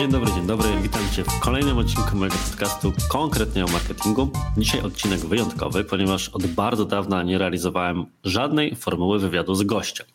dzień 0.00 0.10
dobry, 0.10 0.32
dzień 0.32 0.46
dobry. 0.46 0.68
Witam 0.82 1.10
Cię 1.12 1.24
w 1.24 1.40
kolejnym 1.40 1.78
odcinku 1.78 2.16
mojego 2.16 2.36
podcastu 2.50 2.92
konkretnie 3.08 3.64
o 3.64 3.68
marketingu. 3.68 4.30
Dzisiaj 4.56 4.80
odcinek 4.80 5.20
wyjątkowy, 5.20 5.84
ponieważ 5.84 6.28
od 6.28 6.46
bardzo 6.46 6.84
dawna 6.84 7.22
nie 7.22 7.38
realizowałem 7.38 8.06
żadnej 8.24 8.76
formuły 8.76 9.18
wywiadu 9.18 9.54
z 9.54 9.62
gościem. 9.62 10.06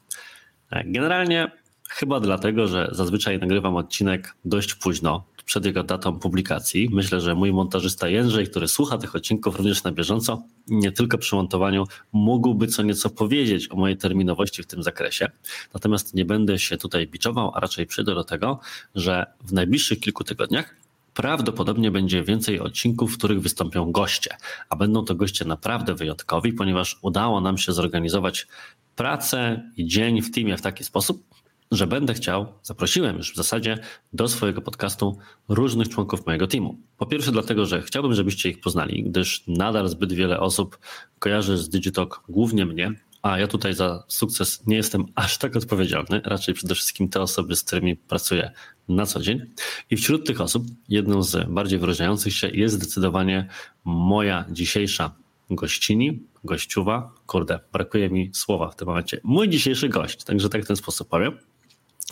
Generalnie 0.85 1.51
chyba 1.89 2.19
dlatego, 2.19 2.67
że 2.67 2.89
zazwyczaj 2.91 3.39
nagrywam 3.39 3.75
odcinek 3.75 4.35
dość 4.45 4.73
późno, 4.73 5.23
przed 5.45 5.65
jego 5.65 5.83
datą 5.83 6.19
publikacji. 6.19 6.89
Myślę, 6.91 7.21
że 7.21 7.35
mój 7.35 7.53
montażysta 7.53 8.09
Jędrzej, 8.09 8.47
który 8.47 8.67
słucha 8.67 8.97
tych 8.97 9.15
odcinków 9.15 9.57
również 9.57 9.83
na 9.83 9.91
bieżąco, 9.91 10.43
nie 10.67 10.91
tylko 10.91 11.17
przy 11.17 11.35
montowaniu, 11.35 11.83
mógłby 12.13 12.67
co 12.67 12.83
nieco 12.83 13.09
powiedzieć 13.09 13.71
o 13.71 13.75
mojej 13.75 13.97
terminowości 13.97 14.63
w 14.63 14.67
tym 14.67 14.83
zakresie. 14.83 15.31
Natomiast 15.73 16.13
nie 16.13 16.25
będę 16.25 16.59
się 16.59 16.77
tutaj 16.77 17.07
biczował, 17.07 17.51
a 17.55 17.59
raczej 17.59 17.85
przyjdę 17.85 18.15
do 18.15 18.23
tego, 18.23 18.59
że 18.95 19.25
w 19.43 19.53
najbliższych 19.53 19.99
kilku 19.99 20.23
tygodniach 20.23 20.75
prawdopodobnie 21.13 21.91
będzie 21.91 22.23
więcej 22.23 22.59
odcinków, 22.59 23.13
w 23.13 23.17
których 23.17 23.41
wystąpią 23.41 23.91
goście, 23.91 24.37
a 24.69 24.75
będą 24.75 25.05
to 25.05 25.15
goście 25.15 25.45
naprawdę 25.45 25.95
wyjątkowi, 25.95 26.53
ponieważ 26.53 26.99
udało 27.01 27.41
nam 27.41 27.57
się 27.57 27.73
zorganizować 27.73 28.47
pracę 28.95 29.63
i 29.77 29.85
dzień 29.85 30.21
w 30.21 30.31
teamie 30.31 30.57
w 30.57 30.61
taki 30.61 30.83
sposób, 30.83 31.23
że 31.71 31.87
będę 31.87 32.13
chciał, 32.13 32.53
zaprosiłem 32.63 33.17
już 33.17 33.33
w 33.33 33.35
zasadzie 33.35 33.77
do 34.13 34.27
swojego 34.27 34.61
podcastu 34.61 35.17
różnych 35.49 35.89
członków 35.89 36.25
mojego 36.25 36.47
teamu. 36.47 36.77
Po 36.97 37.05
pierwsze, 37.05 37.31
dlatego, 37.31 37.65
że 37.65 37.81
chciałbym, 37.81 38.13
żebyście 38.13 38.49
ich 38.49 38.59
poznali, 38.59 39.03
gdyż 39.03 39.43
nadal 39.47 39.87
zbyt 39.87 40.13
wiele 40.13 40.39
osób 40.39 40.79
kojarzy 41.19 41.57
z 41.57 41.69
Digitalk 41.69 42.23
głównie 42.29 42.65
mnie, 42.65 42.93
a 43.21 43.39
ja 43.39 43.47
tutaj 43.47 43.73
za 43.73 44.03
sukces 44.07 44.67
nie 44.67 44.75
jestem 44.75 45.05
aż 45.15 45.37
tak 45.37 45.55
odpowiedzialny, 45.55 46.21
raczej 46.23 46.53
przede 46.53 46.75
wszystkim 46.75 47.09
te 47.09 47.21
osoby, 47.21 47.55
z 47.55 47.63
którymi 47.63 47.95
pracuję 47.95 48.51
na 48.87 49.05
co 49.05 49.19
dzień. 49.19 49.41
I 49.89 49.97
wśród 49.97 50.27
tych 50.27 50.41
osób, 50.41 50.63
jedną 50.89 51.23
z 51.23 51.49
bardziej 51.49 51.79
wyróżniających 51.79 52.33
się 52.33 52.47
jest 52.47 52.75
zdecydowanie 52.75 53.47
moja 53.85 54.45
dzisiejsza 54.49 55.11
gościni, 55.49 56.19
gościuwa. 56.43 57.11
Kurde, 57.25 57.59
brakuje 57.73 58.09
mi 58.09 58.29
słowa 58.33 58.69
w 58.69 58.75
tym 58.75 58.87
momencie. 58.87 59.21
Mój 59.23 59.49
dzisiejszy 59.49 59.89
gość, 59.89 60.23
także 60.23 60.49
tak 60.49 60.63
w 60.63 60.67
ten 60.67 60.75
sposób 60.75 61.09
powiem 61.09 61.37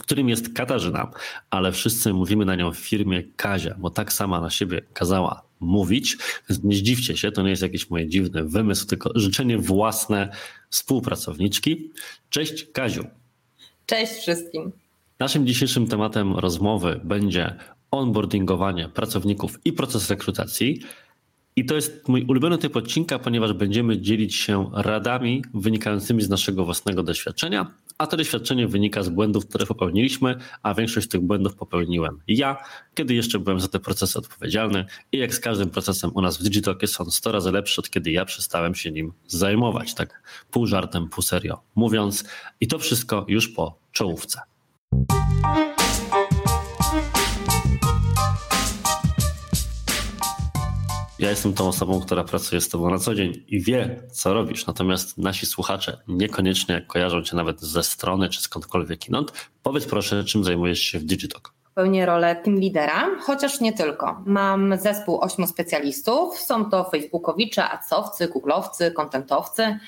którym 0.02 0.30
jest 0.30 0.54
Katarzyna, 0.54 1.12
ale 1.50 1.72
wszyscy 1.72 2.14
mówimy 2.14 2.46
na 2.46 2.56
nią 2.56 2.72
w 2.72 2.78
firmie 2.78 3.24
Kazia, 3.36 3.76
bo 3.80 3.90
tak 3.90 4.14
sama 4.14 4.42
na 4.42 4.50
siebie 4.50 4.82
kazała 4.94 5.42
mówić. 5.60 6.18
Więc 6.50 6.64
nie 6.64 6.76
zdziwcie 6.76 7.18
się, 7.18 7.32
to 7.32 7.44
nie 7.44 7.50
jest 7.50 7.62
jakiś 7.62 7.90
mój 7.90 8.08
dziwny 8.08 8.44
wymysł, 8.44 8.88
tylko 8.88 9.12
życzenie 9.16 9.58
własne 9.58 10.30
współpracowniczki. 10.70 11.92
Cześć 12.30 12.66
Kaziu. 12.74 13.08
Cześć 13.86 14.14
wszystkim. 14.14 14.72
Naszym 15.20 15.48
dzisiejszym 15.48 15.88
tematem 15.88 16.36
rozmowy 16.36 17.00
będzie 17.04 17.56
onboardingowanie 17.92 18.90
pracowników 18.90 19.60
i 19.66 19.74
proces 19.74 20.10
rekrutacji. 20.10 20.82
I 21.56 21.66
to 21.66 21.76
jest 21.76 22.08
mój 22.08 22.26
ulubiony 22.26 22.58
typ 22.58 22.76
odcinka, 22.76 23.20
ponieważ 23.20 23.54
będziemy 23.54 24.02
dzielić 24.02 24.36
się 24.36 24.70
radami 24.74 25.44
wynikającymi 25.54 26.22
z 26.22 26.30
naszego 26.30 26.66
własnego 26.66 27.04
doświadczenia, 27.04 27.72
a 28.04 28.08
to 28.08 28.18
doświadczenie 28.18 28.68
wynika 28.68 29.04
z 29.04 29.10
błędów, 29.10 29.48
które 29.48 29.66
popełniliśmy, 29.66 30.36
a 30.64 30.74
większość 30.74 31.08
tych 31.08 31.22
błędów 31.22 31.56
popełniłem 31.56 32.20
ja, 32.28 32.58
kiedy 32.94 33.14
jeszcze 33.14 33.40
byłem 33.40 33.60
za 33.60 33.68
te 33.68 33.80
procesy 33.80 34.20
odpowiedzialny 34.20 34.86
i 35.12 35.18
jak 35.18 35.34
z 35.34 35.40
każdym 35.40 35.70
procesem 35.70 36.12
u 36.14 36.22
nas 36.22 36.38
w 36.38 36.44
Digitalk 36.44 36.82
jest 36.82 37.02
on 37.02 37.12
100 37.12 37.32
razy 37.32 37.52
lepszy 37.52 37.82
od 37.82 37.90
kiedy 37.90 38.12
ja 38.12 38.26
przestałem 38.26 38.76
się 38.76 38.92
nim 38.92 39.14
zajmować, 39.28 39.94
tak 39.94 40.24
pół 40.52 40.68
żartem, 40.68 41.10
pół 41.10 41.22
serio 41.22 41.62
mówiąc. 41.76 42.24
I 42.62 42.68
to 42.68 42.80
wszystko 42.80 43.26
już 43.28 43.50
po 43.50 43.80
czołówce. 43.92 44.42
Ja 51.24 51.30
jestem 51.30 51.54
tą 51.54 51.68
osobą, 51.68 52.02
która 52.02 52.24
pracuje 52.24 52.62
z 52.62 52.70
Tobą 52.70 52.90
na 52.90 53.00
co 53.00 53.16
dzień 53.16 53.44
i 53.48 53.62
wie, 53.62 54.04
co 54.12 54.34
robisz. 54.34 54.68
Natomiast 54.68 55.18
nasi 55.18 55.46
słuchacze 55.46 55.98
niekoniecznie 56.08 56.82
kojarzą 56.88 57.22
Cię 57.22 57.36
nawet 57.36 57.62
ze 57.62 57.84
strony 57.84 58.30
czy 58.30 58.42
skądkolwiek 58.42 59.10
inąd. 59.10 59.50
Powiedz 59.64 59.86
proszę, 59.86 60.24
czym 60.24 60.44
zajmujesz 60.44 60.80
się 60.80 61.00
w 61.00 61.04
Digitalk? 61.04 61.54
Pełnię 61.76 62.06
rolę 62.06 62.36
team 62.36 62.60
lidera, 62.60 63.10
chociaż 63.22 63.62
nie 63.62 63.74
tylko. 63.74 64.22
Mam 64.26 64.78
zespół 64.78 65.22
ośmiu 65.22 65.48
specjalistów. 65.48 66.40
Są 66.40 66.70
to 66.70 66.84
facebookowicze, 66.84 67.70
acowcy, 67.70 68.28
googlowcy, 68.28 68.92
kontentowcy. 68.92 69.80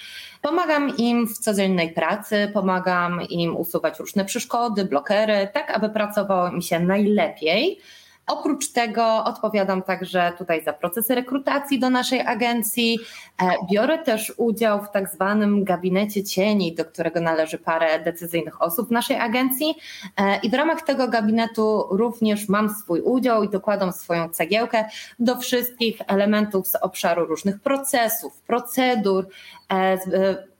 Pomagam 0.41 0.97
im 0.97 1.27
w 1.27 1.37
codziennej 1.37 1.93
pracy, 1.93 2.51
pomagam 2.53 3.21
im 3.29 3.57
usuwać 3.57 3.99
różne 3.99 4.25
przeszkody, 4.25 4.85
blokery, 4.85 5.49
tak 5.53 5.71
aby 5.71 5.89
pracowało 5.89 6.49
im 6.49 6.61
się 6.61 6.79
najlepiej 6.79 7.79
Oprócz 8.27 8.71
tego 8.71 9.23
odpowiadam 9.23 9.81
także 9.83 10.33
tutaj 10.37 10.63
za 10.63 10.73
procesy 10.73 11.15
rekrutacji 11.15 11.79
do 11.79 11.89
naszej 11.89 12.21
agencji. 12.21 12.99
E, 13.41 13.51
biorę 13.71 13.97
też 13.97 14.33
udział 14.37 14.83
w 14.83 14.91
tak 14.91 15.09
zwanym 15.09 15.63
gabinecie 15.63 16.23
cieni, 16.23 16.75
do 16.75 16.85
którego 16.85 17.21
należy 17.21 17.57
parę 17.57 17.99
decyzyjnych 17.99 18.61
osób 18.61 18.87
w 18.87 18.91
naszej 18.91 19.17
agencji. 19.17 19.75
E, 20.17 20.39
I 20.43 20.49
w 20.49 20.53
ramach 20.53 20.81
tego 20.81 21.07
gabinetu 21.07 21.87
również 21.91 22.49
mam 22.49 22.69
swój 22.69 23.01
udział 23.01 23.43
i 23.43 23.49
dokładam 23.49 23.91
swoją 23.91 24.29
cegiełkę 24.29 24.85
do 25.19 25.37
wszystkich 25.37 26.01
elementów 26.07 26.67
z 26.67 26.75
obszaru 26.75 27.25
różnych 27.25 27.59
procesów, 27.59 28.41
procedur 28.41 29.27
e, 29.71 29.97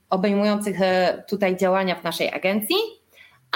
obejmujących 0.10 0.78
tutaj 1.28 1.58
działania 1.58 1.96
w 1.96 2.04
naszej 2.04 2.34
agencji. 2.34 2.76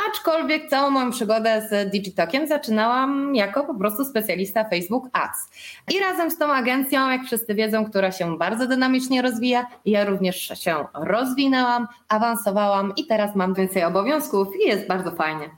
Aczkolwiek 0.10 0.70
całą 0.70 0.90
moją 0.90 1.12
przygodę 1.12 1.68
z 1.70 1.92
Digitokiem 1.92 2.48
zaczynałam 2.48 3.36
jako 3.36 3.64
po 3.64 3.76
prostu 3.76 4.06
specjalista 4.06 4.70
Facebook 4.70 5.04
Ads. 5.14 5.50
I 5.96 6.00
razem 6.00 6.32
z 6.32 6.38
tą 6.38 6.54
agencją, 6.54 7.10
jak 7.10 7.24
wszyscy 7.24 7.56
wiedzą, 7.56 7.86
która 7.86 8.12
się 8.12 8.38
bardzo 8.38 8.68
dynamicznie 8.68 9.22
rozwija, 9.22 9.66
ja 9.86 10.06
również 10.06 10.36
się 10.36 10.86
rozwinęłam, 10.94 11.88
awansowałam 12.08 12.94
i 12.98 13.06
teraz 13.06 13.36
mam 13.36 13.54
więcej 13.54 13.84
obowiązków 13.84 14.48
i 14.66 14.68
jest 14.68 14.88
bardzo 14.88 15.12
fajnie. 15.12 15.50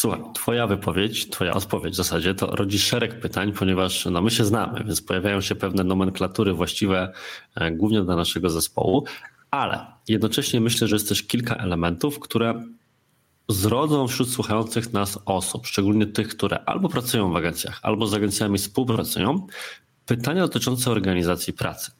Słuchaj, 0.00 0.20
twoja 0.34 0.66
wypowiedź, 0.66 1.30
twoja 1.30 1.52
odpowiedź 1.52 1.94
w 1.94 1.96
zasadzie 1.96 2.34
to 2.34 2.46
rodzi 2.46 2.78
szereg 2.78 3.20
pytań, 3.20 3.52
ponieważ 3.52 4.06
no, 4.06 4.22
my 4.22 4.30
się 4.30 4.44
znamy, 4.44 4.84
więc 4.84 5.02
pojawiają 5.02 5.40
się 5.40 5.54
pewne 5.54 5.84
nomenklatury 5.84 6.52
właściwe 6.52 7.12
e, 7.54 7.70
głównie 7.70 8.02
dla 8.02 8.16
naszego 8.16 8.50
zespołu, 8.50 9.04
ale 9.50 9.86
jednocześnie 10.08 10.60
myślę, 10.60 10.88
że 10.88 10.96
jest 10.96 11.08
też 11.08 11.22
kilka 11.22 11.54
elementów, 11.54 12.18
które 12.18 12.62
zrodzą 13.52 14.08
wśród 14.08 14.30
słuchających 14.30 14.92
nas 14.92 15.18
osób, 15.24 15.66
szczególnie 15.66 16.06
tych, 16.06 16.28
które 16.28 16.64
albo 16.64 16.88
pracują 16.88 17.32
w 17.32 17.36
agencjach, 17.36 17.80
albo 17.82 18.06
z 18.06 18.14
agencjami 18.14 18.58
współpracują, 18.58 19.46
pytania 20.06 20.42
dotyczące 20.42 20.90
organizacji 20.90 21.52
pracy. 21.52 21.92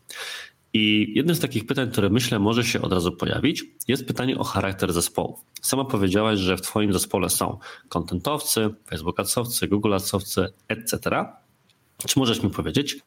I 0.72 1.12
jednym 1.16 1.36
z 1.36 1.40
takich 1.40 1.66
pytań, 1.66 1.90
które 1.90 2.10
myślę 2.10 2.38
może 2.38 2.64
się 2.64 2.82
od 2.82 2.92
razu 2.92 3.12
pojawić, 3.12 3.64
jest 3.88 4.06
pytanie 4.06 4.38
o 4.38 4.44
charakter 4.44 4.92
zespołu. 4.92 5.38
Sama 5.62 5.84
powiedziałaś, 5.84 6.38
że 6.38 6.56
w 6.56 6.62
Twoim 6.62 6.92
zespole 6.92 7.30
są 7.30 7.58
kontentowcy, 7.88 8.70
facebookowcy, 8.86 9.68
google'owcy, 9.68 10.48
etc. 10.68 11.24
Czy 12.06 12.18
możesz 12.18 12.42
mi 12.42 12.50
powiedzieć, 12.50 12.98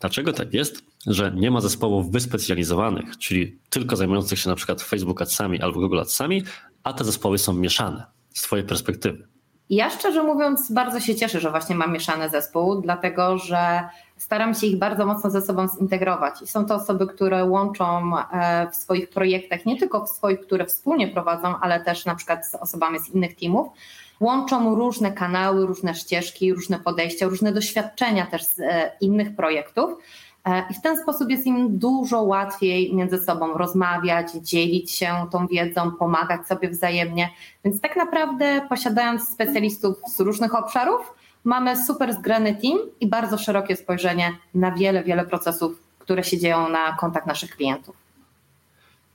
dlaczego 0.00 0.32
tak 0.32 0.54
jest, 0.54 0.84
że 1.06 1.32
nie 1.36 1.50
ma 1.50 1.60
zespołów 1.60 2.12
wyspecjalizowanych, 2.12 3.18
czyli 3.18 3.58
tylko 3.70 3.96
zajmujących 3.96 4.38
się 4.38 4.48
na 4.48 4.56
przykład 4.56 4.82
Facebook 4.82 5.22
Adsami 5.22 5.60
albo 5.60 5.80
Google 5.80 6.00
Adsami, 6.00 6.42
a 6.84 6.92
te 6.92 7.04
zespoły 7.04 7.38
są 7.38 7.52
mieszane 7.52 8.06
z 8.34 8.42
Twojej 8.42 8.66
perspektywy? 8.66 9.28
Ja 9.70 9.90
szczerze 9.90 10.22
mówiąc 10.22 10.72
bardzo 10.72 11.00
się 11.00 11.14
cieszę, 11.14 11.40
że 11.40 11.50
właśnie 11.50 11.76
mam 11.76 11.92
mieszany 11.92 12.28
zespół, 12.28 12.80
dlatego 12.80 13.38
że 13.38 13.88
staram 14.16 14.54
się 14.54 14.66
ich 14.66 14.78
bardzo 14.78 15.06
mocno 15.06 15.30
ze 15.30 15.42
sobą 15.42 15.68
zintegrować. 15.68 16.42
I 16.42 16.46
są 16.46 16.66
to 16.66 16.74
osoby, 16.74 17.06
które 17.06 17.44
łączą 17.44 18.12
e, 18.18 18.70
w 18.70 18.76
swoich 18.76 19.10
projektach, 19.10 19.66
nie 19.66 19.78
tylko 19.78 20.06
w 20.06 20.08
swoich, 20.08 20.40
które 20.40 20.66
wspólnie 20.66 21.08
prowadzą, 21.08 21.54
ale 21.60 21.80
też 21.80 22.04
na 22.04 22.14
przykład 22.14 22.46
z 22.46 22.54
osobami 22.54 22.98
z 22.98 23.08
innych 23.08 23.36
teamów, 23.36 23.68
łączą 24.20 24.74
różne 24.74 25.12
kanały, 25.12 25.66
różne 25.66 25.94
ścieżki, 25.94 26.54
różne 26.54 26.78
podejścia, 26.78 27.26
różne 27.26 27.52
doświadczenia 27.52 28.26
też 28.26 28.44
z 28.44 28.58
e, 28.58 28.92
innych 29.00 29.36
projektów. 29.36 29.90
E, 30.44 30.64
I 30.70 30.74
w 30.74 30.80
ten 30.80 31.02
sposób 31.02 31.30
jest 31.30 31.46
im 31.46 31.78
dużo 31.78 32.22
łatwiej 32.22 32.94
między 32.94 33.18
sobą 33.18 33.52
rozmawiać, 33.52 34.32
dzielić 34.32 34.90
się 34.90 35.26
tą 35.30 35.46
wiedzą, 35.46 35.90
pomagać 35.90 36.46
sobie 36.46 36.70
wzajemnie. 36.70 37.30
Więc 37.64 37.80
tak 37.80 37.96
naprawdę, 37.96 38.66
posiadając 38.68 39.28
specjalistów 39.28 39.96
z 40.08 40.20
różnych 40.20 40.54
obszarów, 40.54 41.14
mamy 41.44 41.84
super 41.84 42.14
zgrany 42.14 42.54
team 42.54 42.78
i 43.00 43.06
bardzo 43.06 43.38
szerokie 43.38 43.76
spojrzenie 43.76 44.36
na 44.54 44.72
wiele, 44.72 45.04
wiele 45.04 45.24
procesów, 45.24 45.82
które 45.98 46.24
się 46.24 46.38
dzieją 46.38 46.68
na 46.68 46.92
kontakt 46.92 47.26
naszych 47.26 47.56
klientów. 47.56 47.96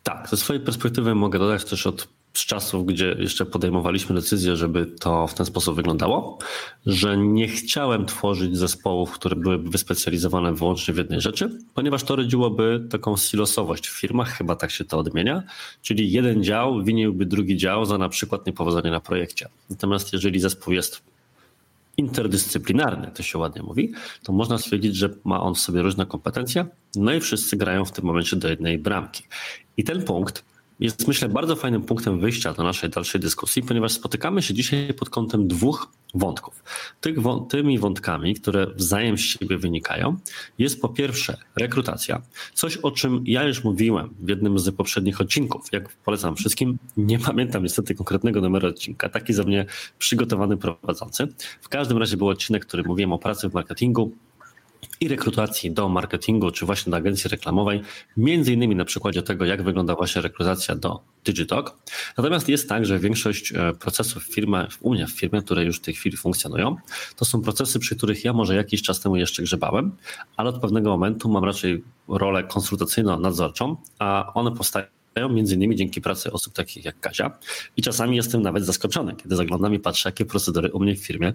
Tak, 0.03 0.29
ze 0.29 0.37
swojej 0.37 0.61
perspektywy 0.61 1.15
mogę 1.15 1.39
dodać 1.39 1.65
też 1.65 1.87
od 1.87 2.07
z 2.37 2.45
czasów, 2.45 2.85
gdzie 2.85 3.15
jeszcze 3.19 3.45
podejmowaliśmy 3.45 4.15
decyzję, 4.15 4.55
żeby 4.55 4.85
to 4.85 5.27
w 5.27 5.33
ten 5.33 5.45
sposób 5.45 5.75
wyglądało, 5.75 6.39
że 6.85 7.17
nie 7.17 7.47
chciałem 7.47 8.05
tworzyć 8.05 8.57
zespołów, 8.57 9.11
które 9.11 9.35
byłyby 9.35 9.69
wyspecjalizowane 9.69 10.53
wyłącznie 10.53 10.93
w 10.93 10.97
jednej 10.97 11.21
rzeczy, 11.21 11.59
ponieważ 11.73 12.03
to 12.03 12.15
rodziłoby 12.15 12.87
taką 12.89 13.17
silosowość 13.17 13.87
w 13.87 13.99
firmach, 13.99 14.29
chyba 14.29 14.55
tak 14.55 14.71
się 14.71 14.85
to 14.85 14.97
odmienia, 14.97 15.43
czyli 15.81 16.11
jeden 16.11 16.43
dział 16.43 16.83
winiłby 16.83 17.25
drugi 17.25 17.57
dział 17.57 17.85
za 17.85 17.97
na 17.97 18.09
przykład 18.09 18.45
niepowodzenie 18.45 18.91
na 18.91 18.99
projekcie. 18.99 19.49
Natomiast 19.69 20.13
jeżeli 20.13 20.39
zespół 20.39 20.73
jest 20.73 21.01
interdyscyplinarny, 21.97 23.11
to 23.15 23.23
się 23.23 23.37
ładnie 23.37 23.63
mówi, 23.63 23.93
to 24.23 24.33
można 24.33 24.57
stwierdzić, 24.57 24.95
że 24.95 25.09
ma 25.23 25.41
on 25.41 25.55
w 25.55 25.59
sobie 25.59 25.81
różne 25.81 26.05
kompetencje, 26.05 26.65
no 26.95 27.13
i 27.13 27.19
wszyscy 27.19 27.57
grają 27.57 27.85
w 27.85 27.91
tym 27.91 28.05
momencie 28.05 28.35
do 28.35 28.49
jednej 28.49 28.77
bramki. 28.77 29.23
I 29.77 29.83
ten 29.83 30.03
punkt 30.03 30.43
jest 30.79 31.07
myślę 31.07 31.29
bardzo 31.29 31.55
fajnym 31.55 31.81
punktem 31.81 32.19
wyjścia 32.19 32.53
do 32.53 32.63
naszej 32.63 32.89
dalszej 32.89 33.21
dyskusji, 33.21 33.63
ponieważ 33.63 33.91
spotykamy 33.91 34.41
się 34.41 34.53
dzisiaj 34.53 34.93
pod 34.93 35.09
kątem 35.09 35.47
dwóch 35.47 35.91
wątków. 36.13 36.63
Tych, 37.01 37.15
tymi 37.49 37.79
wątkami, 37.79 38.35
które 38.35 38.67
wzajem 38.67 39.17
z 39.17 39.21
siebie 39.21 39.57
wynikają, 39.57 40.17
jest 40.57 40.81
po 40.81 40.89
pierwsze 40.89 41.37
rekrutacja, 41.55 42.21
coś 42.53 42.77
o 42.77 42.91
czym 42.91 43.23
ja 43.25 43.43
już 43.43 43.63
mówiłem 43.63 44.15
w 44.19 44.29
jednym 44.29 44.59
z 44.59 44.75
poprzednich 44.75 45.21
odcinków. 45.21 45.65
Jak 45.71 45.89
polecam 45.89 46.35
wszystkim, 46.35 46.77
nie 46.97 47.19
pamiętam 47.19 47.63
niestety 47.63 47.95
konkretnego 47.95 48.41
numeru 48.41 48.67
odcinka, 48.67 49.09
taki 49.09 49.33
za 49.33 49.43
mnie 49.43 49.65
przygotowany 49.99 50.57
prowadzący. 50.57 51.27
W 51.61 51.69
każdym 51.69 51.97
razie 51.97 52.17
był 52.17 52.27
odcinek, 52.27 52.65
który 52.65 52.83
mówiłem 52.83 53.13
o 53.13 53.19
pracy 53.19 53.49
w 53.49 53.53
marketingu, 53.53 54.11
i 54.99 55.07
rekrutacji 55.07 55.71
do 55.71 55.89
marketingu, 55.89 56.51
czy 56.51 56.65
właśnie 56.65 56.91
do 56.91 56.97
agencji 56.97 57.29
reklamowej, 57.29 57.81
między 58.17 58.53
innymi 58.53 58.75
na 58.75 58.85
przykładzie 58.85 59.23
tego, 59.23 59.45
jak 59.45 59.63
wygląda 59.63 59.95
właśnie 59.95 60.21
rekrutacja 60.21 60.75
do 60.75 60.99
Digitalk. 61.25 61.77
Natomiast 62.17 62.49
jest 62.49 62.69
tak, 62.69 62.85
że 62.85 62.99
większość 62.99 63.53
e, 63.55 63.73
procesów 63.73 64.23
w 64.23 64.33
firmie, 64.33 64.67
u 64.81 64.93
mnie 64.93 65.07
w 65.07 65.11
firmie, 65.11 65.41
które 65.41 65.63
już 65.63 65.77
w 65.77 65.81
tej 65.81 65.93
chwili 65.93 66.17
funkcjonują, 66.17 66.75
to 67.15 67.25
są 67.25 67.41
procesy, 67.41 67.79
przy 67.79 67.95
których 67.95 68.25
ja 68.25 68.33
może 68.33 68.55
jakiś 68.55 68.81
czas 68.81 68.99
temu 68.99 69.15
jeszcze 69.15 69.43
grzebałem, 69.43 69.91
ale 70.37 70.49
od 70.49 70.61
pewnego 70.61 70.89
momentu 70.89 71.29
mam 71.29 71.43
raczej 71.43 71.83
rolę 72.07 72.43
konsultacyjno-nadzorczą, 72.43 73.75
a 73.99 74.31
one 74.33 74.51
powstają 74.51 74.85
między 75.29 75.55
innymi 75.55 75.75
dzięki 75.75 76.01
pracy 76.01 76.31
osób 76.31 76.53
takich 76.53 76.85
jak 76.85 76.99
Kazia. 76.99 77.37
I 77.77 77.81
czasami 77.81 78.15
jestem 78.15 78.41
nawet 78.41 78.65
zaskoczony, 78.65 79.15
kiedy 79.15 79.35
zaglądam 79.35 79.73
i 79.73 79.79
patrzę, 79.79 80.09
jakie 80.09 80.25
procedury 80.25 80.71
u 80.71 80.79
mnie 80.79 80.95
w 80.95 81.05
firmie 81.05 81.33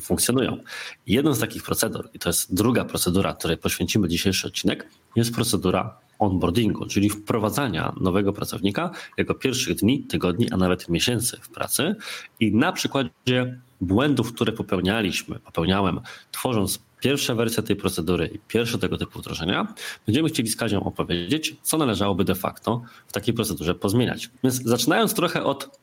funkcjonują. 0.00 0.58
Jedną 1.06 1.34
z 1.34 1.38
takich 1.38 1.62
procedur, 1.62 2.08
i 2.14 2.18
to 2.18 2.28
jest 2.28 2.54
druga 2.54 2.84
procedura, 2.84 3.34
której 3.34 3.56
poświęcimy 3.56 4.08
dzisiejszy 4.08 4.46
odcinek, 4.46 4.88
jest 5.16 5.34
procedura 5.34 5.98
onboardingu, 6.18 6.86
czyli 6.86 7.10
wprowadzania 7.10 7.92
nowego 8.00 8.32
pracownika 8.32 8.90
jego 9.18 9.34
pierwszych 9.34 9.76
dni, 9.76 10.04
tygodni, 10.04 10.50
a 10.50 10.56
nawet 10.56 10.88
miesięcy 10.88 11.36
w 11.40 11.48
pracy 11.48 11.96
i 12.40 12.54
na 12.54 12.72
przykładzie 12.72 13.60
błędów, 13.80 14.32
które 14.32 14.52
popełnialiśmy, 14.52 15.38
popełniałem, 15.38 16.00
tworząc 16.32 16.78
pierwsze 17.00 17.34
wersje 17.34 17.62
tej 17.62 17.76
procedury 17.76 18.30
i 18.34 18.38
pierwsze 18.38 18.78
tego 18.78 18.98
typu 18.98 19.18
wdrożenia, 19.18 19.74
będziemy 20.06 20.28
chcieli 20.28 20.48
z 20.48 20.56
Kazią 20.56 20.84
opowiedzieć, 20.84 21.56
co 21.62 21.78
należałoby 21.78 22.24
de 22.24 22.34
facto 22.34 22.82
w 23.06 23.12
takiej 23.12 23.34
procedurze 23.34 23.74
pozmieniać. 23.74 24.30
Więc 24.44 24.62
zaczynając 24.62 25.14
trochę 25.14 25.44
od 25.44 25.78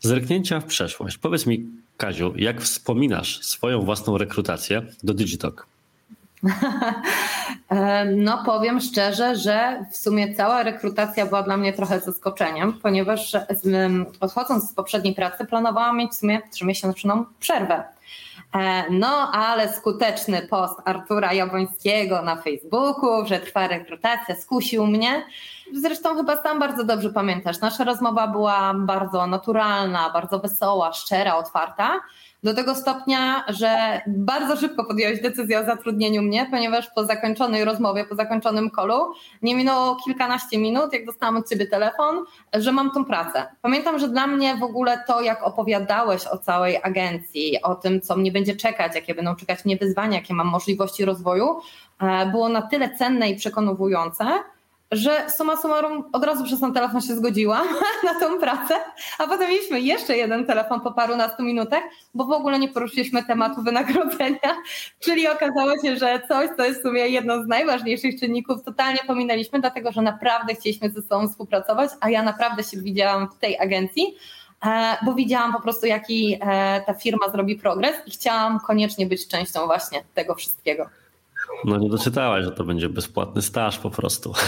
zerknięcia 0.00 0.60
w 0.60 0.64
przeszłość, 0.64 1.18
powiedz 1.18 1.46
mi, 1.46 1.66
Kaziu, 1.98 2.32
jak 2.36 2.60
wspominasz 2.60 3.40
swoją 3.42 3.82
własną 3.82 4.18
rekrutację 4.18 4.82
do 5.02 5.14
Digitalk? 5.14 5.66
No, 8.16 8.42
powiem 8.46 8.80
szczerze, 8.80 9.36
że 9.36 9.84
w 9.92 9.96
sumie 9.96 10.34
cała 10.34 10.62
rekrutacja 10.62 11.26
była 11.26 11.42
dla 11.42 11.56
mnie 11.56 11.72
trochę 11.72 12.00
zaskoczeniem, 12.00 12.72
ponieważ 12.72 13.36
odchodząc 14.20 14.70
z 14.70 14.74
poprzedniej 14.74 15.14
pracy, 15.14 15.44
planowałam 15.44 15.96
mieć 15.96 16.12
w 16.12 16.14
sumie 16.14 16.40
trzymiesięczną 16.52 17.24
przerwę. 17.40 17.84
E, 18.54 18.90
no, 18.90 19.30
ale 19.32 19.72
skuteczny 19.72 20.42
post 20.42 20.80
Artura 20.84 21.32
Jabłońskiego 21.32 22.22
na 22.22 22.36
Facebooku, 22.36 23.26
że 23.26 23.40
trwa 23.40 23.68
rekrutacja, 23.68 24.36
skusił 24.36 24.86
mnie. 24.86 25.26
Zresztą 25.74 26.16
chyba 26.16 26.42
sam 26.42 26.58
bardzo 26.58 26.84
dobrze 26.84 27.10
pamiętasz. 27.10 27.60
Nasza 27.60 27.84
rozmowa 27.84 28.26
była 28.26 28.74
bardzo 28.74 29.26
naturalna, 29.26 30.10
bardzo 30.10 30.38
wesoła, 30.38 30.92
szczera, 30.92 31.36
otwarta. 31.36 32.00
Do 32.42 32.54
tego 32.54 32.74
stopnia, 32.74 33.44
że 33.48 34.00
bardzo 34.06 34.56
szybko 34.56 34.84
podjąłeś 34.84 35.22
decyzję 35.22 35.60
o 35.60 35.64
zatrudnieniu 35.64 36.22
mnie, 36.22 36.46
ponieważ 36.50 36.90
po 36.94 37.04
zakończonej 37.04 37.64
rozmowie, 37.64 38.04
po 38.04 38.14
zakończonym 38.14 38.70
kolu, 38.70 39.12
nie 39.42 39.54
minęło 39.54 39.96
kilkanaście 40.04 40.58
minut, 40.58 40.92
jak 40.92 41.06
dostałam 41.06 41.36
od 41.36 41.48
ciebie 41.48 41.66
telefon, 41.66 42.24
że 42.54 42.72
mam 42.72 42.90
tą 42.90 43.04
pracę. 43.04 43.46
Pamiętam, 43.62 43.98
że 43.98 44.08
dla 44.08 44.26
mnie 44.26 44.56
w 44.56 44.62
ogóle 44.62 45.04
to, 45.06 45.20
jak 45.20 45.42
opowiadałeś 45.42 46.26
o 46.26 46.38
całej 46.38 46.78
agencji, 46.82 47.62
o 47.62 47.74
tym, 47.74 48.00
co 48.00 48.16
mnie 48.16 48.32
będzie 48.32 48.56
czekać, 48.56 48.94
jakie 48.94 49.14
będą 49.14 49.36
czekać 49.36 49.64
mnie 49.64 49.76
wyzwania, 49.76 50.16
jakie 50.16 50.34
mam 50.34 50.46
możliwości 50.46 51.04
rozwoju, 51.04 51.60
e, 52.00 52.26
było 52.26 52.48
na 52.48 52.62
tyle 52.62 52.96
cenne 52.96 53.30
i 53.30 53.36
przekonujące, 53.36 54.24
że 54.92 55.30
suma 55.30 55.56
summarum 55.56 56.04
od 56.12 56.24
razu 56.24 56.44
przez 56.44 56.60
ten 56.60 56.72
telefon 56.72 57.00
się 57.00 57.16
zgodziłam 57.16 57.66
na 58.04 58.20
tą 58.20 58.38
pracę, 58.38 58.74
a 59.18 59.26
potem 59.26 59.50
mieliśmy 59.50 59.80
jeszcze 59.80 60.16
jeden 60.16 60.46
telefon 60.46 60.80
po 60.80 60.92
parunastu 60.92 61.42
minutach, 61.42 61.82
bo 62.14 62.24
w 62.24 62.30
ogóle 62.30 62.58
nie 62.58 62.68
poruszyliśmy 62.68 63.24
tematu 63.24 63.62
wynagrodzenia, 63.62 64.56
czyli 65.04 65.28
okazało 65.28 65.72
się, 65.84 65.96
że 65.96 66.22
coś, 66.28 66.50
co 66.56 66.64
jest 66.64 66.80
w 66.80 66.82
sumie 66.82 67.08
jedno 67.08 67.42
z 67.42 67.46
najważniejszych 67.46 68.20
czynników, 68.20 68.62
totalnie 68.62 68.98
pominęliśmy, 69.06 69.60
dlatego 69.60 69.92
że 69.92 70.02
naprawdę 70.02 70.54
chcieliśmy 70.54 70.90
ze 70.90 71.02
sobą 71.02 71.28
współpracować, 71.28 71.90
a 72.00 72.10
ja 72.10 72.22
naprawdę 72.22 72.64
się 72.64 72.76
widziałam 72.80 73.28
w 73.28 73.38
tej 73.38 73.58
agencji, 73.58 74.14
e, 74.66 74.96
bo 75.04 75.14
widziałam 75.14 75.52
po 75.52 75.60
prostu, 75.60 75.86
jaki 75.86 76.38
e, 76.40 76.80
ta 76.86 76.94
firma 76.94 77.30
zrobi 77.32 77.56
progres 77.56 77.96
i 78.06 78.10
chciałam 78.10 78.60
koniecznie 78.60 79.06
być 79.06 79.28
częścią 79.28 79.66
właśnie 79.66 80.04
tego 80.14 80.34
wszystkiego. 80.34 80.88
No 81.64 81.76
nie 81.76 81.88
doczytałaś, 81.88 82.44
że 82.44 82.52
to 82.52 82.64
będzie 82.64 82.88
bezpłatny 82.88 83.42
staż 83.42 83.78
po 83.78 83.90
prostu. 83.90 84.32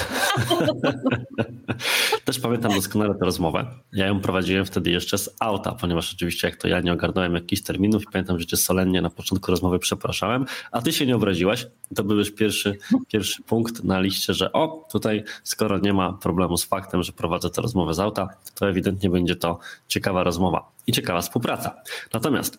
Też 2.25 2.38
pamiętam 2.38 2.75
doskonale 2.75 3.14
tę 3.14 3.25
rozmowę. 3.25 3.67
Ja 3.93 4.06
ją 4.06 4.20
prowadziłem 4.20 4.64
wtedy 4.64 4.91
jeszcze 4.91 5.19
z 5.19 5.37
auta, 5.41 5.73
ponieważ 5.73 6.14
oczywiście 6.14 6.49
jak 6.49 6.56
to 6.56 6.69
ja 6.69 6.81
nie 6.81 6.93
ogarnąłem 6.93 7.35
jakichś 7.35 7.62
terminów 7.62 8.02
i 8.02 8.06
pamiętam, 8.12 8.38
że 8.38 8.47
cię 8.47 8.56
solennie 8.56 9.02
na 9.02 9.11
początku 9.11 9.50
rozmowy 9.50 9.79
przepraszałem, 9.79 10.47
a 10.73 10.82
ty 10.82 10.93
się 10.93 11.06
nie 11.06 11.17
obraziłaś. 11.17 11.67
To 11.94 12.05
był 12.05 12.19
już 12.19 12.31
pierwszy, 12.31 12.79
pierwszy 13.08 13.43
punkt 13.43 13.85
na 13.85 14.00
liście, 14.00 14.35
że 14.35 14.52
o, 14.52 14.88
tutaj 14.93 15.25
skoro 15.44 15.79
nie 15.79 15.93
ma 15.93 16.12
problemu 16.12 16.56
z 16.56 16.64
faktem, 16.64 17.02
że 17.02 17.12
prowadzę 17.12 17.50
tę 17.50 17.62
rozmowę 17.62 17.94
z 17.94 18.00
auta, 18.00 18.29
to 18.55 18.69
ewidentnie 18.69 19.11
będzie 19.11 19.37
to 19.37 19.58
ciekawa 19.88 20.25
rozmowa 20.25 20.70
i 20.87 20.93
ciekawa 20.93 21.20
współpraca. 21.20 21.82
Natomiast 22.14 22.58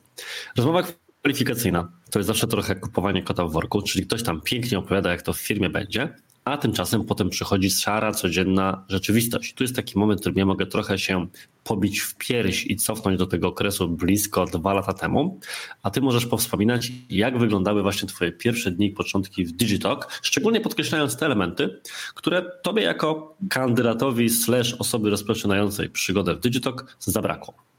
rozmowa 0.58 0.84
kwalifikacyjna 1.22 1.92
to 2.12 2.20
jest 2.20 2.28
zawsze 2.28 2.48
trochę 2.48 2.76
kupowanie 2.76 3.24
kota 3.24 3.46
w 3.46 3.52
worku, 3.52 3.82
czyli 3.82 4.06
ktoś 4.06 4.24
tam 4.24 4.42
pięknie 4.42 4.80
opowiada, 4.80 5.12
jak 5.12 5.22
to 5.22 5.34
w 5.34 5.38
firmie 5.38 5.70
będzie, 5.70 6.16
a 6.46 6.58
tymczasem 6.58 7.04
potem 7.06 7.30
przychodzi 7.30 7.72
szara, 7.72 8.12
codzienna 8.12 8.86
rzeczywistość. 8.90 9.54
Tu 9.54 9.64
jest 9.64 9.76
taki 9.76 10.00
moment, 10.00 10.20
w 10.20 10.22
którym 10.22 10.38
ja 10.38 10.46
mogę 10.46 10.66
trochę 10.66 11.00
się 11.00 11.28
pobić 11.64 12.00
w 12.00 12.16
pierś 12.16 12.66
i 12.66 12.76
cofnąć 12.76 13.20
do 13.20 13.28
tego 13.28 13.48
okresu 13.48 13.90
blisko 13.90 14.46
dwa 14.46 14.74
lata 14.74 14.94
temu, 14.94 15.40
a 15.84 15.92
ty 15.92 16.02
możesz 16.02 16.26
powspominać, 16.26 16.92
jak 17.10 17.38
wyglądały 17.38 17.82
właśnie 17.82 18.08
twoje 18.08 18.32
pierwsze 18.32 18.72
dni 18.72 18.90
początki 18.90 19.46
w 19.46 19.52
Digitalk, 19.52 20.20
szczególnie 20.22 20.62
podkreślając 20.62 21.18
te 21.18 21.26
elementy, 21.26 21.82
które 22.16 22.52
tobie 22.64 22.84
jako 22.84 23.38
kandydatowi 23.50 24.30
slash 24.30 24.74
osoby 24.74 25.10
rozpoczynającej 25.10 25.90
przygodę 25.90 26.36
w 26.36 26.40
Digitalk 26.40 26.98
zabrakło. 27.00 27.71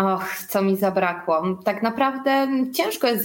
Och, 0.00 0.36
co 0.48 0.62
mi 0.62 0.76
zabrakło. 0.76 1.42
Tak 1.64 1.82
naprawdę 1.82 2.48
ciężko 2.74 3.06
jest 3.06 3.24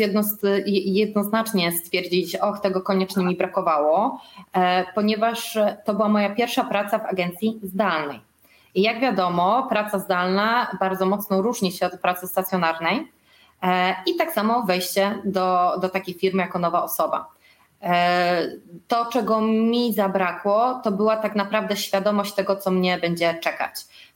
jednoznacznie 0.86 1.72
stwierdzić, 1.72 2.36
och, 2.36 2.60
tego 2.60 2.82
koniecznie 2.82 3.26
mi 3.26 3.36
brakowało, 3.38 4.22
e, 4.54 4.86
ponieważ 4.96 5.58
to 5.86 5.94
była 5.94 6.10
moja 6.10 6.30
pierwsza 6.30 6.64
praca 6.64 7.00
w 7.00 7.06
agencji 7.06 7.60
zdalnej. 7.64 8.22
I 8.76 8.82
jak 8.82 9.00
wiadomo, 9.00 9.68
praca 9.70 10.00
zdalna 10.00 10.78
bardzo 10.80 11.06
mocno 11.06 11.42
różni 11.42 11.72
się 11.72 11.86
od 11.86 12.00
pracy 12.00 12.28
stacjonarnej 12.28 13.12
e, 13.64 13.96
i 14.06 14.16
tak 14.16 14.32
samo 14.32 14.64
wejście 14.64 15.22
do, 15.26 15.78
do 15.82 15.90
takiej 15.90 16.16
firmy 16.16 16.42
jako 16.42 16.60
nowa 16.60 16.84
osoba. 16.84 17.28
E, 17.82 18.48
to, 18.88 19.06
czego 19.06 19.42
mi 19.42 19.94
zabrakło, 19.94 20.82
to 20.84 20.92
była 20.92 21.18
tak 21.18 21.36
naprawdę 21.36 21.78
świadomość 21.78 22.34
tego, 22.34 22.56
co 22.56 22.72
mnie 22.72 22.98
będzie 22.98 23.34
czekać. 23.34 23.76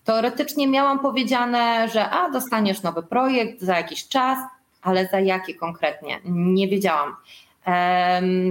Teoretycznie 0.09 0.67
miałam 0.67 0.99
powiedziane, 0.99 1.89
że 1.89 2.09
a 2.09 2.29
dostaniesz 2.29 2.83
nowy 2.83 3.03
projekt 3.03 3.61
za 3.61 3.77
jakiś 3.77 4.07
czas, 4.07 4.37
ale 4.81 5.07
za 5.07 5.19
jaki 5.19 5.55
konkretnie? 5.55 6.19
Nie 6.25 6.67
wiedziałam. 6.67 7.15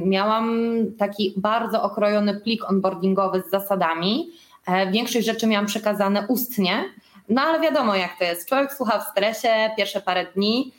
Miałam 0.05 0.77
taki 0.99 1.35
bardzo 1.37 1.83
okrojony 1.83 2.41
plik 2.41 2.71
onboardingowy 2.71 3.43
z 3.47 3.50
zasadami. 3.50 4.31
E, 4.67 4.91
większość 4.91 5.27
rzeczy 5.27 5.47
miałam 5.47 5.67
przekazane 5.67 6.27
ustnie, 6.29 6.85
no 7.29 7.43
ale 7.43 7.61
wiadomo 7.61 7.95
jak 7.95 8.19
to 8.19 8.25
jest. 8.25 8.49
Człowiek 8.49 8.73
słucha 8.73 8.99
w 8.99 9.09
stresie 9.09 9.71
pierwsze 9.77 10.00
parę 10.00 10.27
dni, 10.35 10.73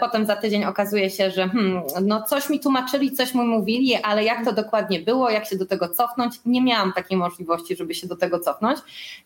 potem 0.00 0.26
za 0.26 0.36
tydzień 0.36 0.64
okazuje 0.64 1.10
się, 1.10 1.30
że 1.30 1.48
hmm, 1.48 1.82
no 2.02 2.22
coś 2.22 2.50
mi 2.50 2.60
tłumaczyli, 2.60 3.12
coś 3.12 3.34
mi 3.34 3.40
mówili, 3.40 3.94
ale 3.94 4.24
jak 4.24 4.44
to 4.44 4.52
dokładnie 4.52 5.00
było, 5.00 5.30
jak 5.30 5.46
się 5.46 5.56
do 5.56 5.66
tego 5.66 5.88
cofnąć, 5.88 6.34
nie 6.46 6.62
miałam 6.62 6.92
takiej 6.92 7.18
możliwości, 7.18 7.76
żeby 7.76 7.94
się 7.94 8.06
do 8.06 8.16
tego 8.16 8.40
cofnąć, 8.40 8.78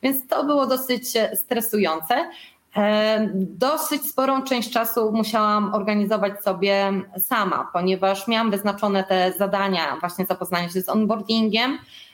więc 0.02 0.26
to 0.26 0.44
było 0.44 0.66
dosyć 0.66 1.04
stresujące. 1.34 2.30
E, 2.76 3.28
dosyć 3.34 4.02
sporą 4.02 4.42
część 4.42 4.70
czasu 4.70 5.12
musiałam 5.12 5.74
organizować 5.74 6.42
sobie 6.42 6.92
sama, 7.18 7.70
ponieważ 7.72 8.28
miałam 8.28 8.50
wyznaczone 8.50 9.04
te 9.04 9.32
zadania, 9.38 9.96
właśnie 10.00 10.26
zapoznanie 10.26 10.70
się 10.70 10.82
z 10.82 10.88
onboardingiem, 10.88 11.78
E, 11.78 12.07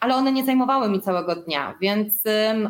ale 0.00 0.14
one 0.14 0.32
nie 0.32 0.44
zajmowały 0.44 0.88
mi 0.88 1.00
całego 1.00 1.36
dnia, 1.36 1.74
więc 1.80 2.22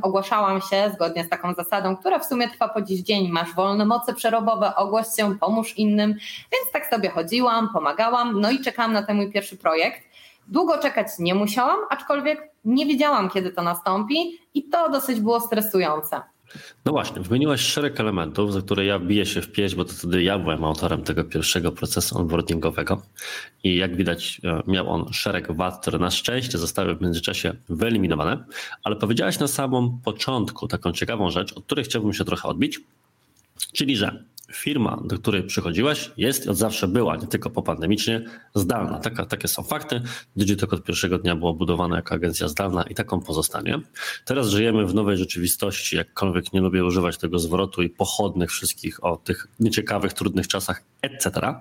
ogłaszałam 0.03 0.61
się 0.61 0.91
zgodnie 0.95 1.25
z 1.25 1.29
taką 1.29 1.55
zasadą, 1.55 1.97
która 1.97 2.19
w 2.19 2.27
sumie 2.27 2.49
trwa 2.49 2.69
po 2.69 2.83
dziś 2.83 3.01
dzień. 3.01 3.29
Masz 3.29 3.55
wolne 3.55 3.85
moce 3.85 4.15
przerobowe, 4.15 4.77
ogłoś 4.77 5.07
się, 5.17 5.39
pomóż 5.39 5.79
innym. 5.79 6.11
Więc 6.53 6.73
tak 6.73 6.87
sobie 6.87 7.11
chodziłam, 7.11 7.69
pomagałam, 7.73 8.41
no 8.41 8.51
i 8.51 8.61
czekałam 8.61 8.93
na 8.93 9.03
ten 9.03 9.17
mój 9.17 9.33
pierwszy 9.33 9.57
projekt. 9.57 10.09
Długo 10.49 10.79
czekać 10.79 11.07
nie 11.19 11.35
musiałam, 11.35 11.79
aczkolwiek 11.91 12.51
nie 12.65 12.87
wiedziałam, 12.87 13.31
kiedy 13.31 13.51
to 13.51 13.63
nastąpi, 13.63 14.39
i 14.55 14.65
to 14.69 14.89
dosyć 14.89 15.21
było 15.21 15.41
stresujące. 15.41 16.23
No 16.85 16.93
właśnie, 16.93 17.23
wymieniłaś 17.23 17.61
szereg 17.61 18.01
elementów, 18.01 18.53
za 18.53 18.63
które 18.63 18.85
ja 18.85 18.99
biję 18.99 19.27
się 19.27 19.43
w 19.43 19.53
pieśń, 19.53 19.77
bo 19.77 19.85
to 19.85 19.93
wtedy 19.93 20.23
ja 20.23 20.39
byłem 20.39 20.65
autorem 20.65 21.03
tego 21.03 21.25
pierwszego 21.25 21.73
procesu 21.73 22.19
onboardingowego. 22.19 23.03
I 23.65 23.77
jak 23.77 23.97
widać 23.97 24.41
e, 24.45 24.63
miał 24.67 24.91
on 24.91 25.13
szereg 25.13 25.53
wad, 25.53 25.81
które 25.81 25.99
na 25.99 26.11
szczęście 26.11 26.59
zostały 26.59 26.95
w 26.95 27.03
międzyczasie 27.03 27.55
wyeliminowane, 27.69 28.45
ale 28.85 28.97
powiedziałaś 28.97 29.39
na 29.39 29.49
samym 29.49 29.99
początku 30.05 30.69
taką 30.69 30.93
ciekawą 30.93 31.31
rzecz, 31.31 31.53
od 31.53 31.65
której 31.65 31.85
chciałbym 31.85 32.13
się 32.13 32.25
trochę 32.25 32.49
odbić, 32.49 32.81
czyli 33.73 33.97
że 33.97 34.25
firma, 34.53 35.03
do 35.05 35.19
której 35.19 35.43
przychodziłaś, 35.43 36.11
jest 36.17 36.47
i 36.47 36.49
od 36.49 36.57
zawsze 36.57 36.89
była, 36.89 37.17
nie 37.17 37.27
tylko 37.27 37.51
popandemicznie, 37.51 38.25
zdalna. 38.55 38.99
Taka, 38.99 39.27
takie 39.27 39.49
są 39.49 39.63
fakty. 39.63 40.03
Digitalk 40.37 40.73
od 40.73 40.85
pierwszego 40.85 41.19
dnia 41.19 41.37
była 41.37 41.53
budowana 41.53 41.97
jako 41.97 42.15
agencja 42.15 42.49
zdalna 42.49 42.83
i 42.83 42.95
taką 42.95 43.21
pozostanie. 43.21 43.81
Teraz 44.25 44.49
żyjemy 44.49 44.87
w 44.87 44.95
nowej 44.95 45.17
rzeczywistości, 45.17 45.97
jakkolwiek 45.97 46.53
nie 46.53 46.61
lubię 46.61 46.85
używać 46.85 47.19
tego 47.19 47.39
zwrotu 47.39 47.83
i 47.83 47.91
pochodnych 47.91 48.51
wszystkich 48.51 49.05
o 49.05 49.17
tych 49.17 49.49
nieciekawych, 49.61 50.13
trudnych 50.13 50.49
czasach, 50.49 50.83
etc. 51.03 51.55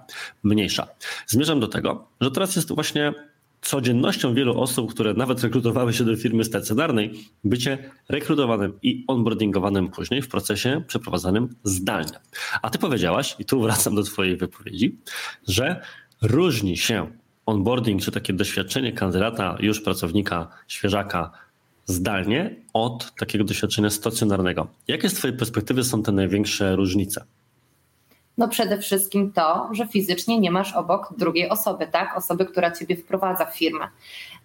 Mniejsza. 0.44 0.88
Zmierzam 1.28 1.60
do 1.60 1.68
tego, 1.68 2.08
że 2.22 2.32
teraz 2.32 2.56
jest 2.56 2.76
właśnie 2.76 3.14
codziennością 3.62 4.34
wielu 4.34 4.60
osób, 4.62 4.94
które 4.94 5.14
nawet 5.14 5.44
rekrutowały 5.44 5.94
się 5.94 6.04
do 6.04 6.16
firmy 6.16 6.44
stacjonarnej, 6.44 7.14
bycie 7.44 7.92
rekrutowanym 8.10 8.74
i 8.82 9.04
onboardingowanym 9.08 9.88
później 9.88 10.22
w 10.22 10.28
procesie 10.28 10.84
przeprowadzanym 10.88 11.56
zdalnie. 11.64 12.20
A 12.62 12.70
ty 12.70 12.80
powiedziałaś, 12.80 13.36
i 13.40 13.46
tu 13.46 13.62
wracam 13.62 13.96
do 13.96 14.04
twojej 14.04 14.38
wypowiedzi, 14.38 14.98
że 15.48 15.82
różni 16.22 16.78
się 16.78 17.12
onboarding 17.46 18.02
czy 18.02 18.12
takie 18.12 18.34
doświadczenie 18.34 18.94
kandydata, 18.94 19.58
już 19.60 19.82
pracownika, 19.82 20.48
świeżaka 20.68 21.32
zdalnie 21.86 22.56
od 22.74 23.16
takiego 23.16 23.44
doświadczenia 23.44 23.90
stacjonarnego. 23.90 24.68
Jakie 24.88 25.10
z 25.10 25.14
twojej 25.14 25.38
perspektywy 25.38 25.84
są 25.84 26.04
te 26.04 26.12
największe 26.12 26.76
różnice? 26.76 27.26
No 28.38 28.48
przede 28.48 28.78
wszystkim 28.78 29.32
to, 29.32 29.70
że 29.72 29.88
fizycznie 29.88 30.40
nie 30.40 30.52
masz 30.52 30.74
obok 30.74 31.14
drugiej 31.18 31.50
osoby, 31.50 31.88
tak? 31.88 32.18
Osoby, 32.18 32.46
która 32.46 32.72
ciebie 32.72 32.96
wprowadza 32.96 33.46
w 33.46 33.58
firmę. 33.58 33.88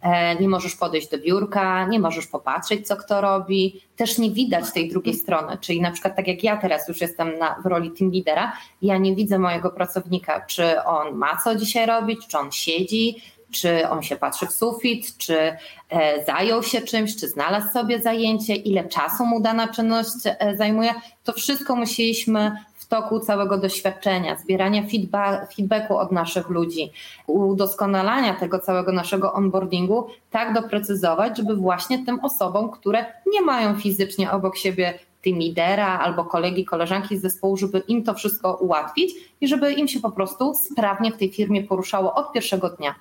E, 0.02 0.36
nie 0.36 0.48
możesz 0.48 0.76
podejść 0.76 1.08
do 1.10 1.18
biurka, 1.18 1.86
nie 1.86 2.00
możesz 2.00 2.26
popatrzeć, 2.26 2.86
co 2.86 2.96
kto 2.96 3.20
robi, 3.20 3.80
też 3.96 4.18
nie 4.18 4.30
widać 4.30 4.72
tej 4.72 4.88
drugiej 4.88 5.14
strony. 5.14 5.58
Czyli 5.60 5.80
na 5.80 5.90
przykład 5.90 6.16
tak 6.16 6.28
jak 6.28 6.44
ja 6.44 6.56
teraz 6.56 6.88
już 6.88 7.00
jestem 7.00 7.38
na, 7.38 7.56
w 7.62 7.66
roli 7.66 7.90
team 7.90 8.10
lidera, 8.10 8.52
ja 8.82 8.98
nie 8.98 9.14
widzę 9.14 9.38
mojego 9.38 9.70
pracownika, 9.70 10.40
czy 10.40 10.82
on 10.84 11.14
ma 11.14 11.36
co 11.44 11.54
dzisiaj 11.56 11.86
robić, 11.86 12.26
czy 12.26 12.38
on 12.38 12.52
siedzi, 12.52 13.16
czy 13.52 13.88
on 13.88 14.02
się 14.02 14.16
patrzy 14.16 14.46
w 14.46 14.52
sufit, 14.52 15.16
czy 15.18 15.56
e, 15.90 16.24
zajął 16.24 16.62
się 16.62 16.80
czymś, 16.80 17.16
czy 17.16 17.28
znalazł 17.28 17.72
sobie 17.72 18.02
zajęcie, 18.02 18.54
ile 18.54 18.88
czasu 18.88 19.26
mu 19.26 19.40
dana 19.40 19.68
czynność 19.68 20.10
e, 20.24 20.56
zajmuje. 20.56 20.94
To 21.24 21.32
wszystko 21.32 21.76
musieliśmy 21.76 22.56
toku 22.92 23.20
całego 23.20 23.58
doświadczenia, 23.58 24.38
zbierania 24.38 24.82
feedback, 24.90 25.54
feedbacku 25.54 25.96
od 25.96 26.12
naszych 26.12 26.48
ludzi, 26.48 26.92
udoskonalania 27.26 28.34
tego 28.34 28.58
całego 28.58 28.92
naszego 28.92 29.32
onboardingu, 29.32 30.06
tak 30.30 30.54
doprecyzować, 30.54 31.36
żeby 31.36 31.56
właśnie 31.56 32.04
tym 32.04 32.20
osobom, 32.20 32.70
które 32.70 33.04
nie 33.26 33.42
mają 33.42 33.76
fizycznie 33.76 34.30
obok 34.30 34.56
siebie 34.56 34.98
team 35.24 35.38
lidera 35.38 35.98
albo 35.98 36.24
kolegi, 36.24 36.64
koleżanki 36.64 37.18
z 37.18 37.22
zespołu, 37.22 37.56
żeby 37.56 37.82
im 37.88 38.04
to 38.04 38.14
wszystko 38.14 38.54
ułatwić 38.54 39.14
i 39.40 39.48
żeby 39.48 39.72
im 39.72 39.88
się 39.88 40.00
po 40.00 40.10
prostu 40.10 40.54
sprawnie 40.54 41.12
w 41.12 41.16
tej 41.16 41.32
firmie 41.32 41.62
poruszało 41.62 42.14
od 42.14 42.32
pierwszego 42.32 42.70
dnia. 42.70 42.94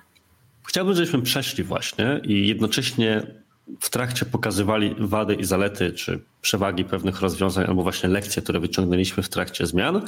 Chciałbym, 0.64 0.94
żebyśmy 0.94 1.22
przeszli 1.22 1.64
właśnie 1.64 2.20
i 2.24 2.48
jednocześnie 2.48 3.41
w 3.80 3.90
trakcie 3.90 4.26
pokazywali 4.26 4.94
wady 4.98 5.34
i 5.34 5.44
zalety, 5.44 5.92
czy 5.92 6.20
przewagi 6.40 6.84
pewnych 6.84 7.20
rozwiązań, 7.20 7.64
albo 7.68 7.82
właśnie 7.82 8.08
lekcje, 8.08 8.42
które 8.42 8.60
wyciągnęliśmy 8.60 9.22
w 9.22 9.28
trakcie 9.28 9.66
zmian. 9.66 10.02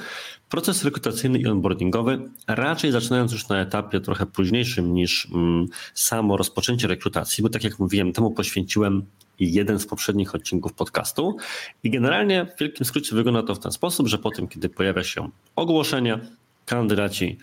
Proces 0.49 0.85
rekrutacyjny 0.85 1.39
i 1.39 1.47
onboardingowy, 1.47 2.19
raczej 2.47 2.93
zaczynając 2.93 3.33
już 3.33 3.49
na 3.49 3.61
etapie 3.61 4.01
trochę 4.01 4.27
późniejszym 4.27 4.95
niż 4.95 5.29
mm, 5.35 5.67
samo 5.95 6.37
rozpoczęcie 6.37 6.89
rekrutacji, 6.89 7.43
bo 7.43 7.49
tak 7.49 7.65
jak 7.65 7.79
mówiłem, 7.79 8.13
temu 8.13 8.31
poświęciłem 8.31 9.07
jeden 9.41 9.79
z 9.79 9.87
poprzednich 9.87 10.35
odcinków 10.35 10.73
podcastu. 10.73 11.37
I 11.83 11.91
generalnie 11.91 12.47
w 12.57 12.61
wielkim 12.61 12.87
skrócie 12.87 13.17
wygląda 13.17 13.43
to 13.43 13.55
w 13.55 13.59
ten 13.59 13.73
sposób, 13.73 14.09
że 14.09 14.19
po 14.19 14.31
tym, 14.31 14.49
kiedy 14.49 14.69
pojawia 14.69 15.05
się 15.05 15.31
ogłoszenie, 15.57 16.19
kandydaci 16.67 17.39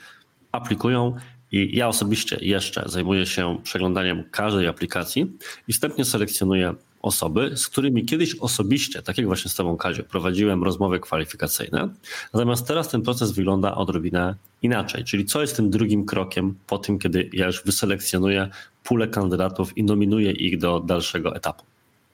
aplikują 0.51 1.15
i 1.51 1.77
ja 1.77 1.87
osobiście 1.87 2.37
jeszcze 2.41 2.83
zajmuję 2.85 3.25
się 3.25 3.57
przeglądaniem 3.63 4.23
każdej 4.31 4.67
aplikacji 4.67 5.31
i 5.67 5.73
wstępnie 5.73 6.05
selekcjonuję 6.05 6.75
osoby, 7.01 7.51
z 7.57 7.67
którymi 7.67 8.05
kiedyś 8.05 8.35
osobiście, 8.35 9.01
tak 9.01 9.17
jak 9.17 9.27
właśnie 9.27 9.51
z 9.51 9.55
Tobą, 9.55 9.77
Kaziu, 9.77 10.03
prowadziłem 10.03 10.63
rozmowy 10.63 10.99
kwalifikacyjne. 10.99 11.89
Natomiast 12.33 12.67
teraz 12.67 12.89
ten 12.89 13.01
proces 13.01 13.31
wygląda 13.31 13.75
odrobinę 13.75 14.35
inaczej. 14.61 15.03
Czyli 15.03 15.25
co 15.25 15.41
jest 15.41 15.55
tym 15.55 15.69
drugim 15.69 16.05
krokiem 16.05 16.55
po 16.67 16.77
tym, 16.77 16.99
kiedy 16.99 17.29
ja 17.33 17.45
już 17.45 17.63
wyselekcjonuję 17.63 18.49
pulę 18.83 19.07
kandydatów 19.07 19.77
i 19.77 19.83
nominuję 19.83 20.31
ich 20.31 20.57
do 20.57 20.79
dalszego 20.79 21.35
etapu? 21.35 21.70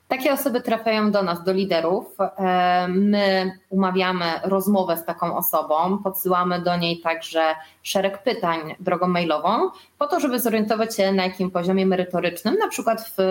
Takie 0.07 0.33
osoby 0.33 0.61
trafiają 0.61 1.11
do 1.11 1.23
nas, 1.23 1.43
do 1.43 1.53
liderów. 1.53 2.05
E, 2.19 2.87
my 2.87 3.51
umawiamy 3.69 4.25
rozmowę 4.43 4.97
z 4.97 5.05
taką 5.05 5.37
osobą, 5.37 5.97
podsyłamy 6.03 6.61
do 6.61 6.77
niej 6.77 6.99
także 6.99 7.55
szereg 7.83 8.23
pytań 8.23 8.75
drogą 8.79 9.07
mailową, 9.07 9.69
po 9.97 10.07
to, 10.07 10.19
żeby 10.19 10.39
zorientować 10.39 10.95
się, 10.95 11.11
na 11.11 11.23
jakim 11.23 11.51
poziomie 11.51 11.85
merytorycznym, 11.85 12.55
na 12.55 12.67
przykład 12.67 13.13
w 13.17 13.21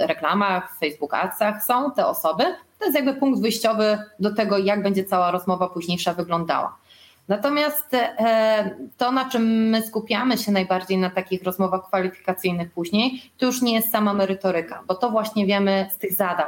reklamach, 0.00 0.74
w 0.74 0.78
Facebook 0.80 1.14
Adsach 1.14 1.64
są 1.64 1.90
te 1.90 2.06
osoby. 2.06 2.44
To 2.78 2.84
jest 2.84 2.96
jakby 2.96 3.14
punkt 3.14 3.40
wyjściowy 3.40 3.98
do 4.18 4.34
tego, 4.34 4.58
jak 4.58 4.82
będzie 4.82 5.04
cała 5.04 5.30
rozmowa 5.30 5.68
późniejsza 5.68 6.14
wyglądała. 6.14 6.76
Natomiast 7.28 7.94
e, 7.94 8.70
to, 8.96 9.12
na 9.12 9.28
czym 9.30 9.68
my 9.68 9.82
skupiamy 9.82 10.38
się 10.38 10.52
najbardziej 10.52 10.98
na 10.98 11.10
takich 11.10 11.42
rozmowach 11.42 11.86
kwalifikacyjnych 11.86 12.70
później, 12.70 13.22
to 13.38 13.46
już 13.46 13.62
nie 13.62 13.74
jest 13.74 13.90
sama 13.90 14.14
merytoryka, 14.14 14.82
bo 14.88 14.94
to 14.94 15.10
właśnie 15.10 15.46
wiemy 15.46 15.88
z 15.90 15.98
tych 15.98 16.12
zadań. 16.12 16.46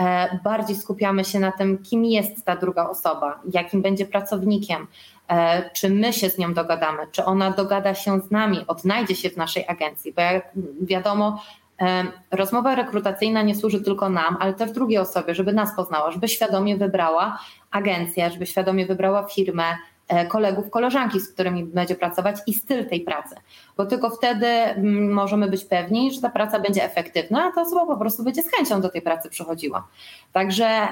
E, 0.00 0.38
bardziej 0.44 0.76
skupiamy 0.76 1.24
się 1.24 1.40
na 1.40 1.52
tym, 1.52 1.78
kim 1.78 2.04
jest 2.04 2.44
ta 2.44 2.56
druga 2.56 2.88
osoba, 2.88 3.40
jakim 3.52 3.82
będzie 3.82 4.06
pracownikiem, 4.06 4.86
e, 5.28 5.70
czy 5.70 5.90
my 5.90 6.12
się 6.12 6.30
z 6.30 6.38
nią 6.38 6.54
dogadamy, 6.54 7.06
czy 7.12 7.24
ona 7.24 7.50
dogada 7.50 7.94
się 7.94 8.20
z 8.20 8.30
nami, 8.30 8.64
odnajdzie 8.66 9.16
się 9.16 9.30
w 9.30 9.36
naszej 9.36 9.64
agencji, 9.68 10.12
bo 10.12 10.22
jak 10.22 10.52
wiadomo, 10.82 11.42
rozmowa 12.30 12.74
rekrutacyjna 12.74 13.42
nie 13.42 13.54
służy 13.54 13.80
tylko 13.80 14.08
nam, 14.08 14.36
ale 14.40 14.54
też 14.54 14.72
drugiej 14.72 14.98
osobie, 14.98 15.34
żeby 15.34 15.52
nas 15.52 15.76
poznała, 15.76 16.10
żeby 16.10 16.28
świadomie 16.28 16.76
wybrała 16.76 17.38
agencję, 17.70 18.30
żeby 18.30 18.46
świadomie 18.46 18.86
wybrała 18.86 19.22
firmę, 19.22 19.64
kolegów, 20.28 20.70
koleżanki, 20.70 21.20
z 21.20 21.32
którymi 21.32 21.64
będzie 21.64 21.94
pracować 21.94 22.36
i 22.46 22.54
styl 22.54 22.88
tej 22.88 23.00
pracy, 23.00 23.34
bo 23.76 23.86
tylko 23.86 24.10
wtedy 24.10 24.46
mm, 24.46 25.12
możemy 25.12 25.48
być 25.48 25.64
pewni, 25.64 26.12
że 26.12 26.20
ta 26.20 26.30
praca 26.30 26.60
będzie 26.60 26.84
efektywna, 26.84 27.44
a 27.44 27.52
ta 27.52 27.62
osoba 27.62 27.86
po 27.86 27.96
prostu 27.96 28.24
będzie 28.24 28.42
z 28.42 28.50
chęcią 28.50 28.80
do 28.80 28.88
tej 28.88 29.02
pracy 29.02 29.30
przychodziła. 29.30 29.86
Także 30.32 30.88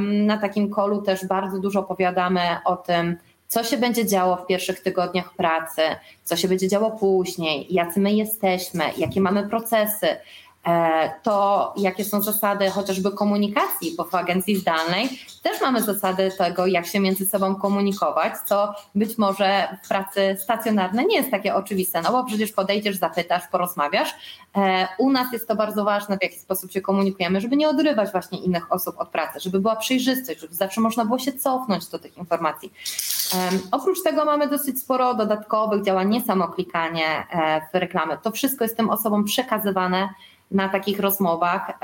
na 0.00 0.38
takim 0.38 0.70
kolu 0.70 1.02
też 1.02 1.26
bardzo 1.26 1.58
dużo 1.58 1.80
opowiadamy 1.80 2.40
o 2.64 2.76
tym, 2.76 3.16
co 3.48 3.64
się 3.64 3.76
będzie 3.76 4.06
działo 4.06 4.36
w 4.36 4.46
pierwszych 4.46 4.80
tygodniach 4.80 5.34
pracy, 5.34 5.82
co 6.24 6.36
się 6.36 6.48
będzie 6.48 6.68
działo 6.68 6.90
później, 6.90 7.66
jacy 7.70 8.00
my 8.00 8.12
jesteśmy, 8.12 8.84
jakie 8.96 9.20
mamy 9.20 9.48
procesy, 9.48 10.06
E, 10.06 10.49
to 11.22 11.74
jakie 11.76 12.04
są 12.04 12.22
zasady 12.22 12.70
chociażby 12.70 13.12
komunikacji, 13.12 13.94
bo 13.96 14.04
w 14.04 14.14
agencji 14.14 14.56
zdalnej 14.56 15.08
też 15.42 15.60
mamy 15.60 15.82
zasady 15.82 16.30
tego, 16.38 16.66
jak 16.66 16.86
się 16.86 17.00
między 17.00 17.26
sobą 17.26 17.54
komunikować, 17.54 18.32
co 18.46 18.74
być 18.94 19.18
może 19.18 19.78
w 19.84 19.88
pracy 19.88 20.36
stacjonarnej 20.42 21.06
nie 21.06 21.16
jest 21.16 21.30
takie 21.30 21.54
oczywiste, 21.54 22.02
no 22.02 22.12
bo 22.12 22.24
przecież 22.24 22.52
podejdziesz, 22.52 22.96
zapytasz, 22.96 23.42
porozmawiasz. 23.52 24.14
E, 24.56 24.88
u 24.98 25.10
nas 25.10 25.32
jest 25.32 25.48
to 25.48 25.56
bardzo 25.56 25.84
ważne, 25.84 26.18
w 26.18 26.22
jaki 26.22 26.38
sposób 26.38 26.72
się 26.72 26.80
komunikujemy, 26.80 27.40
żeby 27.40 27.56
nie 27.56 27.68
odrywać 27.68 28.12
właśnie 28.12 28.38
innych 28.38 28.72
osób 28.72 28.94
od 28.98 29.08
pracy, 29.08 29.40
żeby 29.40 29.60
była 29.60 29.76
przejrzystość, 29.76 30.40
żeby 30.40 30.54
zawsze 30.54 30.80
można 30.80 31.04
było 31.04 31.18
się 31.18 31.32
cofnąć 31.32 31.86
do 31.88 31.98
tych 31.98 32.18
informacji. 32.18 32.72
Oprócz 33.72 34.02
tego 34.02 34.24
mamy 34.24 34.48
dosyć 34.48 34.80
sporo 34.80 35.14
dodatkowych 35.14 35.84
działań, 35.84 36.08
nie 36.08 36.20
samo 36.20 36.48
klikanie 36.48 37.06
e, 37.06 37.60
w 37.72 37.74
reklamy. 37.74 38.18
To 38.22 38.30
wszystko 38.30 38.64
jest 38.64 38.76
tym 38.76 38.90
osobom 38.90 39.24
przekazywane 39.24 40.08
na 40.50 40.68
takich 40.68 41.00
rozmowach. 41.00 41.78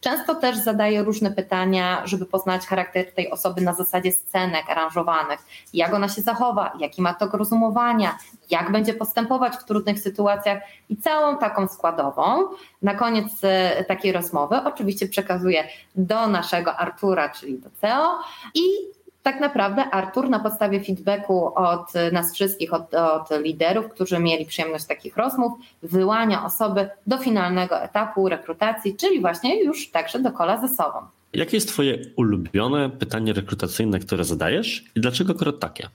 Często 0.00 0.34
też 0.34 0.56
zadaję 0.56 1.02
różne 1.02 1.30
pytania, 1.30 2.02
żeby 2.04 2.26
poznać 2.26 2.66
charakter 2.66 3.12
tej 3.14 3.30
osoby 3.30 3.60
na 3.60 3.74
zasadzie 3.74 4.12
scenek 4.12 4.70
aranżowanych, 4.70 5.40
jak 5.74 5.94
ona 5.94 6.08
się 6.08 6.22
zachowa, 6.22 6.72
jaki 6.80 7.02
ma 7.02 7.14
tok 7.14 7.34
rozumowania, 7.34 8.18
jak 8.50 8.72
będzie 8.72 8.94
postępować 8.94 9.56
w 9.56 9.64
trudnych 9.64 9.98
sytuacjach 10.00 10.62
i 10.88 10.96
całą 10.96 11.38
taką 11.38 11.68
składową. 11.68 12.48
Na 12.82 12.94
koniec 12.94 13.32
e, 13.42 13.84
takiej 13.84 14.12
rozmowy 14.12 14.56
oczywiście 14.64 15.08
przekazuję 15.08 15.68
do 15.94 16.26
naszego 16.26 16.76
Artura, 16.76 17.28
czyli 17.28 17.58
do 17.58 17.70
CEO 17.70 18.18
i 18.54 18.95
tak 19.26 19.40
naprawdę 19.40 19.84
Artur 19.84 20.30
na 20.30 20.40
podstawie 20.40 20.84
feedbacku 20.84 21.54
od 21.54 21.92
nas 22.12 22.34
wszystkich, 22.34 22.74
od, 22.74 22.94
od, 22.94 23.40
liderów, 23.42 23.88
którzy 23.88 24.18
mieli 24.18 24.46
przyjemność 24.46 24.84
takich 24.84 25.16
rozmów, 25.16 25.52
wyłania 25.82 26.44
osoby 26.44 26.88
do 27.06 27.18
finalnego 27.18 27.82
etapu 27.82 28.28
rekrutacji, 28.28 28.96
czyli 28.96 29.20
właśnie 29.20 29.64
już 29.64 29.90
także 29.90 30.18
do 30.18 30.32
kola 30.32 30.60
ze 30.60 30.68
sobą. 30.68 30.98
Jakie 31.32 31.56
jest 31.56 31.68
Twoje 31.68 31.98
ulubione 32.16 32.90
pytanie 32.90 33.32
rekrutacyjne, 33.32 33.98
które 33.98 34.24
zadajesz 34.24 34.84
i 34.96 35.00
dlaczego 35.00 35.32
akurat 35.32 35.58
takie? 35.58 35.88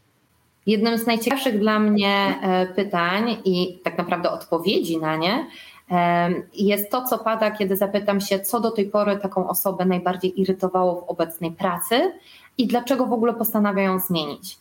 Jednym 0.65 0.97
z 0.97 1.07
najciekawszych 1.07 1.59
dla 1.59 1.79
mnie 1.79 2.39
e, 2.41 2.65
pytań 2.65 3.37
i 3.45 3.79
tak 3.83 3.97
naprawdę 3.97 4.31
odpowiedzi 4.31 4.97
na 4.97 5.15
nie 5.15 5.45
jest 6.53 6.91
to, 6.91 7.03
co 7.03 7.17
pada, 7.17 7.51
kiedy 7.51 7.77
zapytam 7.77 8.21
się, 8.21 8.39
co 8.39 8.59
do 8.59 8.71
tej 8.71 8.85
pory 8.85 9.17
taką 9.17 9.49
osobę 9.49 9.85
najbardziej 9.85 10.41
irytowało 10.41 11.01
w 11.01 11.09
obecnej 11.09 11.51
pracy 11.51 12.11
i 12.57 12.67
dlaczego 12.67 13.05
w 13.05 13.13
ogóle 13.13 13.33
postanawia 13.33 13.83
ją 13.83 13.99
zmienić. 13.99 14.57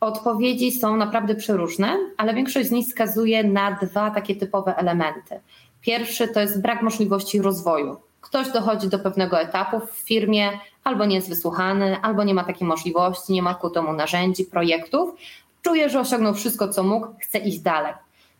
Odpowiedzi 0.00 0.72
są 0.72 0.96
naprawdę 0.96 1.34
przeróżne, 1.34 1.98
ale 2.16 2.34
większość 2.34 2.68
z 2.68 2.70
nich 2.70 2.86
wskazuje 2.86 3.44
na 3.44 3.78
dwa 3.82 4.10
takie 4.10 4.36
typowe 4.36 4.76
elementy. 4.76 5.40
Pierwszy 5.80 6.28
to 6.28 6.40
jest 6.40 6.62
brak 6.62 6.82
możliwości 6.82 7.42
rozwoju. 7.42 7.96
Ktoś 8.20 8.52
dochodzi 8.52 8.88
do 8.88 8.98
pewnego 8.98 9.40
etapu 9.40 9.80
w 9.80 9.90
firmie, 9.90 10.50
albo 10.84 11.04
nie 11.04 11.16
jest 11.16 11.28
wysłuchany, 11.28 11.96
albo 12.02 12.24
nie 12.24 12.34
ma 12.34 12.44
takiej 12.44 12.68
możliwości, 12.68 13.32
nie 13.32 13.42
ma 13.42 13.54
ku 13.54 13.70
temu 13.70 13.92
narzędzi, 13.92 14.44
projektów, 14.44 15.14
czuje, 15.62 15.88
że 15.88 16.00
osiągnął 16.00 16.34
wszystko, 16.34 16.68
co 16.68 16.82
mógł, 16.82 17.06
chce 17.20 17.38
iść 17.38 17.58
dalej. 17.58 17.92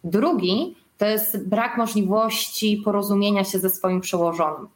Drugi 0.05 0.77
to 0.99 1.07
jest 1.07 1.49
brak 1.49 1.77
możliwości 1.77 2.83
porozumienia 2.85 3.45
się 3.45 3.59
ze 3.59 3.71
swoim 3.71 4.01
przełożonym. 4.01 4.69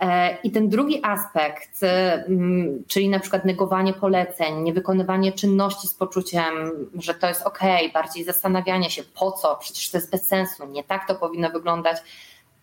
E, 0.00 0.38
I 0.42 0.50
ten 0.50 0.68
drugi 0.68 1.00
aspekt, 1.04 1.80
mm, 1.82 2.84
czyli 2.88 3.08
na 3.08 3.20
przykład 3.20 3.44
negowanie 3.44 3.92
poleceń, 3.92 4.62
niewykonywanie 4.62 5.32
czynności 5.32 5.88
z 5.88 5.94
poczuciem, 5.94 6.52
że 6.98 7.14
to 7.14 7.26
jest 7.26 7.42
ok, 7.42 7.58
bardziej 7.94 8.24
zastanawianie 8.24 8.90
się 8.90 9.02
po 9.02 9.32
co, 9.32 9.56
przecież 9.56 9.90
to 9.90 9.98
jest 9.98 10.10
bez 10.10 10.26
sensu, 10.26 10.66
nie 10.66 10.84
tak 10.84 11.08
to 11.08 11.14
powinno 11.14 11.50
wyglądać, 11.50 11.96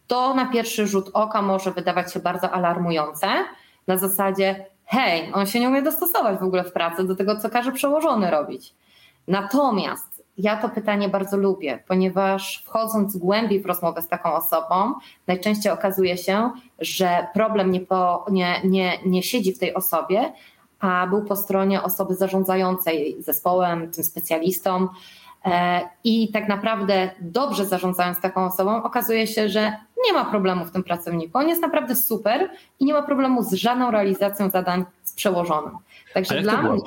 to 0.08 0.34
na 0.34 0.46
pierwszy 0.46 0.88
rzut 0.88 1.10
oka 1.14 1.42
może 1.42 1.72
wydawać 1.72 2.14
się 2.14 2.20
bardzo 2.20 2.52
alarmujące. 2.52 3.28
Na 3.88 3.98
zasadzie, 3.98 4.66
hej, 4.86 5.32
on 5.34 5.48
się 5.48 5.60
nie 5.60 5.70
umie 5.70 5.82
dostosować 5.82 6.40
w 6.40 6.44
ogóle 6.44 6.64
w 6.64 6.74
pracy 6.74 7.04
do 7.04 7.16
tego, 7.16 7.40
co 7.40 7.50
każe 7.50 7.72
przełożony 7.72 8.32
robić. 8.32 8.74
Natomiast 9.28 10.11
ja 10.42 10.58
to 10.58 10.70
pytanie 10.70 11.10
bardzo 11.10 11.38
lubię, 11.38 11.84
ponieważ 11.88 12.64
wchodząc 12.66 13.18
głębiej 13.18 13.62
w 13.62 13.66
rozmowę 13.66 14.02
z 14.02 14.08
taką 14.08 14.34
osobą, 14.34 14.94
najczęściej 15.28 15.72
okazuje 15.72 16.18
się, 16.18 16.52
że 16.80 17.28
problem 17.34 17.72
nie, 17.72 17.80
po, 17.80 18.26
nie, 18.32 18.62
nie, 18.64 18.98
nie 19.06 19.24
siedzi 19.24 19.54
w 19.54 19.60
tej 19.60 19.74
osobie, 19.74 20.34
a 20.80 21.08
był 21.08 21.26
po 21.26 21.36
stronie 21.36 21.84
osoby 21.84 22.16
zarządzającej 22.16 23.16
zespołem, 23.20 23.92
tym 23.92 24.04
specjalistą. 24.04 24.88
E, 25.46 25.82
I 26.04 26.32
tak 26.32 26.48
naprawdę 26.48 27.12
dobrze 27.22 27.66
zarządzając 27.66 28.22
taką 28.22 28.46
osobą, 28.46 28.84
okazuje 28.84 29.28
się, 29.28 29.50
że 29.50 29.74
nie 30.06 30.14
ma 30.14 30.26
problemu 30.26 30.66
w 30.66 30.72
tym 30.72 30.84
pracowniku. 30.84 31.38
On 31.38 31.48
jest 31.48 31.62
naprawdę 31.62 31.96
super 31.96 32.50
i 32.80 32.86
nie 32.86 32.94
ma 32.94 33.02
problemu 33.02 33.44
z 33.44 33.54
żadną 33.54 33.92
realizacją 33.92 34.50
zadań 34.50 34.86
z 35.04 35.14
przełożonym. 35.14 35.72
Także 36.14 36.34
A 36.34 36.36
jak 36.36 36.44
dla 36.44 36.64
to? 36.64 36.78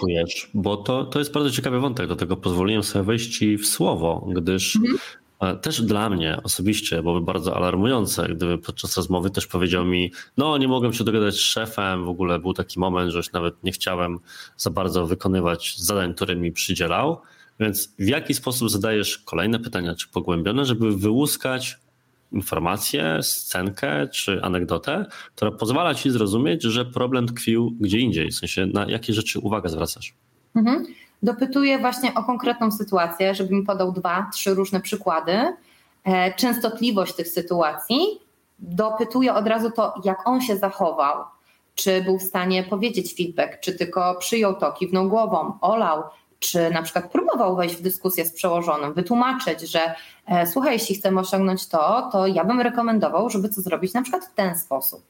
Bo 0.55 0.77
to, 0.77 1.05
to 1.05 1.19
jest 1.19 1.33
bardzo 1.33 1.51
ciekawy 1.51 1.81
wątek, 1.81 2.07
do 2.07 2.17
tego 2.17 2.37
pozwoliłem 2.37 2.83
sobie 2.83 3.05
wejść 3.05 3.39
ci 3.39 3.59
w 3.59 3.67
słowo, 3.67 4.27
gdyż 4.33 4.77
mhm. 4.77 4.99
E, 5.41 5.57
też 5.57 5.83
dla 5.83 6.11
mnie 6.11 6.39
osobiście 6.43 7.03
byłoby 7.03 7.21
bardzo 7.21 7.57
alarmujące, 7.57 8.29
gdyby 8.29 8.59
podczas 8.59 8.97
rozmowy 8.97 9.31
też 9.31 9.47
powiedział 9.47 9.85
mi, 9.85 10.13
no 10.37 10.59
nie 10.59 10.69
mogłem 10.69 10.93
się 10.93 11.05
dogadać 11.05 11.35
z 11.35 11.39
szefem, 11.39 12.05
w 12.05 12.09
ogóle 12.09 12.39
był 12.39 12.55
taki 12.55 12.79
moment, 12.79 13.11
że 13.11 13.19
już 13.19 13.33
nawet 13.33 13.65
nie 13.65 13.73
chciałem 13.73 14.19
za 14.57 14.71
bardzo 14.71 15.07
wykonywać 15.07 15.79
zadań, 15.79 16.15
które 16.15 16.37
mi 16.37 16.53
przydzielał. 16.53 17.21
Więc 17.61 17.95
w 17.99 18.09
jaki 18.09 18.35
sposób 18.35 18.71
zadajesz 18.71 19.19
kolejne 19.19 19.59
pytania, 19.59 19.95
czy 19.95 20.09
pogłębione, 20.09 20.65
żeby 20.65 20.97
wyłuskać 20.97 21.79
informację, 22.33 23.19
scenkę 23.23 24.09
czy 24.09 24.43
anegdotę, 24.43 25.07
która 25.35 25.51
pozwala 25.51 25.95
ci 25.95 26.11
zrozumieć, 26.11 26.63
że 26.63 26.85
problem 26.85 27.27
tkwił 27.27 27.77
gdzie 27.81 27.99
indziej, 27.99 28.31
w 28.31 28.35
sensie 28.35 28.67
na 28.67 28.87
jakie 28.87 29.13
rzeczy 29.13 29.39
uwagę 29.39 29.69
zwracasz. 29.69 30.15
Mhm. 30.57 30.87
Dopytuję 31.23 31.79
właśnie 31.79 32.15
o 32.15 32.25
konkretną 32.25 32.71
sytuację, 32.71 33.35
żeby 33.35 33.55
mi 33.55 33.63
podał 33.63 33.93
dwa, 33.93 34.31
trzy 34.33 34.55
różne 34.55 34.81
przykłady, 34.81 35.33
e, 36.05 36.35
częstotliwość 36.35 37.15
tych 37.15 37.29
sytuacji. 37.29 37.99
Dopytuję 38.59 39.35
od 39.35 39.47
razu 39.47 39.71
to, 39.71 39.95
jak 40.05 40.29
on 40.29 40.41
się 40.41 40.57
zachował, 40.57 41.25
czy 41.75 42.03
był 42.03 42.19
w 42.19 42.23
stanie 42.23 42.63
powiedzieć 42.63 43.15
feedback, 43.17 43.61
czy 43.61 43.75
tylko 43.75 44.17
przyjął 44.19 44.55
to, 44.55 44.73
kiwnął 44.73 45.09
głową, 45.09 45.59
olał, 45.61 46.03
czy 46.39 46.71
na 46.71 46.83
przykład 46.83 47.13
próbował 47.13 47.57
wejść 47.57 47.77
w 47.77 47.83
dyskusję 47.83 48.25
z 48.25 48.33
przełożonym, 48.33 48.95
wytłumaczyć, 48.95 49.61
że 49.61 49.95
e, 50.27 50.47
słuchaj, 50.47 50.73
jeśli 50.73 50.95
chcemy 50.95 51.21
osiągnąć 51.21 51.69
to, 51.69 52.09
to 52.13 52.27
ja 52.27 52.45
bym 52.45 52.61
rekomendował, 52.61 53.31
żeby 53.31 53.49
to 53.49 53.61
zrobić 53.61 53.95
na 53.95 54.03
przykład 54.03 54.25
w 54.25 54.35
ten 54.35 54.59
sposób. 54.59 55.03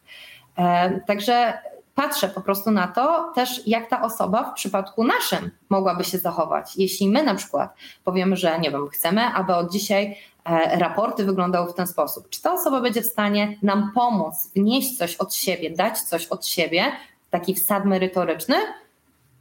E, 0.59 1.01
także 1.01 1.59
patrzę 1.95 2.29
po 2.29 2.41
prostu 2.41 2.71
na 2.71 2.89
to 2.89 3.33
też, 3.35 3.67
jak 3.67 3.89
ta 3.89 4.03
osoba 4.03 4.51
w 4.51 4.55
przypadku 4.55 5.05
naszym 5.05 5.51
mogłaby 5.69 6.05
się 6.05 6.19
zachować. 6.19 6.77
Jeśli 6.77 7.09
my 7.09 7.23
na 7.23 7.35
przykład 7.35 7.75
powiemy, 8.05 8.37
że 8.37 8.59
nie 8.59 8.71
wiem, 8.71 8.89
chcemy, 8.89 9.23
aby 9.27 9.55
od 9.55 9.73
dzisiaj 9.73 10.17
e, 10.45 10.79
raporty 10.79 11.25
wyglądały 11.25 11.73
w 11.73 11.75
ten 11.75 11.87
sposób, 11.87 12.29
czy 12.29 12.43
ta 12.43 12.53
osoba 12.53 12.81
będzie 12.81 13.03
w 13.03 13.07
stanie 13.07 13.59
nam 13.63 13.91
pomóc, 13.95 14.51
wnieść 14.57 14.99
coś 14.99 15.17
od 15.17 15.35
siebie, 15.35 15.71
dać 15.71 16.01
coś 16.01 16.27
od 16.27 16.47
siebie, 16.47 16.93
taki 17.31 17.55
wsad 17.55 17.85
merytoryczny, 17.85 18.57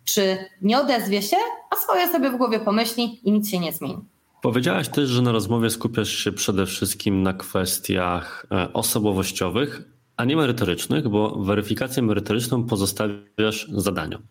czy 0.05 0.37
nie 0.61 0.79
odezwie 0.79 1.21
się, 1.21 1.37
a 1.69 1.75
swoje 1.75 2.07
sobie 2.07 2.31
w 2.31 2.37
głowie 2.37 2.59
pomyśli 2.59 3.19
i 3.23 3.31
nic 3.31 3.49
się 3.49 3.59
nie 3.59 3.73
zmieni. 3.73 3.97
Powiedziałaś 4.41 4.89
też, 4.89 5.09
że 5.09 5.21
na 5.21 5.31
rozmowie 5.31 5.69
skupiasz 5.69 6.09
się 6.09 6.31
przede 6.31 6.65
wszystkim 6.65 7.23
na 7.23 7.33
kwestiach 7.33 8.45
e, 8.51 8.73
osobowościowych, 8.73 9.81
a 10.17 10.25
nie 10.25 10.35
merytorycznych, 10.35 11.09
bo 11.09 11.43
weryfikację 11.43 12.03
merytoryczną 12.03 12.63
pozostawiasz 12.63 13.67
zadaniom. 13.71 14.21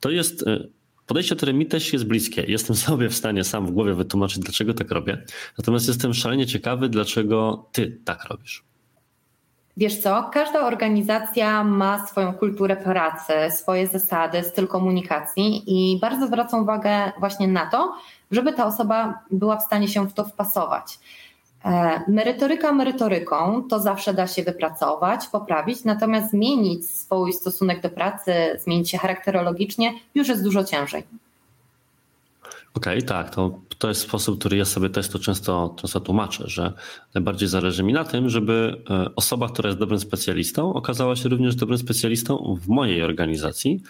To 0.00 0.10
jest 0.10 0.46
e, 0.46 0.68
podejście, 1.06 1.36
które 1.36 1.52
mi 1.52 1.66
też 1.66 1.92
jest 1.92 2.04
bliskie. 2.04 2.44
Jestem 2.48 2.76
sobie 2.86 3.08
w 3.08 3.14
stanie 3.14 3.44
sam 3.44 3.66
w 3.66 3.70
głowie 3.70 3.94
wytłumaczyć, 3.94 4.38
dlaczego 4.38 4.74
tak 4.74 4.90
robię. 4.90 5.24
Natomiast 5.58 5.88
jestem 5.88 6.14
szalenie 6.14 6.46
ciekawy, 6.46 6.88
dlaczego 6.88 7.68
ty 7.72 8.00
tak 8.04 8.24
robisz. 8.24 8.64
Wiesz 9.78 10.00
co, 10.00 10.30
każda 10.32 10.60
organizacja 10.66 11.64
ma 11.64 12.06
swoją 12.06 12.32
kulturę 12.32 12.76
pracy, 12.76 13.32
swoje 13.50 13.86
zasady, 13.86 14.42
styl 14.42 14.66
komunikacji 14.66 15.62
i 15.66 15.98
bardzo 16.00 16.26
zwracam 16.26 16.62
uwagę 16.62 17.12
właśnie 17.18 17.48
na 17.48 17.66
to, 17.66 17.94
żeby 18.30 18.52
ta 18.52 18.66
osoba 18.66 19.18
była 19.30 19.56
w 19.56 19.62
stanie 19.62 19.88
się 19.88 20.08
w 20.08 20.12
to 20.12 20.24
wpasować. 20.24 20.98
E, 21.64 22.00
merytoryka 22.08 22.72
merytoryką 22.72 23.62
to 23.70 23.80
zawsze 23.80 24.14
da 24.14 24.26
się 24.26 24.42
wypracować, 24.42 25.26
poprawić, 25.26 25.84
natomiast 25.84 26.30
zmienić 26.30 26.90
swój 26.90 27.32
stosunek 27.32 27.80
do 27.80 27.90
pracy, 27.90 28.32
zmienić 28.64 28.90
się 28.90 28.98
charakterologicznie 28.98 29.94
już 30.14 30.28
jest 30.28 30.44
dużo 30.44 30.64
ciężej. 30.64 31.02
Okej, 32.78 32.98
okay, 32.98 33.08
tak, 33.08 33.34
to, 33.34 33.60
to 33.78 33.88
jest 33.88 34.00
sposób, 34.00 34.38
który 34.38 34.56
ja 34.56 34.64
sobie 34.64 34.90
też 34.90 35.08
to 35.08 35.18
często, 35.18 35.74
często 35.78 36.00
tłumaczę, 36.00 36.44
że 36.46 36.72
najbardziej 37.14 37.48
zależy 37.48 37.82
mi 37.82 37.92
na 37.92 38.04
tym, 38.04 38.28
żeby 38.28 38.82
e, 38.90 39.14
osoba, 39.14 39.48
która 39.48 39.68
jest 39.68 39.78
dobrym 39.78 40.00
specjalistą, 40.00 40.74
okazała 40.74 41.16
się 41.16 41.28
również 41.28 41.54
dobrym 41.54 41.78
specjalistą 41.78 42.56
w 42.60 42.68
mojej 42.68 43.02
organizacji 43.02 43.82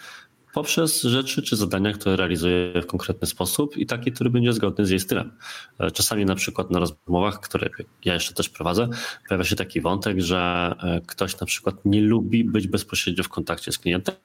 poprzez 0.53 1.01
rzeczy 1.01 1.41
czy 1.41 1.55
zadania, 1.55 1.93
które 1.93 2.15
realizuje 2.15 2.81
w 2.81 2.85
konkretny 2.85 3.27
sposób 3.27 3.77
i 3.77 3.85
taki, 3.85 4.11
który 4.11 4.29
będzie 4.29 4.53
zgodny 4.53 4.85
z 4.85 4.89
jej 4.89 4.99
stylem. 4.99 5.31
E, 5.79 5.91
czasami 5.91 6.25
na 6.25 6.35
przykład 6.35 6.71
na 6.71 6.79
rozmowach, 6.79 7.39
które 7.39 7.69
ja 8.05 8.13
jeszcze 8.13 8.33
też 8.33 8.49
prowadzę, 8.49 8.87
pojawia 9.27 9.43
się 9.43 9.55
taki 9.55 9.81
wątek, 9.81 10.21
że 10.21 10.73
e, 10.83 11.01
ktoś 11.07 11.39
na 11.39 11.47
przykład 11.47 11.75
nie 11.85 12.01
lubi 12.01 12.43
być 12.43 12.67
bezpośrednio 12.67 13.23
w 13.23 13.29
kontakcie 13.29 13.71
z 13.71 13.77
klientem, 13.77 14.15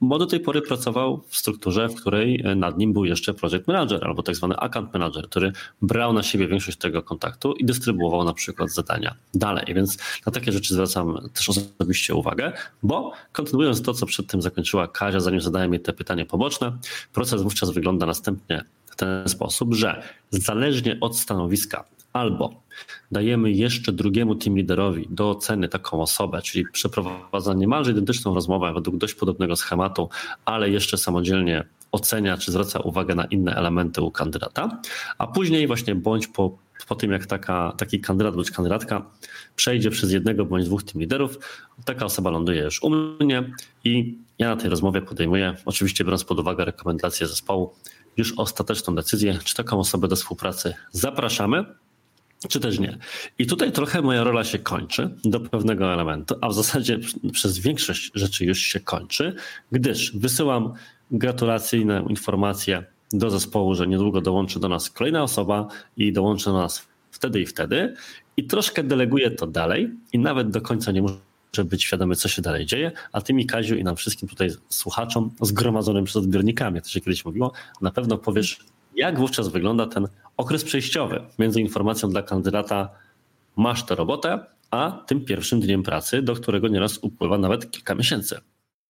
bo 0.00 0.18
do 0.18 0.26
tej 0.26 0.40
pory 0.40 0.62
pracował 0.62 1.22
w 1.28 1.36
strukturze, 1.36 1.88
w 1.88 1.94
której 1.94 2.42
e, 2.44 2.54
nad 2.54 2.78
nim 2.78 2.92
był 2.92 3.04
jeszcze 3.04 3.34
project 3.34 3.66
manager 3.66 4.04
albo 4.04 4.22
tak 4.22 4.36
zwany 4.36 4.56
account 4.56 4.92
manager, 4.92 5.28
który 5.28 5.52
brał 5.82 6.12
na 6.12 6.22
siebie 6.22 6.48
większość 6.48 6.78
tego 6.78 7.02
kontaktu 7.02 7.52
i 7.52 7.64
dystrybuował 7.64 8.24
na 8.24 8.32
przykład 8.32 8.70
zadania 8.70 9.14
dalej. 9.34 9.74
Więc 9.74 9.98
na 10.26 10.32
takie 10.32 10.52
rzeczy 10.52 10.74
zwracam 10.74 11.28
też 11.34 11.48
osobiście 11.48 12.14
uwagę, 12.14 12.52
bo 12.82 13.12
kontynuując 13.32 13.82
to, 13.82 13.94
co 13.94 14.06
przed 14.06 14.26
tym 14.26 14.42
zakończyła 14.42 14.88
Kazia, 14.88 15.20
zanim 15.20 15.40
zadałem 15.40 15.72
jej 15.72 15.82
te 15.82 15.92
pytania 15.92 16.26
poboczne, 16.26 16.72
proces 17.12 17.42
wówczas 17.42 17.70
wygląda 17.70 18.06
następnie 18.06 18.64
w 18.86 18.96
ten 18.96 19.28
sposób, 19.28 19.74
że 19.74 20.02
zależnie 20.30 20.98
od 21.00 21.18
stanowiska 21.18 21.84
albo 22.18 22.62
dajemy 23.12 23.52
jeszcze 23.52 23.92
drugiemu 23.92 24.34
team 24.34 24.56
leaderowi 24.56 25.06
do 25.10 25.30
oceny 25.30 25.68
taką 25.68 26.02
osobę, 26.02 26.42
czyli 26.42 26.64
przeprowadza 26.72 27.54
niemalże 27.54 27.90
identyczną 27.90 28.34
rozmowę 28.34 28.72
według 28.72 28.96
dość 28.96 29.14
podobnego 29.14 29.56
schematu, 29.56 30.08
ale 30.44 30.70
jeszcze 30.70 30.98
samodzielnie 30.98 31.64
ocenia, 31.92 32.38
czy 32.38 32.52
zwraca 32.52 32.80
uwagę 32.80 33.14
na 33.14 33.24
inne 33.24 33.54
elementy 33.54 34.02
u 34.02 34.10
kandydata, 34.10 34.80
a 35.18 35.26
później 35.26 35.66
właśnie 35.66 35.94
bądź 35.94 36.26
po, 36.26 36.58
po 36.88 36.94
tym, 36.94 37.12
jak 37.12 37.26
taka, 37.26 37.72
taki 37.78 38.00
kandydat 38.00 38.34
bądź 38.34 38.50
kandydatka 38.50 39.10
przejdzie 39.56 39.90
przez 39.90 40.12
jednego 40.12 40.44
bądź 40.44 40.64
dwóch 40.64 40.82
team 40.82 41.00
liderów, 41.00 41.38
taka 41.84 42.04
osoba 42.04 42.30
ląduje 42.30 42.62
już 42.62 42.82
u 42.82 42.90
mnie 42.90 43.52
i 43.84 44.18
ja 44.38 44.48
na 44.48 44.56
tej 44.56 44.70
rozmowie 44.70 45.02
podejmuję, 45.02 45.54
oczywiście 45.64 46.04
biorąc 46.04 46.24
pod 46.24 46.40
uwagę 46.40 46.64
rekomendacje 46.64 47.26
zespołu, 47.26 47.74
już 48.16 48.34
ostateczną 48.36 48.94
decyzję, 48.94 49.38
czy 49.44 49.54
taką 49.54 49.78
osobę 49.78 50.08
do 50.08 50.16
współpracy 50.16 50.74
zapraszamy, 50.92 51.64
czy 52.48 52.60
też 52.60 52.78
nie. 52.78 52.98
I 53.38 53.46
tutaj 53.46 53.72
trochę 53.72 54.02
moja 54.02 54.24
rola 54.24 54.44
się 54.44 54.58
kończy 54.58 55.10
do 55.24 55.40
pewnego 55.40 55.92
elementu, 55.92 56.34
a 56.40 56.48
w 56.48 56.54
zasadzie 56.54 56.98
przez 57.32 57.58
większość 57.58 58.10
rzeczy 58.14 58.44
już 58.44 58.58
się 58.58 58.80
kończy, 58.80 59.34
gdyż 59.72 60.16
wysyłam 60.16 60.72
gratulacyjne 61.10 62.04
informacje 62.08 62.84
do 63.12 63.30
zespołu, 63.30 63.74
że 63.74 63.86
niedługo 63.86 64.20
dołączy 64.20 64.60
do 64.60 64.68
nas 64.68 64.90
kolejna 64.90 65.22
osoba 65.22 65.68
i 65.96 66.12
dołączy 66.12 66.44
do 66.44 66.52
nas 66.52 66.88
wtedy 67.10 67.40
i 67.40 67.46
wtedy 67.46 67.94
i 68.36 68.44
troszkę 68.44 68.82
deleguję 68.82 69.30
to 69.30 69.46
dalej 69.46 69.90
i 70.12 70.18
nawet 70.18 70.50
do 70.50 70.60
końca 70.60 70.92
nie 70.92 71.02
muszę 71.02 71.64
być 71.64 71.84
świadomy, 71.84 72.16
co 72.16 72.28
się 72.28 72.42
dalej 72.42 72.66
dzieje, 72.66 72.92
a 73.12 73.20
ty 73.20 73.32
mi, 73.32 73.46
Kaziu, 73.46 73.76
i 73.76 73.84
nam 73.84 73.96
wszystkim 73.96 74.28
tutaj 74.28 74.50
słuchaczom 74.68 75.30
zgromadzonym 75.40 76.04
przed 76.04 76.16
odbiornikami, 76.16 76.74
jak 76.74 76.84
to 76.84 76.90
się 76.90 77.00
kiedyś 77.00 77.24
mówiło, 77.24 77.52
na 77.80 77.90
pewno 77.90 78.18
powiesz, 78.18 78.60
jak 78.98 79.18
wówczas 79.18 79.48
wygląda 79.48 79.86
ten 79.86 80.08
okres 80.36 80.64
przejściowy 80.64 81.22
między 81.38 81.60
informacją 81.60 82.10
dla 82.10 82.22
kandydata 82.22 82.88
masz 83.56 83.86
tę 83.86 83.94
robotę, 83.94 84.44
a 84.70 85.04
tym 85.06 85.24
pierwszym 85.24 85.60
dniem 85.60 85.82
pracy, 85.82 86.22
do 86.22 86.34
którego 86.34 86.68
nieraz 86.68 86.98
upływa 86.98 87.38
nawet 87.38 87.70
kilka 87.70 87.94
miesięcy. 87.94 88.40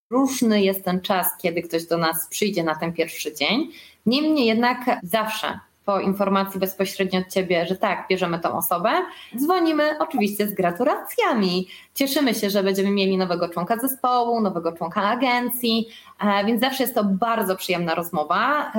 Różny 0.09 0.63
jest 0.63 0.85
ten 0.85 1.01
czas, 1.01 1.27
kiedy 1.41 1.61
ktoś 1.61 1.85
do 1.85 1.97
nas 1.97 2.27
przyjdzie 2.29 2.63
na 2.63 2.75
ten 2.75 2.93
pierwszy 2.93 3.35
dzień. 3.35 3.71
Niemniej 4.05 4.45
jednak 4.45 4.99
zawsze 5.03 5.59
po 5.89 5.99
informacji 5.99 6.59
bezpośrednio 6.59 7.19
od 7.19 7.27
Ciebie, 7.27 7.65
że 7.65 7.75
tak, 7.75 8.05
bierzemy 8.09 8.39
tą 8.39 8.57
osobę, 8.57 8.89
dzwonimy 9.37 9.99
oczywiście 9.99 10.47
z 10.47 10.53
gratulacjami. 10.53 11.67
Cieszymy 11.93 12.35
się, 12.35 12.49
że 12.49 12.63
będziemy 12.63 12.91
mieli 12.91 13.17
nowego 13.17 13.49
członka 13.49 13.77
zespołu, 13.77 14.41
nowego 14.41 14.71
członka 14.71 15.01
agencji, 15.01 15.87
e, 16.19 16.45
więc 16.45 16.61
zawsze 16.61 16.83
jest 16.83 16.95
to 16.95 17.03
bardzo 17.03 17.55
przyjemna 17.55 17.95
rozmowa. 17.95 18.71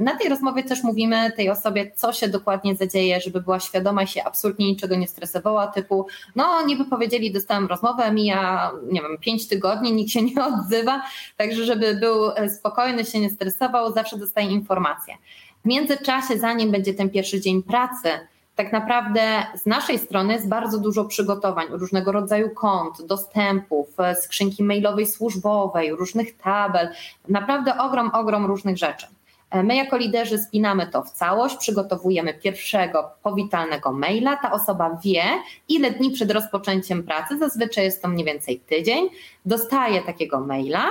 Na 0.00 0.16
tej 0.16 0.28
rozmowie 0.28 0.62
też 0.62 0.82
mówimy 0.82 1.32
tej 1.36 1.50
osobie, 1.50 1.90
co 1.94 2.12
się 2.12 2.28
dokładnie 2.28 2.76
zadzieje, 2.76 3.20
żeby 3.20 3.40
była 3.40 3.60
świadoma 3.60 4.02
i 4.02 4.06
się 4.06 4.24
absolutnie 4.24 4.66
niczego 4.66 4.96
nie 4.96 5.08
stresowała, 5.08 5.66
typu 5.66 6.06
no 6.36 6.66
niby 6.66 6.84
powiedzieli, 6.84 7.32
dostałem 7.32 7.66
rozmowę, 7.66 8.12
mija, 8.12 8.70
nie 8.92 9.02
wiem, 9.02 9.18
pięć 9.20 9.48
tygodni, 9.48 9.92
nikt 9.92 10.10
się 10.10 10.22
nie 10.22 10.44
odzywa, 10.44 11.02
także 11.36 11.64
żeby 11.64 11.94
był 11.94 12.30
e, 12.30 12.50
spokojny, 12.50 13.04
się 13.04 13.20
nie 13.20 13.30
stresował, 13.30 13.92
zawsze 13.92 14.18
dostaje 14.18 14.48
informacje. 14.48 15.14
W 15.64 15.66
międzyczasie, 15.66 16.38
zanim 16.38 16.70
będzie 16.70 16.94
ten 16.94 17.10
pierwszy 17.10 17.40
dzień 17.40 17.62
pracy, 17.62 18.08
tak 18.56 18.72
naprawdę 18.72 19.46
z 19.54 19.66
naszej 19.66 19.98
strony 19.98 20.32
jest 20.32 20.48
bardzo 20.48 20.78
dużo 20.78 21.04
przygotowań, 21.04 21.66
różnego 21.70 22.12
rodzaju 22.12 22.50
kont, 22.50 23.02
dostępów, 23.02 23.88
skrzynki 24.22 24.62
mailowej 24.62 25.06
służbowej, 25.06 25.92
różnych 25.92 26.36
tabel, 26.36 26.88
naprawdę 27.28 27.78
ogrom, 27.78 28.10
ogrom 28.14 28.46
różnych 28.46 28.76
rzeczy. 28.76 29.06
My 29.64 29.76
jako 29.76 29.96
liderzy 29.96 30.38
spinamy 30.38 30.86
to 30.86 31.02
w 31.02 31.10
całość, 31.10 31.56
przygotowujemy 31.56 32.34
pierwszego 32.34 33.10
powitalnego 33.22 33.92
maila. 33.92 34.36
Ta 34.36 34.52
osoba 34.52 34.98
wie, 35.04 35.22
ile 35.68 35.90
dni 35.90 36.10
przed 36.10 36.30
rozpoczęciem 36.30 37.02
pracy, 37.02 37.38
zazwyczaj 37.38 37.84
jest 37.84 38.02
to 38.02 38.08
mniej 38.08 38.24
więcej 38.24 38.60
tydzień, 38.60 39.08
dostaje 39.46 40.02
takiego 40.02 40.40
maila 40.40 40.84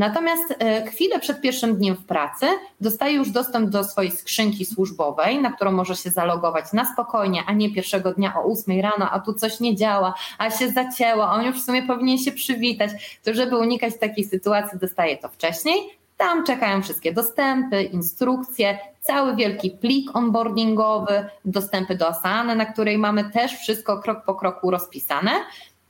Natomiast 0.00 0.54
e, 0.58 0.86
chwilę 0.86 1.18
przed 1.18 1.40
pierwszym 1.40 1.76
dniem 1.76 1.96
w 1.96 2.04
pracy 2.04 2.46
dostaje 2.80 3.14
już 3.14 3.30
dostęp 3.30 3.70
do 3.70 3.84
swojej 3.84 4.10
skrzynki 4.10 4.64
służbowej, 4.64 5.38
na 5.38 5.52
którą 5.52 5.72
może 5.72 5.96
się 5.96 6.10
zalogować 6.10 6.64
na 6.72 6.92
spokojnie, 6.92 7.42
a 7.46 7.52
nie 7.52 7.74
pierwszego 7.74 8.14
dnia 8.14 8.34
o 8.36 8.52
8 8.52 8.80
rano, 8.80 9.10
a 9.10 9.20
tu 9.20 9.34
coś 9.34 9.60
nie 9.60 9.76
działa, 9.76 10.14
a 10.38 10.50
się 10.50 10.70
zacięło, 10.70 11.28
a 11.28 11.32
on 11.32 11.44
już 11.44 11.62
w 11.62 11.64
sumie 11.64 11.82
powinien 11.82 12.18
się 12.18 12.32
przywitać. 12.32 12.90
To 13.24 13.34
żeby 13.34 13.56
unikać 13.56 13.98
takiej 13.98 14.24
sytuacji, 14.24 14.78
dostaje 14.78 15.16
to 15.16 15.28
wcześniej. 15.28 15.78
Tam 16.16 16.46
czekają 16.46 16.82
wszystkie 16.82 17.12
dostępy, 17.12 17.82
instrukcje, 17.82 18.78
cały 19.00 19.36
wielki 19.36 19.70
plik 19.70 20.16
onboardingowy, 20.16 21.24
dostępy 21.44 21.94
do 21.94 22.08
Asany, 22.08 22.56
na 22.56 22.66
której 22.66 22.98
mamy 22.98 23.30
też 23.30 23.52
wszystko 23.52 23.98
krok 23.98 24.24
po 24.24 24.34
kroku 24.34 24.70
rozpisane. 24.70 25.30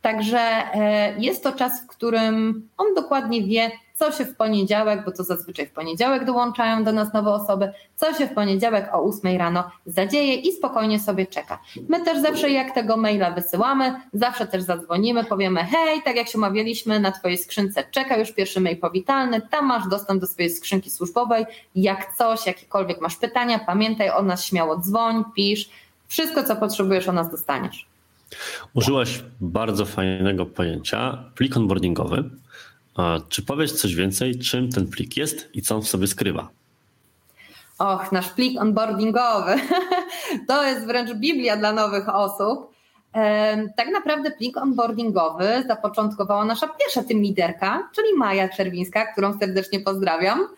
Także 0.03 0.39
e, 0.39 1.15
jest 1.19 1.43
to 1.43 1.53
czas, 1.53 1.83
w 1.83 1.87
którym 1.87 2.69
on 2.79 2.95
dokładnie 2.95 3.43
wie, 3.43 3.71
co 4.01 4.13
się 4.13 4.25
w 4.25 4.37
poniedziałek, 4.37 5.05
bo 5.05 5.13
to 5.13 5.25
zazwyczaj 5.25 5.67
w 5.67 5.73
poniedziałek 5.73 6.25
dołączają 6.25 6.85
do 6.85 6.93
nas 6.93 7.13
nowe 7.13 7.31
osoby, 7.31 7.73
co 7.97 8.15
się 8.15 8.27
w 8.27 8.35
poniedziałek 8.35 8.95
o 8.95 9.03
8 9.03 9.37
rano 9.37 9.71
zadzieje 9.87 10.35
i 10.35 10.53
spokojnie 10.53 11.01
sobie 11.01 11.27
czeka. 11.27 11.59
My 11.89 12.05
też 12.05 12.19
zawsze 12.19 12.51
jak 12.51 12.75
tego 12.75 12.97
maila 12.97 13.31
wysyłamy, 13.31 14.01
zawsze 14.13 14.47
też 14.47 14.63
zadzwonimy, 14.63 15.25
powiemy 15.25 15.65
hej, 15.65 16.03
tak 16.03 16.17
jak 16.17 16.29
się 16.29 16.39
umawialiśmy, 16.39 17.01
na 17.01 17.13
Twojej 17.13 17.39
skrzynce 17.39 17.85
czeka 17.91 18.17
już 18.17 18.33
pierwszy 18.33 18.61
mail 18.61 18.79
powitalny, 18.79 19.41
tam 19.51 19.67
masz 19.67 19.89
dostęp 19.89 20.21
do 20.21 20.27
swojej 20.27 20.51
skrzynki 20.51 20.91
służbowej, 20.91 21.47
jak 21.75 22.15
coś, 22.15 22.47
jakiekolwiek 22.47 23.01
masz 23.01 23.17
pytania, 23.17 23.59
pamiętaj 23.59 24.11
o 24.11 24.23
nas, 24.23 24.45
śmiało 24.45 24.79
dzwoń, 24.79 25.25
pisz, 25.35 25.71
wszystko 26.09 26.43
co 26.43 26.57
potrzebujesz 26.57 27.09
o 27.09 27.13
nas 27.13 27.31
dostaniesz. 27.31 27.90
Użyłaś 28.75 29.25
bardzo 29.41 29.87
fajnego 29.87 30.47
pojęcia, 30.47 31.25
plik 31.35 31.57
onboardingowy. 31.57 32.31
Czy 33.29 33.43
powiesz 33.43 33.73
coś 33.73 33.95
więcej, 33.95 34.39
czym 34.39 34.73
ten 34.73 34.87
plik 34.87 35.17
jest 35.17 35.49
i 35.55 35.63
co 35.63 35.77
on 35.77 35.83
w 35.83 35.89
sobie 35.89 36.07
skrywa? 36.07 36.49
Och, 37.79 38.13
nasz 38.13 38.29
plik 38.29 38.61
onboardingowy. 38.61 39.55
To 40.49 40.65
jest 40.65 40.87
wręcz 40.87 41.15
Biblia 41.15 41.57
dla 41.57 41.73
nowych 41.73 42.09
osób. 42.09 42.71
Tak 43.77 43.89
naprawdę 43.93 44.31
plik 44.31 44.57
onboardingowy 44.57 45.65
zapoczątkowała 45.67 46.45
nasza 46.45 46.69
pierwsza 46.69 47.03
tym 47.03 47.23
liderka, 47.23 47.89
czyli 47.95 48.09
Maja 48.17 48.49
Czerwińska, 48.49 49.13
którą 49.13 49.39
serdecznie 49.39 49.81
pozdrawiam. 49.81 50.49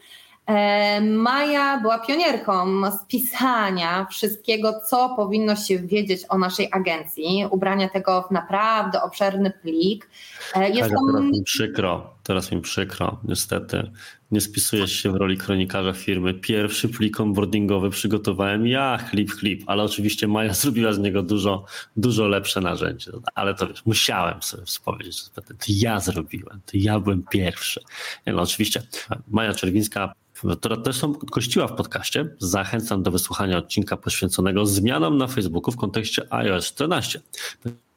E, 0.46 1.00
Maja 1.00 1.81
była 1.81 1.98
pionierką 1.98 2.83
spisania 2.90 4.07
wszystkiego, 4.11 4.81
co 4.90 5.14
powinno 5.16 5.57
się 5.57 5.78
wiedzieć 5.78 6.22
o 6.28 6.38
naszej 6.38 6.68
agencji, 6.72 7.46
ubrania 7.50 7.88
tego 7.88 8.22
w 8.22 8.31
naprawdę 8.31 9.02
obszerny 9.02 9.52
plik. 9.62 10.11
E, 10.55 10.70
jest 10.70 10.81
tak, 10.81 10.90
to... 10.90 11.12
teraz 11.12 11.33
mi 11.33 11.42
przykro, 11.42 12.14
teraz 12.22 12.52
mi 12.52 12.61
przykro, 12.61 13.20
niestety. 13.24 13.90
Nie 14.31 14.40
spisuję 14.40 14.88
się 14.88 15.12
w 15.12 15.14
roli 15.14 15.37
kronikarza 15.37 15.92
firmy. 15.92 16.35
Pierwszy 16.35 16.88
plik 16.88 17.20
onboardingowy 17.20 17.90
przygotowałem 17.90 18.66
ja, 18.66 18.98
chlip, 18.98 19.33
chlip, 19.33 19.62
ale 19.66 19.83
oczywiście 19.83 20.28
Maja 20.28 20.55
zrobiła 20.62 20.92
z 20.92 20.98
niego 20.98 21.22
dużo, 21.22 21.64
dużo 21.96 22.28
lepsze 22.28 22.61
narzędzie. 22.61 23.11
Ale 23.35 23.55
to 23.55 23.66
wiesz, 23.66 23.87
musiałem 23.87 24.42
sobie 24.42 24.64
wspomnieć, 24.64 25.24
że 25.24 25.42
to 25.42 25.42
ja 25.68 26.00
zrobiłem, 26.00 26.61
to 26.66 26.72
ja 26.74 27.00
byłem 27.00 27.22
pierwszy. 27.31 27.81
No 28.26 28.42
oczywiście 28.42 28.83
Maja 29.28 29.55
Czerwińska 29.55 30.12
która 30.59 30.76
też 30.76 30.96
są 30.96 31.12
gościła 31.12 31.66
w 31.66 31.74
podcaście. 31.74 32.28
Zachęcam 32.38 33.02
do 33.02 33.11
wysłuchania 33.11 33.59
odcinka 33.59 33.96
poświęconego 33.96 34.66
zmianom 34.66 35.18
na 35.18 35.26
Facebooku 35.26 35.72
w 35.72 35.76
kontekście 35.76 36.35
iOS 36.35 36.66
14 36.66 37.20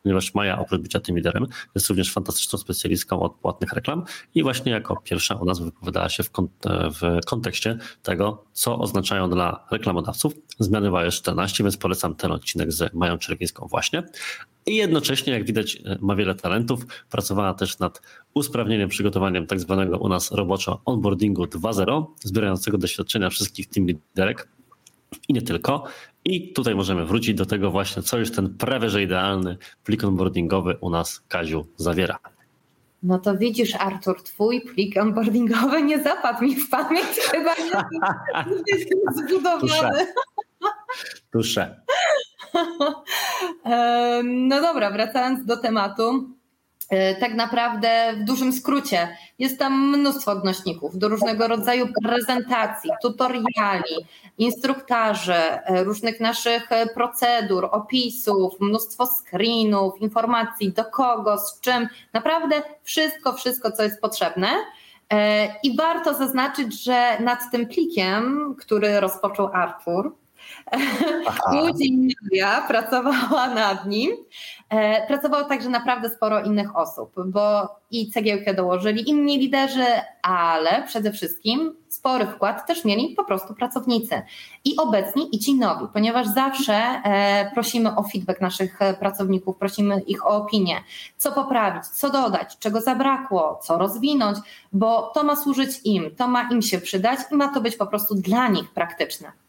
ponieważ 0.05 0.34
Maja 0.34 0.60
oprócz 0.60 0.81
bycia 0.81 0.99
tym 0.99 1.15
liderem 1.15 1.47
jest 1.75 1.89
również 1.89 2.13
fantastyczną 2.13 2.60
specjalistką 2.60 3.19
od 3.19 3.36
płatnych 3.36 3.73
reklam 3.73 4.03
i 4.36 4.43
właśnie 4.43 4.71
jako 4.71 4.95
pierwsza 4.95 5.36
u 5.36 5.45
nas 5.45 5.60
wypowiadała 5.60 6.10
się 6.10 6.23
w, 6.23 6.31
kont 6.31 6.51
w 7.01 7.25
kontekście 7.25 7.77
tego, 8.03 8.43
co 8.53 8.79
oznaczają 8.79 9.29
dla 9.29 9.65
reklamodawców 9.71 10.34
zmiany 10.60 10.91
w 10.91 10.95
iOS 10.95 11.15
14, 11.15 11.63
więc 11.63 11.77
polecam 11.77 12.15
ten 12.15 12.31
odcinek 12.31 12.71
z 12.71 12.93
Mają 12.93 13.17
Czerwińską 13.17 13.67
właśnie. 13.67 14.03
I 14.67 14.75
jednocześnie, 14.75 15.34
jak 15.34 15.45
widać, 15.45 15.78
ma 16.01 16.15
wiele 16.15 16.36
talentów. 16.36 16.86
Pracowała 17.10 17.54
też 17.54 17.80
nad 17.80 18.01
usprawnieniem, 18.34 18.89
przygotowaniem 18.89 19.47
tak 19.47 19.60
zwanego 19.60 19.97
u 19.97 20.10
nas 20.10 20.32
roboczo 20.32 20.82
onboardingu 20.86 21.43
2.0, 21.43 22.06
zbierającego 22.19 22.78
doświadczenia 22.78 23.30
wszystkich 23.30 23.67
team 23.67 23.88
liderek 23.88 24.47
i 25.28 25.34
nie 25.34 25.41
tylko. 25.41 25.84
I 26.25 26.54
tutaj 26.54 26.75
możemy 26.75 27.06
wrócić 27.06 27.34
do 27.34 27.45
tego 27.45 27.71
właśnie, 27.71 28.04
co 28.04 28.17
już 28.17 28.32
ten 28.32 28.58
prawie 28.58 28.89
że 28.89 29.04
idealny 29.04 29.58
plik 29.84 30.04
onboardingowy 30.04 30.78
u 30.82 30.89
nas 30.89 31.21
Kaziu 31.28 31.67
zawiera. 31.78 32.19
No 33.04 33.19
to 33.19 33.38
widzisz, 33.38 33.75
Artur, 33.75 34.23
twój 34.23 34.62
plik 34.62 34.97
onboardingowy 34.97 35.84
nie 35.84 36.04
zapadł 36.04 36.43
mi 36.43 36.56
w 36.56 36.69
pamięć, 36.69 37.08
chyba 37.32 37.56
nie 37.56 37.84
jest 38.67 38.89
zbudowany. 39.15 40.06
Tusze. 41.32 41.82
No 44.24 44.62
dobra, 44.62 44.91
wracając 44.91 45.46
do 45.46 45.58
tematu. 45.58 46.36
E, 46.89 47.15
tak 47.15 47.34
naprawdę 47.34 48.13
w 48.18 48.24
dużym 48.24 48.54
skrócie 48.54 49.18
jest 49.39 49.60
tam 49.60 49.98
mnóstwo 49.98 50.32
odnośników 50.32 50.98
do 50.98 51.10
różnego 51.10 51.48
rodzaju 51.48 51.88
prezentacji, 52.04 52.89
tutoriali, 53.02 53.96
instruktarzy, 54.38 55.34
e, 55.34 55.84
różnych 55.84 56.20
naszych 56.20 56.72
e, 56.72 56.88
procedur, 56.88 57.70
opisów, 57.72 58.60
mnóstwo 58.60 59.06
screenów, 59.06 60.02
informacji 60.02 60.72
do 60.72 60.86
kogo, 60.86 61.38
z 61.38 61.60
czym. 61.60 61.88
Naprawdę 62.13 62.63
wszystko, 62.84 63.34
wszystko, 63.34 63.72
co 63.72 63.84
jest 63.84 64.02
potrzebne. 64.02 64.48
I 65.63 65.78
warto 65.78 66.13
zaznaczyć, 66.13 66.84
że 66.84 67.20
nad 67.20 67.52
tym 67.52 67.68
plikiem, 67.68 68.56
który 68.60 69.00
rozpoczął 69.00 69.50
Artur, 69.54 70.15
Media 71.51 72.62
pracowała 72.67 73.47
nad 73.56 73.86
nim. 73.86 74.12
E, 74.69 75.08
pracowało 75.08 75.43
także 75.43 75.69
naprawdę 75.69 76.10
sporo 76.10 76.43
innych 76.43 76.78
osób, 76.78 77.13
bo 77.25 77.75
i 77.91 78.12
cegiełkę 78.12 78.54
dołożyli 78.54 79.10
inni 79.10 79.39
liderzy, 79.39 79.86
ale 80.21 80.84
przede 80.88 81.12
wszystkim 81.12 81.75
spory 81.89 82.28
wkład 82.28 82.67
też 82.67 82.86
mieli 82.86 83.15
po 83.15 83.23
prostu 83.23 83.54
pracownicy 83.54 84.21
i 84.65 84.78
obecni 84.78 85.36
i 85.36 85.39
ci 85.39 85.56
nowi, 85.56 85.86
ponieważ 85.93 86.28
zawsze 86.28 86.73
e, 86.73 87.51
prosimy 87.54 87.95
o 87.95 88.04
feedback 88.04 88.41
naszych 88.41 88.82
e, 88.82 88.93
pracowników, 88.93 89.58
prosimy 89.58 90.01
ich 90.01 90.25
o 90.25 90.30
opinię, 90.30 90.84
co 91.17 91.32
poprawić, 91.32 91.88
co 91.88 92.10
dodać, 92.10 92.58
czego 92.60 92.82
zabrakło, 92.82 93.60
co 93.63 93.78
rozwinąć, 93.78 94.38
bo 94.73 95.12
to 95.13 95.23
ma 95.23 95.36
służyć 95.36 95.69
im, 95.84 96.15
to 96.15 96.28
ma 96.28 96.49
im 96.49 96.62
się 96.62 96.80
przydać 96.80 97.19
i 97.32 97.36
ma 97.36 97.54
to 97.54 97.62
być 97.62 97.75
po 97.75 97.88
prostu 97.88 98.15
dla 98.15 98.47
nich 98.47 98.71
praktyczne. 98.73 99.44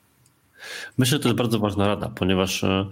Myślę, 0.98 1.16
że 1.16 1.22
to 1.22 1.28
jest 1.28 1.38
bardzo 1.38 1.58
ważna 1.58 1.86
rada, 1.86 2.08
ponieważ 2.08 2.64
e, 2.64 2.86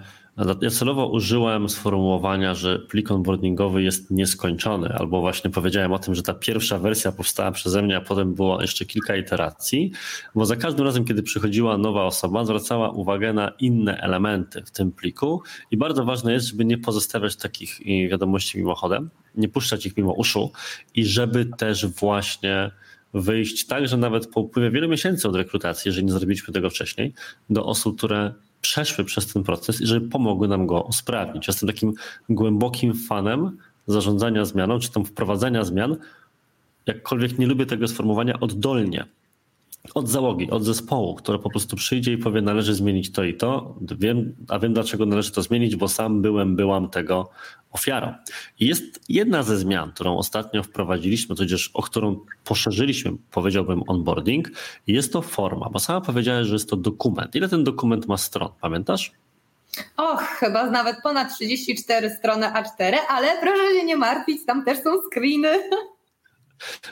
ja 0.61 0.71
celowo 0.71 1.07
użyłem 1.07 1.69
sformułowania, 1.69 2.55
że 2.55 2.79
plik 2.79 3.11
onboardingowy 3.11 3.83
jest 3.83 4.11
nieskończony, 4.11 4.95
albo 4.99 5.21
właśnie 5.21 5.51
powiedziałem 5.51 5.93
o 5.93 5.99
tym, 5.99 6.15
że 6.15 6.23
ta 6.23 6.35
pierwsza 6.35 6.79
wersja 6.79 7.13
powstała 7.13 7.53
przeze 7.53 7.83
mnie, 7.83 7.97
a 7.97 8.01
potem 8.01 8.35
było 8.35 8.61
jeszcze 8.61 8.85
kilka 8.85 9.17
iteracji, 9.17 9.93
bo 10.35 10.47
za 10.47 10.57
każdym 10.57 10.87
razem, 10.87 11.05
kiedy 11.05 11.23
przychodziła 11.23 11.79
nowa 11.79 12.05
osoba, 12.05 12.45
zwracała 12.45 12.91
uwagę 12.91 13.33
na 13.33 13.53
inne 13.59 14.01
elementy 14.01 14.63
w 14.63 14.71
tym 14.71 14.93
pliku 14.93 15.43
i 15.71 15.77
bardzo 15.77 16.05
ważne 16.05 16.33
jest, 16.33 16.47
żeby 16.47 16.65
nie 16.65 16.79
pozostawiać 16.79 17.37
takich 17.37 17.81
wiadomości 18.11 18.59
mimochodem, 18.59 19.11
nie 19.35 19.49
puszczać 19.49 19.87
ich 19.87 19.97
mimo 19.97 20.13
uszu 20.13 20.53
i 20.95 21.05
żeby 21.05 21.47
też 21.47 21.87
właśnie 21.87 22.71
wyjść 23.15 23.67
tak, 23.67 23.89
że 23.89 23.97
nawet 23.97 24.27
po 24.27 24.41
upływie 24.41 24.71
wielu 24.71 24.89
miesięcy 24.89 25.29
od 25.29 25.37
rekrutacji, 25.37 25.89
jeżeli 25.89 26.07
nie 26.07 26.13
zrobiliśmy 26.13 26.55
tego 26.55 26.71
wcześniej, 26.71 27.15
do 27.51 27.67
osób, 27.67 27.99
które 27.99 28.35
przeszły 28.61 29.05
przez 29.05 29.33
ten 29.33 29.43
proces 29.43 29.81
i 29.81 29.87
żeby 29.87 30.09
pomogły 30.09 30.49
nam 30.49 30.67
go 30.67 30.83
usprawnić. 30.83 31.47
Jestem 31.49 31.67
takim 31.67 31.95
głębokim 32.29 32.95
fanem 32.95 33.59
zarządzania 33.87 34.45
zmianą, 34.45 34.79
czy 34.79 34.93
tam 34.93 35.05
wprowadzania 35.05 35.65
zmian. 35.65 35.97
Jakkolwiek 36.87 37.39
nie 37.39 37.47
lubię 37.47 37.67
tego 37.67 37.89
sformułowania 37.89 38.41
oddolnie, 38.41 39.05
od 39.95 40.09
załogi, 40.09 40.51
od 40.51 40.65
zespołu, 40.65 41.15
które 41.15 41.39
po 41.39 41.51
prostu 41.51 41.77
przyjdzie 41.77 42.13
i 42.13 42.19
powie, 42.19 42.43
należy 42.43 42.75
zmienić 42.75 43.13
to 43.13 43.25
i 43.25 43.35
to, 43.35 43.75
wiem, 43.99 44.37
a 44.49 44.59
wiem 44.59 44.75
dlaczego 44.75 45.07
należy 45.07 45.33
to 45.33 45.43
zmienić, 45.43 45.77
bo 45.77 45.89
sam 45.89 46.23
byłem, 46.23 46.57
byłam 46.57 46.91
tego 46.91 47.31
ofiarą. 47.71 48.15
I 48.61 48.67
jest 48.67 49.01
jedna 49.09 49.43
ze 49.43 49.59
zmian, 49.59 49.93
którą 49.93 50.17
ostatnio 50.17 50.63
wprowadziliśmy, 50.63 51.37
tudzież 51.37 51.71
o 51.75 51.83
którą 51.83 52.21
poszerzyliśmy, 52.45 53.13
powiedziałbym, 53.31 53.83
onboarding, 53.87 54.51
jest 54.87 55.13
to 55.13 55.23
forma, 55.23 55.69
bo 55.71 55.79
sama 55.79 56.01
powiedziałeś, 56.01 56.47
że 56.47 56.55
jest 56.55 56.71
to 56.71 56.77
dokument. 56.77 57.35
Ile 57.35 57.49
ten 57.49 57.65
dokument 57.65 58.07
ma 58.07 58.17
stron, 58.17 58.49
pamiętasz? 58.61 59.13
Och, 59.97 60.23
chyba 60.23 60.71
nawet 60.71 60.97
ponad 61.03 61.35
34 61.35 62.11
strony 62.11 62.47
A4, 62.47 62.97
ale 63.09 63.41
proszę 63.41 63.81
się 63.81 63.85
nie 63.85 63.97
martwić, 63.97 64.47
tam 64.47 64.65
też 64.65 64.79
są 64.83 64.91
screeny. 65.11 65.71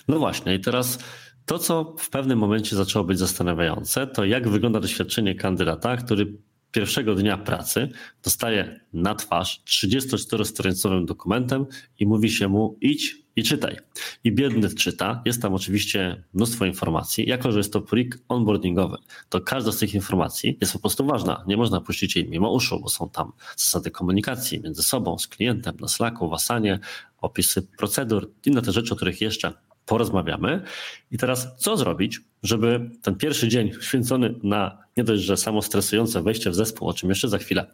No 0.09 0.19
właśnie, 0.19 0.55
i 0.55 0.61
teraz 0.61 0.99
to, 1.47 1.59
co 1.59 1.95
w 1.99 2.11
pewnym 2.11 2.39
momencie 2.39 2.77
zaczęło 2.77 3.05
być 3.05 3.19
zastanawiające, 3.19 4.07
to 4.07 4.25
jak 4.25 4.49
wygląda 4.49 4.81
doświadczenie 4.81 5.35
kandydata, 5.35 5.97
który 5.97 6.37
pierwszego 6.73 7.15
dnia 7.15 7.39
pracy 7.39 7.89
dostaje 8.23 8.81
na 8.93 9.15
twarz 9.15 9.63
34-stronicowym 9.67 11.05
dokumentem 11.05 11.67
i 11.99 12.07
mówi 12.07 12.31
się 12.31 12.49
mu 12.49 12.79
idź 12.81 13.23
i 13.37 13.43
czytaj. 13.43 13.77
I 14.25 14.33
biedny 14.33 14.75
czyta, 14.75 15.23
jest 15.25 15.43
tam 15.43 15.55
oczywiście 15.55 16.25
mnóstwo 16.35 16.65
informacji. 16.65 17.29
Jako, 17.29 17.53
że 17.53 17.59
jest 17.59 17.73
to 17.73 17.81
plik 17.81 18.19
onboardingowy, 18.29 18.97
to 19.29 19.41
każda 19.41 19.73
z 19.73 19.79
tych 19.79 19.95
informacji 19.95 20.59
jest 20.61 20.73
po 20.73 20.79
prostu 20.79 21.07
ważna. 21.07 21.45
Nie 21.47 21.57
można 21.57 21.81
puścić 21.81 22.17
jej 22.17 22.29
mimo 22.29 22.53
uszu, 22.53 22.81
bo 22.81 22.89
są 22.89 23.09
tam 23.09 23.33
zasady 23.57 23.91
komunikacji 23.91 24.61
między 24.61 24.83
sobą, 24.83 25.19
z 25.19 25.27
klientem, 25.27 25.77
na 25.81 25.89
Slacku, 25.89 26.29
w 26.29 26.33
Asanie, 26.33 26.79
opisy 27.21 27.63
procedur, 27.79 28.31
inne 28.47 28.63
te 28.63 28.73
rzeczy, 28.73 28.93
o 28.93 28.97
których 28.97 29.21
jeszcze 29.21 29.53
porozmawiamy. 29.87 30.63
I 31.11 31.19
teraz 31.19 31.57
co 31.57 31.77
zrobić, 31.77 32.21
żeby 32.43 32.91
ten 33.03 33.17
pierwszy 33.17 33.49
dzień 33.49 33.73
święcony 33.81 34.35
na 34.43 34.79
nie 34.97 35.05
dość, 35.05 35.23
że 35.23 35.37
samo 35.37 35.63
stresujące 35.63 36.23
wejście 36.23 36.51
w 36.51 36.55
zespół, 36.55 36.89
o 36.89 36.95
czym 36.95 37.09
jeszcze 37.09 37.29
za 37.29 37.39
chwilę, 37.39 37.67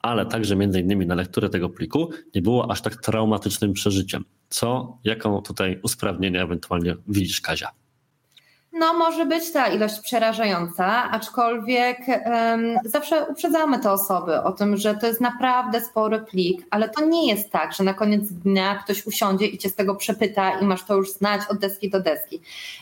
ale 0.00 0.26
także 0.26 0.56
między 0.56 0.80
innymi 0.80 1.06
na 1.06 1.14
lekturę 1.14 1.48
tego 1.48 1.68
pliku, 1.68 2.10
nie 2.34 2.42
było 2.42 2.70
aż 2.70 2.82
tak 2.82 2.96
traumatycznym 2.96 3.72
przeżyciem. 3.72 4.24
Co, 4.48 4.98
jaką 5.04 5.42
tutaj 5.42 5.80
usprawnienie 5.82 6.42
ewentualnie 6.42 6.96
widzisz, 7.08 7.40
Kazia? 7.40 7.81
No, 8.82 8.94
może 8.94 9.26
być 9.26 9.52
ta 9.52 9.68
ilość 9.68 10.00
przerażająca, 10.00 11.10
aczkolwiek 11.10 11.98
um, 12.08 12.78
zawsze 12.84 13.26
uprzedzamy 13.26 13.78
te 13.78 13.92
osoby 13.92 14.42
o 14.42 14.52
tym, 14.52 14.76
że 14.76 14.94
to 14.94 15.06
jest 15.06 15.20
naprawdę 15.20 15.80
spory 15.80 16.18
plik, 16.18 16.66
ale 16.70 16.88
to 16.88 17.04
nie 17.04 17.28
jest 17.28 17.50
tak, 17.50 17.72
że 17.72 17.84
na 17.84 17.94
koniec 17.94 18.22
dnia 18.32 18.74
ktoś 18.74 19.06
usiądzie 19.06 19.46
i 19.46 19.58
cię 19.58 19.68
z 19.68 19.74
tego 19.74 19.94
przepyta 19.94 20.50
i 20.50 20.64
masz 20.64 20.84
to 20.84 20.94
już 20.94 21.12
znać 21.12 21.40
od 21.50 21.58
deski 21.58 21.90
do 21.90 22.00
deski. 22.00 22.40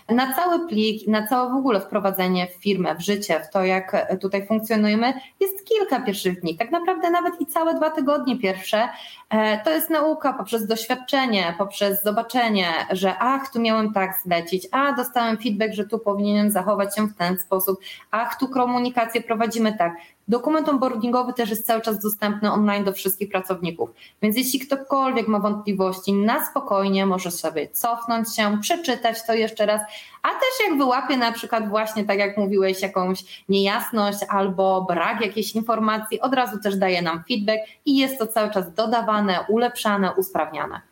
Na 0.09 0.35
cały 0.35 0.69
plik, 0.69 1.09
na 1.09 1.27
całe 1.27 1.51
w 1.51 1.57
ogóle 1.57 1.81
wprowadzenie 1.81 2.47
w 2.47 2.63
firmę, 2.63 2.95
w 2.95 3.01
życie, 3.01 3.41
w 3.41 3.53
to, 3.53 3.65
jak 3.65 4.17
tutaj 4.21 4.47
funkcjonujemy, 4.47 5.13
jest 5.41 5.65
kilka 5.65 6.01
pierwszych 6.01 6.41
dni. 6.41 6.57
Tak 6.57 6.71
naprawdę 6.71 7.11
nawet 7.11 7.41
i 7.41 7.47
całe 7.47 7.75
dwa 7.75 7.91
tygodnie 7.91 8.39
pierwsze 8.39 8.89
e, 9.31 9.65
to 9.65 9.71
jest 9.71 9.91
nauka 9.91 10.33
poprzez 10.33 10.67
doświadczenie, 10.67 11.55
poprzez 11.59 12.03
zobaczenie, 12.03 12.69
że 12.91 13.19
ach, 13.19 13.53
tu 13.53 13.61
miałem 13.61 13.93
tak 13.93 14.21
zlecić, 14.25 14.67
a 14.73 14.93
dostałem 14.93 15.39
feedback, 15.39 15.75
że 15.75 15.90
tu 15.91 15.99
powinienem 15.99 16.51
zachować 16.51 16.97
się 16.97 17.07
w 17.07 17.17
ten 17.17 17.39
sposób, 17.39 17.81
ach, 18.11 18.39
tu 18.39 18.49
komunikację 18.49 19.21
prowadzimy 19.21 19.77
tak. 19.79 19.93
Dokument 20.29 20.69
onboardingowy 20.69 21.33
też 21.33 21.51
jest 21.51 21.67
cały 21.67 21.81
czas 21.81 21.99
dostępny 21.99 22.53
online 22.53 22.85
do 22.85 22.93
wszystkich 22.93 23.29
pracowników, 23.29 23.91
więc 24.23 24.37
jeśli 24.37 24.61
ktokolwiek 24.61 25.29
ma 25.29 25.39
wątpliwości, 25.39 26.13
na 26.13 26.47
spokojnie 26.47 27.07
może 27.07 27.31
sobie 27.31 27.69
cofnąć 27.69 28.37
się, 28.37 28.59
przeczytać 28.61 29.27
to 29.27 29.35
jeszcze 29.35 29.67
raz, 29.67 29.81
a 30.23 30.29
też 30.29 30.69
jak 30.69 30.79
wyłapie 30.79 31.17
na 31.17 31.33
przykład 31.33 31.69
właśnie, 31.69 32.05
tak 32.05 32.19
jak 32.19 32.37
mówiłeś, 32.37 32.83
jakąś 32.83 33.45
niejasność 33.49 34.19
albo 34.29 34.83
brak 34.89 35.21
jakiejś 35.21 35.55
informacji, 35.55 36.21
od 36.21 36.35
razu 36.35 36.59
też 36.59 36.77
daje 36.77 37.03
nam 37.03 37.25
feedback 37.29 37.61
i 37.85 37.99
jest 37.99 38.19
to 38.19 38.27
cały 38.27 38.51
czas 38.51 38.75
dodawane, 38.75 39.45
ulepszane, 39.49 40.13
usprawniane. 40.13 40.90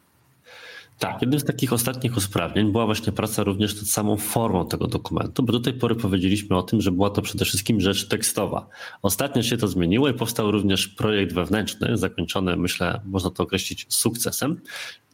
Tak, 0.98 1.20
jednym 1.20 1.40
z 1.40 1.44
takich 1.44 1.72
ostatnich 1.72 2.16
usprawnień 2.16 2.72
była 2.72 2.86
właśnie 2.86 3.12
praca 3.12 3.42
również 3.42 3.76
nad 3.76 3.86
samą 3.86 4.16
formą 4.16 4.66
tego 4.66 4.86
dokumentu, 4.86 5.42
bo 5.42 5.52
do 5.52 5.60
tej 5.60 5.72
pory 5.72 5.94
powiedzieliśmy 5.94 6.56
o 6.56 6.62
tym, 6.62 6.80
że 6.80 6.92
była 6.92 7.10
to 7.10 7.22
przede 7.22 7.44
wszystkim 7.44 7.80
rzecz 7.80 8.08
tekstowa. 8.08 8.66
Ostatnio 9.02 9.42
się 9.42 9.56
to 9.56 9.68
zmieniło 9.68 10.08
i 10.08 10.14
powstał 10.14 10.50
również 10.50 10.88
projekt 10.88 11.32
wewnętrzny, 11.32 11.96
zakończony, 11.96 12.56
myślę, 12.56 13.00
można 13.04 13.30
to 13.30 13.42
określić 13.42 13.86
sukcesem, 13.88 14.60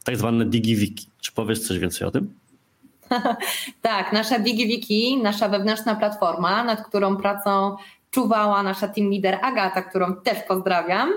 tak 0.05 0.17
zwane 0.17 0.47
DigiWiki. 0.47 1.07
Czy 1.21 1.33
powiesz 1.33 1.61
coś 1.61 1.79
więcej 1.79 2.09
o 2.09 2.11
tym? 2.11 2.35
tak, 3.83 4.13
nasza 4.13 4.39
DigiWiki, 4.39 5.17
nasza 5.23 5.49
wewnętrzna 5.49 5.95
platforma, 5.95 6.65
nad 6.65 6.89
którą 6.89 7.17
pracą 7.17 7.77
czuwała 8.11 8.63
nasza 8.63 8.89
team 8.89 9.11
leader 9.11 9.39
Agata, 9.43 9.83
którą 9.83 10.17
też 10.17 10.39
pozdrawiam, 10.49 11.11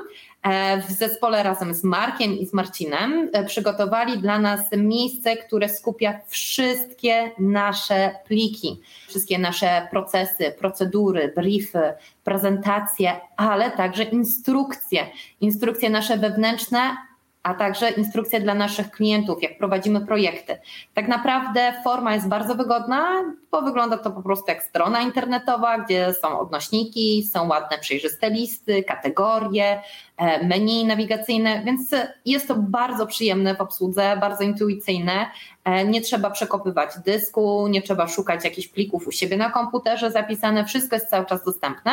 w 0.87 0.91
zespole 0.91 1.43
razem 1.43 1.73
z 1.73 1.83
Markiem 1.83 2.37
i 2.37 2.45
z 2.45 2.53
Marcinem 2.53 3.29
e, 3.33 3.43
przygotowali 3.45 4.17
dla 4.17 4.39
nas 4.39 4.59
miejsce, 4.77 5.37
które 5.37 5.69
skupia 5.69 6.19
wszystkie 6.27 7.31
nasze 7.39 8.15
pliki, 8.27 8.81
wszystkie 9.07 9.39
nasze 9.39 9.87
procesy, 9.91 10.53
procedury, 10.59 11.33
briefy, 11.35 11.93
prezentacje, 12.23 13.11
ale 13.37 13.71
także 13.71 14.03
instrukcje. 14.03 15.07
Instrukcje 15.41 15.89
nasze 15.89 16.17
wewnętrzne, 16.17 16.97
a 17.43 17.53
także 17.53 17.89
instrukcje 17.89 18.39
dla 18.39 18.53
naszych 18.53 18.91
klientów, 18.91 19.43
jak 19.43 19.57
prowadzimy 19.57 20.05
projekty. 20.05 20.59
Tak 20.93 21.07
naprawdę 21.07 21.73
forma 21.83 22.15
jest 22.15 22.27
bardzo 22.27 22.55
wygodna, 22.55 23.05
bo 23.51 23.61
wygląda 23.61 23.97
to 23.97 24.11
po 24.11 24.21
prostu 24.21 24.45
jak 24.47 24.63
strona 24.63 25.01
internetowa, 25.01 25.77
gdzie 25.77 26.13
są 26.13 26.39
odnośniki, 26.39 27.29
są 27.33 27.47
ładne, 27.47 27.77
przejrzyste 27.77 28.29
listy, 28.29 28.83
kategorie, 28.83 29.81
e, 30.17 30.47
menu 30.47 30.85
nawigacyjne, 30.85 31.61
więc 31.65 31.95
jest 32.25 32.47
to 32.47 32.55
bardzo 32.55 33.07
przyjemne 33.07 33.55
w 33.55 33.61
obsłudze, 33.61 34.17
bardzo 34.21 34.43
intuicyjne. 34.43 35.25
E, 35.65 35.85
nie 35.85 36.01
trzeba 36.01 36.29
przekopywać 36.29 36.89
dysku, 37.05 37.67
nie 37.67 37.81
trzeba 37.81 38.07
szukać 38.07 38.43
jakichś 38.43 38.67
plików 38.67 39.07
u 39.07 39.11
siebie 39.11 39.37
na 39.37 39.49
komputerze 39.49 40.11
zapisane, 40.11 40.65
wszystko 40.65 40.95
jest 40.95 41.09
cały 41.09 41.25
czas 41.25 41.43
dostępne. 41.43 41.91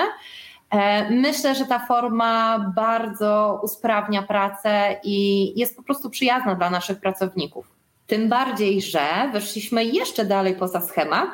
E, 0.74 1.10
myślę, 1.10 1.54
że 1.54 1.66
ta 1.66 1.87
forma 1.87 2.58
bardzo 2.76 3.60
usprawnia 3.62 4.22
pracę 4.22 4.96
i 5.04 5.52
jest 5.60 5.76
po 5.76 5.82
prostu 5.82 6.10
przyjazna 6.10 6.54
dla 6.54 6.70
naszych 6.70 7.00
pracowników. 7.00 7.66
Tym 8.06 8.28
bardziej, 8.28 8.82
że 8.82 9.30
weszliśmy 9.32 9.84
jeszcze 9.84 10.24
dalej 10.24 10.54
poza 10.54 10.80
schemat, 10.80 11.28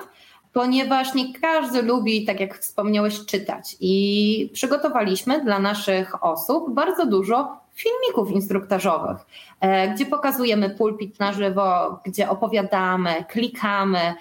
ponieważ 0.52 1.14
nie 1.14 1.34
każdy 1.40 1.82
lubi, 1.82 2.24
tak 2.24 2.40
jak 2.40 2.58
wspomniałeś, 2.58 3.24
czytać. 3.26 3.76
I 3.80 4.50
przygotowaliśmy 4.52 5.44
dla 5.44 5.58
naszych 5.58 6.24
osób 6.24 6.74
bardzo 6.74 7.06
dużo 7.06 7.56
filmików 7.74 8.30
instruktażowych, 8.30 9.16
e, 9.60 9.88
gdzie 9.88 10.06
pokazujemy 10.06 10.70
pulpit 10.70 11.20
na 11.20 11.32
żywo, 11.32 11.98
gdzie 12.04 12.30
opowiadamy, 12.30 13.24
klikamy. 13.28 14.14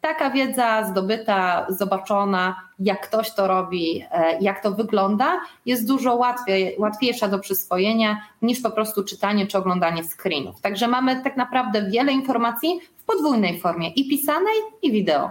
Taka 0.00 0.30
wiedza 0.30 0.90
zdobyta, 0.90 1.66
zobaczona, 1.68 2.56
jak 2.78 3.08
ktoś 3.08 3.34
to 3.34 3.48
robi, 3.48 4.04
e, 4.10 4.38
jak 4.40 4.62
to 4.62 4.72
wygląda, 4.72 5.40
jest 5.66 5.86
dużo 5.86 6.14
łatwiej, 6.14 6.74
łatwiejsza 6.78 7.28
do 7.28 7.38
przyswojenia 7.38 8.22
niż 8.42 8.60
po 8.60 8.70
prostu 8.70 9.04
czytanie 9.04 9.46
czy 9.46 9.58
oglądanie 9.58 10.04
screenów. 10.04 10.60
Także 10.60 10.88
mamy 10.88 11.22
tak 11.22 11.36
naprawdę 11.36 11.90
wiele 11.90 12.12
informacji 12.12 12.80
w 12.96 13.04
podwójnej 13.04 13.60
formie 13.60 13.88
i 13.88 14.08
pisanej, 14.08 14.54
i 14.82 14.92
wideo. 14.92 15.30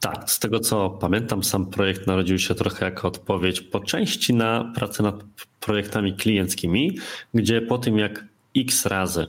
Tak, 0.00 0.30
z 0.30 0.38
tego 0.38 0.60
co 0.60 0.90
pamiętam, 0.90 1.44
sam 1.44 1.66
projekt 1.66 2.06
narodził 2.06 2.38
się 2.38 2.54
trochę 2.54 2.84
jako 2.84 3.08
odpowiedź 3.08 3.60
po 3.60 3.80
części 3.80 4.34
na 4.34 4.72
pracę 4.74 5.02
nad 5.02 5.14
projektami 5.60 6.14
klienckimi, 6.14 6.98
gdzie 7.34 7.62
po 7.62 7.78
tym 7.78 7.98
jak 7.98 8.24
x 8.56 8.86
razy 8.86 9.26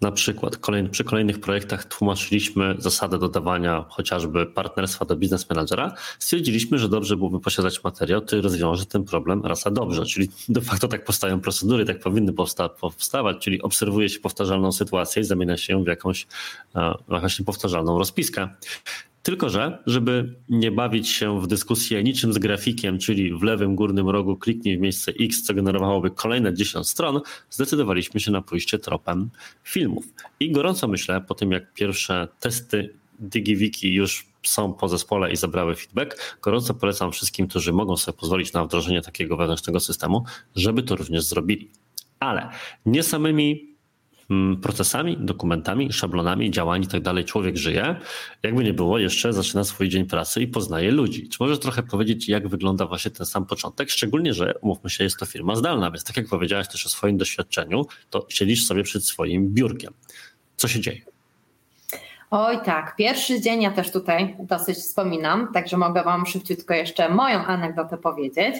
na 0.00 0.12
przykład 0.12 0.58
przy 0.90 1.04
kolejnych 1.04 1.40
projektach 1.40 1.84
tłumaczyliśmy 1.84 2.74
zasadę 2.78 3.18
dodawania 3.18 3.84
chociażby 3.88 4.46
partnerstwa 4.46 5.04
do 5.04 5.16
biznes 5.16 5.50
managera, 5.50 5.94
stwierdziliśmy, 6.18 6.78
że 6.78 6.88
dobrze 6.88 7.16
byłoby 7.16 7.40
posiadać 7.40 7.84
materiał, 7.84 8.22
który 8.22 8.42
rozwiąże 8.42 8.86
ten 8.86 9.04
problem 9.04 9.46
raz 9.46 9.66
a 9.66 9.70
dobrze. 9.70 10.06
Czyli 10.06 10.28
de 10.48 10.60
facto 10.60 10.88
tak 10.88 11.04
powstają 11.04 11.40
procedury, 11.40 11.84
tak 11.84 12.00
powinny 12.00 12.32
powsta 12.32 12.68
powstawać, 12.68 13.38
czyli 13.38 13.62
obserwuje 13.62 14.08
się 14.08 14.20
powtarzalną 14.20 14.72
sytuację 14.72 15.22
i 15.22 15.24
zamienia 15.24 15.56
się 15.56 15.72
ją 15.72 15.84
w 15.84 15.86
jakąś, 15.86 16.26
e, 16.76 16.94
w 17.08 17.12
jakąś 17.12 17.38
niepowtarzalną 17.38 17.98
rozpiskę. 17.98 18.48
Tylko, 19.28 19.48
że 19.48 19.82
żeby 19.86 20.34
nie 20.48 20.70
bawić 20.70 21.08
się 21.08 21.40
w 21.40 21.46
dyskusję 21.46 22.02
niczym 22.02 22.32
z 22.32 22.38
grafikiem, 22.38 22.98
czyli 22.98 23.34
w 23.34 23.42
lewym 23.42 23.76
górnym 23.76 24.08
rogu 24.08 24.36
kliknij 24.36 24.78
w 24.78 24.80
miejsce 24.80 25.12
X, 25.20 25.42
co 25.42 25.54
generowałoby 25.54 26.10
kolejne 26.10 26.54
10 26.54 26.88
stron, 26.88 27.20
zdecydowaliśmy 27.50 28.20
się 28.20 28.30
na 28.30 28.42
pójście 28.42 28.78
tropem 28.78 29.30
filmów. 29.64 30.04
I 30.40 30.52
gorąco 30.52 30.88
myślę, 30.88 31.20
po 31.20 31.34
tym 31.34 31.52
jak 31.52 31.72
pierwsze 31.72 32.28
testy 32.40 32.94
DigiWiki 33.20 33.94
już 33.94 34.26
są 34.42 34.72
po 34.72 34.88
zespole 34.88 35.32
i 35.32 35.36
zabrały 35.36 35.74
feedback, 35.74 36.38
gorąco 36.42 36.74
polecam 36.74 37.12
wszystkim, 37.12 37.48
którzy 37.48 37.72
mogą 37.72 37.96
sobie 37.96 38.18
pozwolić 38.18 38.52
na 38.52 38.64
wdrożenie 38.64 39.02
takiego 39.02 39.36
wewnętrznego 39.36 39.80
systemu, 39.80 40.24
żeby 40.56 40.82
to 40.82 40.96
również 40.96 41.24
zrobili. 41.24 41.70
Ale 42.20 42.48
nie 42.86 43.02
samymi 43.02 43.68
procesami, 44.62 45.16
dokumentami, 45.20 45.92
szablonami, 45.92 46.50
działań 46.50 46.82
i 46.82 46.86
tak 46.86 47.02
dalej 47.02 47.24
człowiek 47.24 47.56
żyje. 47.56 47.96
Jakby 48.42 48.64
nie 48.64 48.74
było, 48.74 48.98
jeszcze 48.98 49.32
zaczyna 49.32 49.64
swój 49.64 49.88
dzień 49.88 50.06
pracy 50.06 50.42
i 50.42 50.46
poznaje 50.46 50.90
ludzi. 50.90 51.28
Czy 51.28 51.36
możesz 51.40 51.58
trochę 51.58 51.82
powiedzieć, 51.82 52.28
jak 52.28 52.48
wygląda 52.48 52.86
właśnie 52.86 53.10
ten 53.10 53.26
sam 53.26 53.46
początek? 53.46 53.90
Szczególnie, 53.90 54.34
że 54.34 54.54
umówmy 54.60 54.90
się, 54.90 55.04
jest 55.04 55.18
to 55.18 55.26
firma 55.26 55.56
zdalna, 55.56 55.90
więc 55.90 56.04
tak 56.04 56.16
jak 56.16 56.28
powiedziałaś 56.28 56.68
też 56.68 56.86
o 56.86 56.88
swoim 56.88 57.16
doświadczeniu, 57.16 57.86
to 58.10 58.26
siedzisz 58.28 58.66
sobie 58.66 58.82
przed 58.82 59.04
swoim 59.04 59.48
biurkiem. 59.54 59.94
Co 60.56 60.68
się 60.68 60.80
dzieje? 60.80 61.00
Oj 62.30 62.58
tak, 62.64 62.96
pierwszy 62.96 63.40
dzień 63.40 63.62
ja 63.62 63.70
też 63.70 63.92
tutaj 63.92 64.36
dosyć 64.38 64.78
wspominam, 64.78 65.52
także 65.52 65.76
mogę 65.76 66.02
Wam 66.02 66.26
szybciutko 66.26 66.74
jeszcze 66.74 67.08
moją 67.08 67.44
anegdotę 67.44 67.98
powiedzieć, 67.98 68.56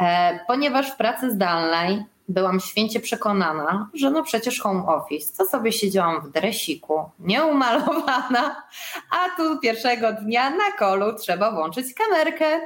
e, 0.00 0.40
ponieważ 0.46 0.92
w 0.92 0.96
pracy 0.96 1.30
zdalnej 1.30 2.04
byłam 2.28 2.60
święcie 2.60 3.00
przekonana, 3.00 3.90
że 3.94 4.10
no 4.10 4.22
przecież 4.22 4.60
home 4.60 4.86
office, 4.86 5.32
co 5.32 5.44
sobie 5.44 5.72
siedziałam 5.72 6.20
w 6.20 6.32
dresiku, 6.32 7.10
nieumalowana, 7.18 8.62
a 9.10 9.36
tu 9.36 9.58
pierwszego 9.58 10.12
dnia 10.12 10.50
na 10.50 10.72
kolu 10.78 11.14
trzeba 11.18 11.50
włączyć 11.52 11.94
kamerkę. 11.94 12.60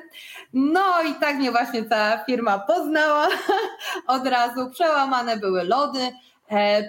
No 0.52 1.02
i 1.02 1.14
tak 1.14 1.36
mnie 1.36 1.50
właśnie 1.50 1.82
ta 1.82 2.24
firma 2.24 2.58
poznała, 2.58 3.28
od 4.06 4.26
razu 4.26 4.70
przełamane 4.70 5.36
były 5.36 5.64
lody, 5.64 6.12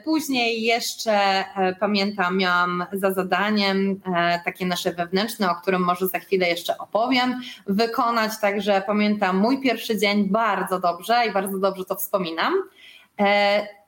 później 0.04 0.62
jeszcze 0.62 1.14
e, 1.14 1.76
pamiętam, 1.80 2.38
miałam 2.38 2.86
za 2.94 3.14
zadaniem 3.14 4.02
e, 4.16 4.42
takie 4.46 4.66
nasze 4.66 4.94
wewnętrzne, 4.94 5.52
o 5.52 5.56
którym 5.56 5.82
może 5.82 6.08
za 6.08 6.20
chwilę 6.20 6.50
jeszcze 6.50 6.78
opowiem, 6.78 7.42
wykonać. 7.68 8.32
Także 8.42 8.84
pamiętam 8.88 9.38
mój 9.38 9.62
pierwszy 9.62 9.98
dzień 9.98 10.30
bardzo 10.30 10.80
dobrze 10.80 11.28
i 11.30 11.32
bardzo 11.32 11.60
dobrze 11.60 11.86
to 11.86 11.96
wspominam. 11.96 12.54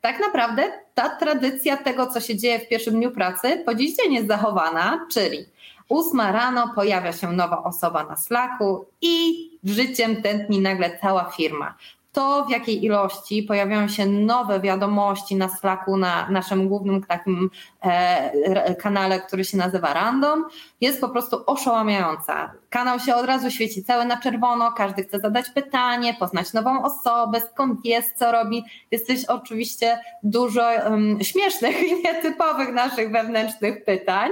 Tak 0.02 0.20
naprawdę 0.20 0.72
ta 0.94 1.10
tradycja 1.10 1.78
tego, 1.78 2.08
co 2.08 2.22
się 2.22 2.38
dzieje 2.38 2.60
w 2.60 2.68
pierwszym 2.68 2.94
dniu 2.94 3.12
pracy, 3.12 3.64
po 3.66 3.76
dziś 3.76 3.96
dzień 3.96 4.14
jest 4.14 4.28
zachowana, 4.28 5.08
czyli 5.12 5.46
ósma 5.90 6.32
rano 6.32 6.72
pojawia 6.76 7.14
się 7.14 7.32
nowa 7.32 7.64
osoba 7.64 8.04
na 8.04 8.16
Slacku 8.16 8.86
i 9.02 9.46
życiem 9.64 10.22
tętni 10.22 10.60
nagle 10.60 11.00
cała 11.02 11.32
firma 11.38 11.76
to 12.16 12.46
w 12.46 12.50
jakiej 12.50 12.86
ilości 12.86 13.44
pojawiają 13.44 13.88
się 13.88 14.06
nowe 14.06 14.60
wiadomości 14.60 15.36
na 15.36 15.50
Slacku, 15.50 15.98
na 15.98 16.30
naszym 16.30 16.68
głównym 16.68 17.04
takim 17.04 17.50
e, 17.82 18.76
kanale, 18.76 19.20
który 19.20 19.46
się 19.46 19.58
nazywa 19.58 19.94
Random, 19.94 20.46
jest 20.82 21.02
po 21.02 21.10
prostu 21.10 21.44
oszałamiająca. 21.46 22.52
Kanał 22.70 23.00
się 23.00 23.16
od 23.16 23.26
razu 23.26 23.52
świeci 23.52 23.84
cały 23.84 24.06
na 24.06 24.18
czerwono, 24.18 24.72
każdy 24.72 25.04
chce 25.04 25.20
zadać 25.20 25.50
pytanie, 25.50 26.16
poznać 26.20 26.54
nową 26.54 26.84
osobę, 26.84 27.42
skąd 27.54 27.86
jest, 27.86 28.18
co 28.18 28.32
robi. 28.32 28.64
Jest 28.92 29.30
oczywiście 29.30 30.00
dużo 30.24 30.70
um, 30.90 31.24
śmiesznych 31.24 31.84
i 31.84 31.96
nietypowych 32.06 32.74
naszych 32.74 33.12
wewnętrznych 33.12 33.86
pytań 33.86 34.32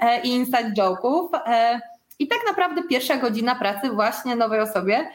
e, 0.00 0.20
i 0.22 0.28
inside 0.28 0.72
joke'ów. 0.78 1.28
E, 1.46 1.80
I 2.18 2.28
tak 2.28 2.38
naprawdę 2.48 2.82
pierwsza 2.82 3.16
godzina 3.16 3.54
pracy 3.54 3.90
właśnie 3.90 4.36
nowej 4.36 4.60
osobie 4.60 5.10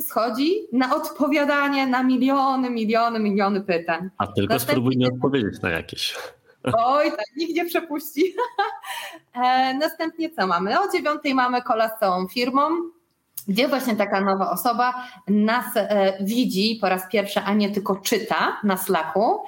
schodzi 0.00 0.52
na 0.72 0.96
odpowiadanie 0.96 1.86
na 1.86 2.02
miliony, 2.02 2.70
miliony, 2.70 3.18
miliony 3.18 3.60
pytań. 3.60 4.10
A 4.18 4.26
tylko 4.26 4.54
Następnie... 4.54 4.72
spróbuj 4.72 4.96
nie 4.96 5.06
odpowiedzieć 5.06 5.62
na 5.62 5.70
jakieś. 5.70 6.16
Oj, 6.78 7.10
tak, 7.10 7.26
nikt 7.36 7.54
nie 7.54 7.64
przepuści. 7.64 8.34
E, 9.44 9.74
następnie 9.74 10.30
co 10.30 10.46
mamy? 10.46 10.80
O 10.80 10.92
dziewiątej 10.92 11.34
mamy 11.34 11.62
kola 11.62 11.88
z 11.96 12.00
całą 12.00 12.28
firmą, 12.28 12.68
gdzie 13.48 13.68
właśnie 13.68 13.96
taka 13.96 14.20
nowa 14.20 14.50
osoba 14.50 14.94
nas 15.28 15.64
e, 15.76 16.12
widzi 16.20 16.78
po 16.80 16.88
raz 16.88 17.02
pierwszy, 17.12 17.40
a 17.40 17.54
nie 17.54 17.70
tylko 17.70 17.96
czyta 17.96 18.60
na 18.64 18.76
Slacku. 18.76 19.38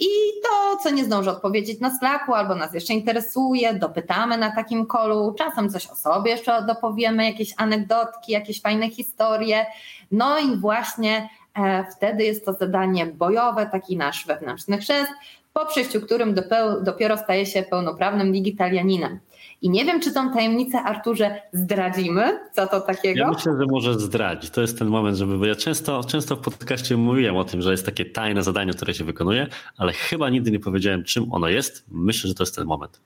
I 0.00 0.08
to, 0.42 0.78
co 0.82 0.90
nie 0.90 1.04
zdąży 1.04 1.30
odpowiedzieć 1.30 1.80
na 1.80 1.98
Slacku 1.98 2.34
albo 2.34 2.54
nas 2.54 2.74
jeszcze 2.74 2.94
interesuje, 2.94 3.74
dopytamy 3.74 4.38
na 4.38 4.50
takim 4.50 4.86
kolu, 4.86 5.34
czasem 5.38 5.70
coś 5.70 5.86
o 5.86 5.96
sobie 5.96 6.30
jeszcze 6.30 6.62
dopowiemy, 6.62 7.24
jakieś 7.24 7.54
anegdotki, 7.56 8.32
jakieś 8.32 8.62
fajne 8.62 8.90
historie. 8.90 9.66
No 10.10 10.38
i 10.38 10.56
właśnie 10.56 11.28
e, 11.54 11.84
wtedy 11.96 12.24
jest 12.24 12.44
to 12.44 12.52
zadanie 12.52 13.06
bojowe, 13.06 13.66
taki 13.66 13.96
nasz 13.96 14.26
wewnętrzny 14.26 14.78
chrzest, 14.78 15.12
po 15.52 15.66
przejściu 15.66 16.00
którym 16.00 16.34
dopiero 16.82 17.16
staje 17.18 17.46
się 17.46 17.62
pełnoprawnym 17.62 18.32
digitalianinem. 18.32 19.18
I 19.66 19.70
nie 19.70 19.84
wiem, 19.84 20.00
czy 20.00 20.12
tą 20.12 20.32
tajemnicę, 20.32 20.78
Arturze, 20.78 21.42
zdradzimy, 21.52 22.40
co 22.52 22.66
to 22.66 22.80
takiego? 22.80 23.20
Ja 23.20 23.28
myślę, 23.30 23.52
że 23.60 23.66
może 23.66 24.00
zdradzić. 24.00 24.50
To 24.50 24.60
jest 24.60 24.78
ten 24.78 24.88
moment, 24.88 25.16
żeby, 25.16 25.38
bo 25.38 25.46
ja 25.46 25.54
często, 25.54 26.04
często 26.04 26.36
w 26.36 26.40
podcaście 26.40 26.96
mówiłem 26.96 27.36
o 27.36 27.44
tym, 27.44 27.62
że 27.62 27.70
jest 27.70 27.86
takie 27.86 28.04
tajne 28.04 28.42
zadanie, 28.42 28.72
które 28.72 28.94
się 28.94 29.04
wykonuje, 29.04 29.46
ale 29.76 29.92
chyba 29.92 30.30
nigdy 30.30 30.50
nie 30.50 30.60
powiedziałem, 30.60 31.04
czym 31.04 31.32
ono 31.32 31.48
jest. 31.48 31.84
Myślę, 31.88 32.28
że 32.28 32.34
to 32.34 32.42
jest 32.42 32.56
ten 32.56 32.66
moment. 32.66 33.00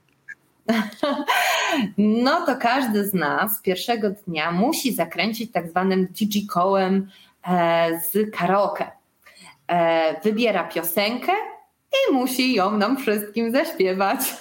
No 1.98 2.46
to 2.46 2.56
każdy 2.56 3.06
z 3.06 3.14
nas 3.14 3.62
pierwszego 3.62 4.10
dnia 4.10 4.52
musi 4.52 4.92
zakręcić 4.92 5.52
tak 5.52 5.70
zwanym 5.70 6.06
digikołem 6.06 7.10
e, 7.48 8.00
z 8.00 8.36
karaoke. 8.36 8.90
E, 9.68 10.20
wybiera 10.20 10.64
piosenkę 10.64 11.32
i 11.92 12.12
musi 12.12 12.54
ją 12.54 12.78
nam 12.78 12.96
wszystkim 12.96 13.52
zaśpiewać. 13.52 14.20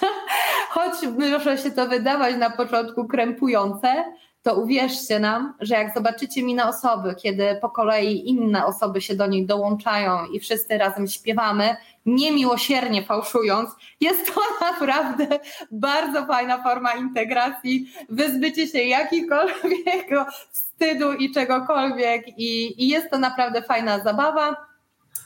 Choć 0.70 0.92
może 1.32 1.58
się 1.58 1.70
to 1.70 1.88
wydawać 1.88 2.36
na 2.36 2.50
początku 2.50 3.08
krępujące, 3.08 4.04
to 4.42 4.54
uwierzcie 4.54 5.18
nam, 5.18 5.54
że 5.60 5.74
jak 5.74 5.94
zobaczycie 5.94 6.42
minę 6.42 6.68
osoby, 6.68 7.14
kiedy 7.22 7.58
po 7.60 7.70
kolei 7.70 8.28
inne 8.28 8.66
osoby 8.66 9.00
się 9.00 9.14
do 9.14 9.26
niej 9.26 9.46
dołączają 9.46 10.26
i 10.26 10.40
wszyscy 10.40 10.78
razem 10.78 11.08
śpiewamy, 11.08 11.76
niemiłosiernie 12.06 13.02
fałszując, 13.02 13.70
jest 14.00 14.34
to 14.34 14.40
naprawdę 14.70 15.26
bardzo 15.70 16.26
fajna 16.26 16.62
forma 16.62 16.92
integracji, 16.92 17.92
wyzbycie 18.08 18.66
się 18.66 18.78
jakikolwiek 18.78 20.10
wstydu 20.52 21.12
i 21.12 21.32
czegokolwiek 21.32 22.28
i, 22.38 22.82
i 22.84 22.88
jest 22.88 23.10
to 23.10 23.18
naprawdę 23.18 23.62
fajna 23.62 23.98
zabawa 23.98 24.56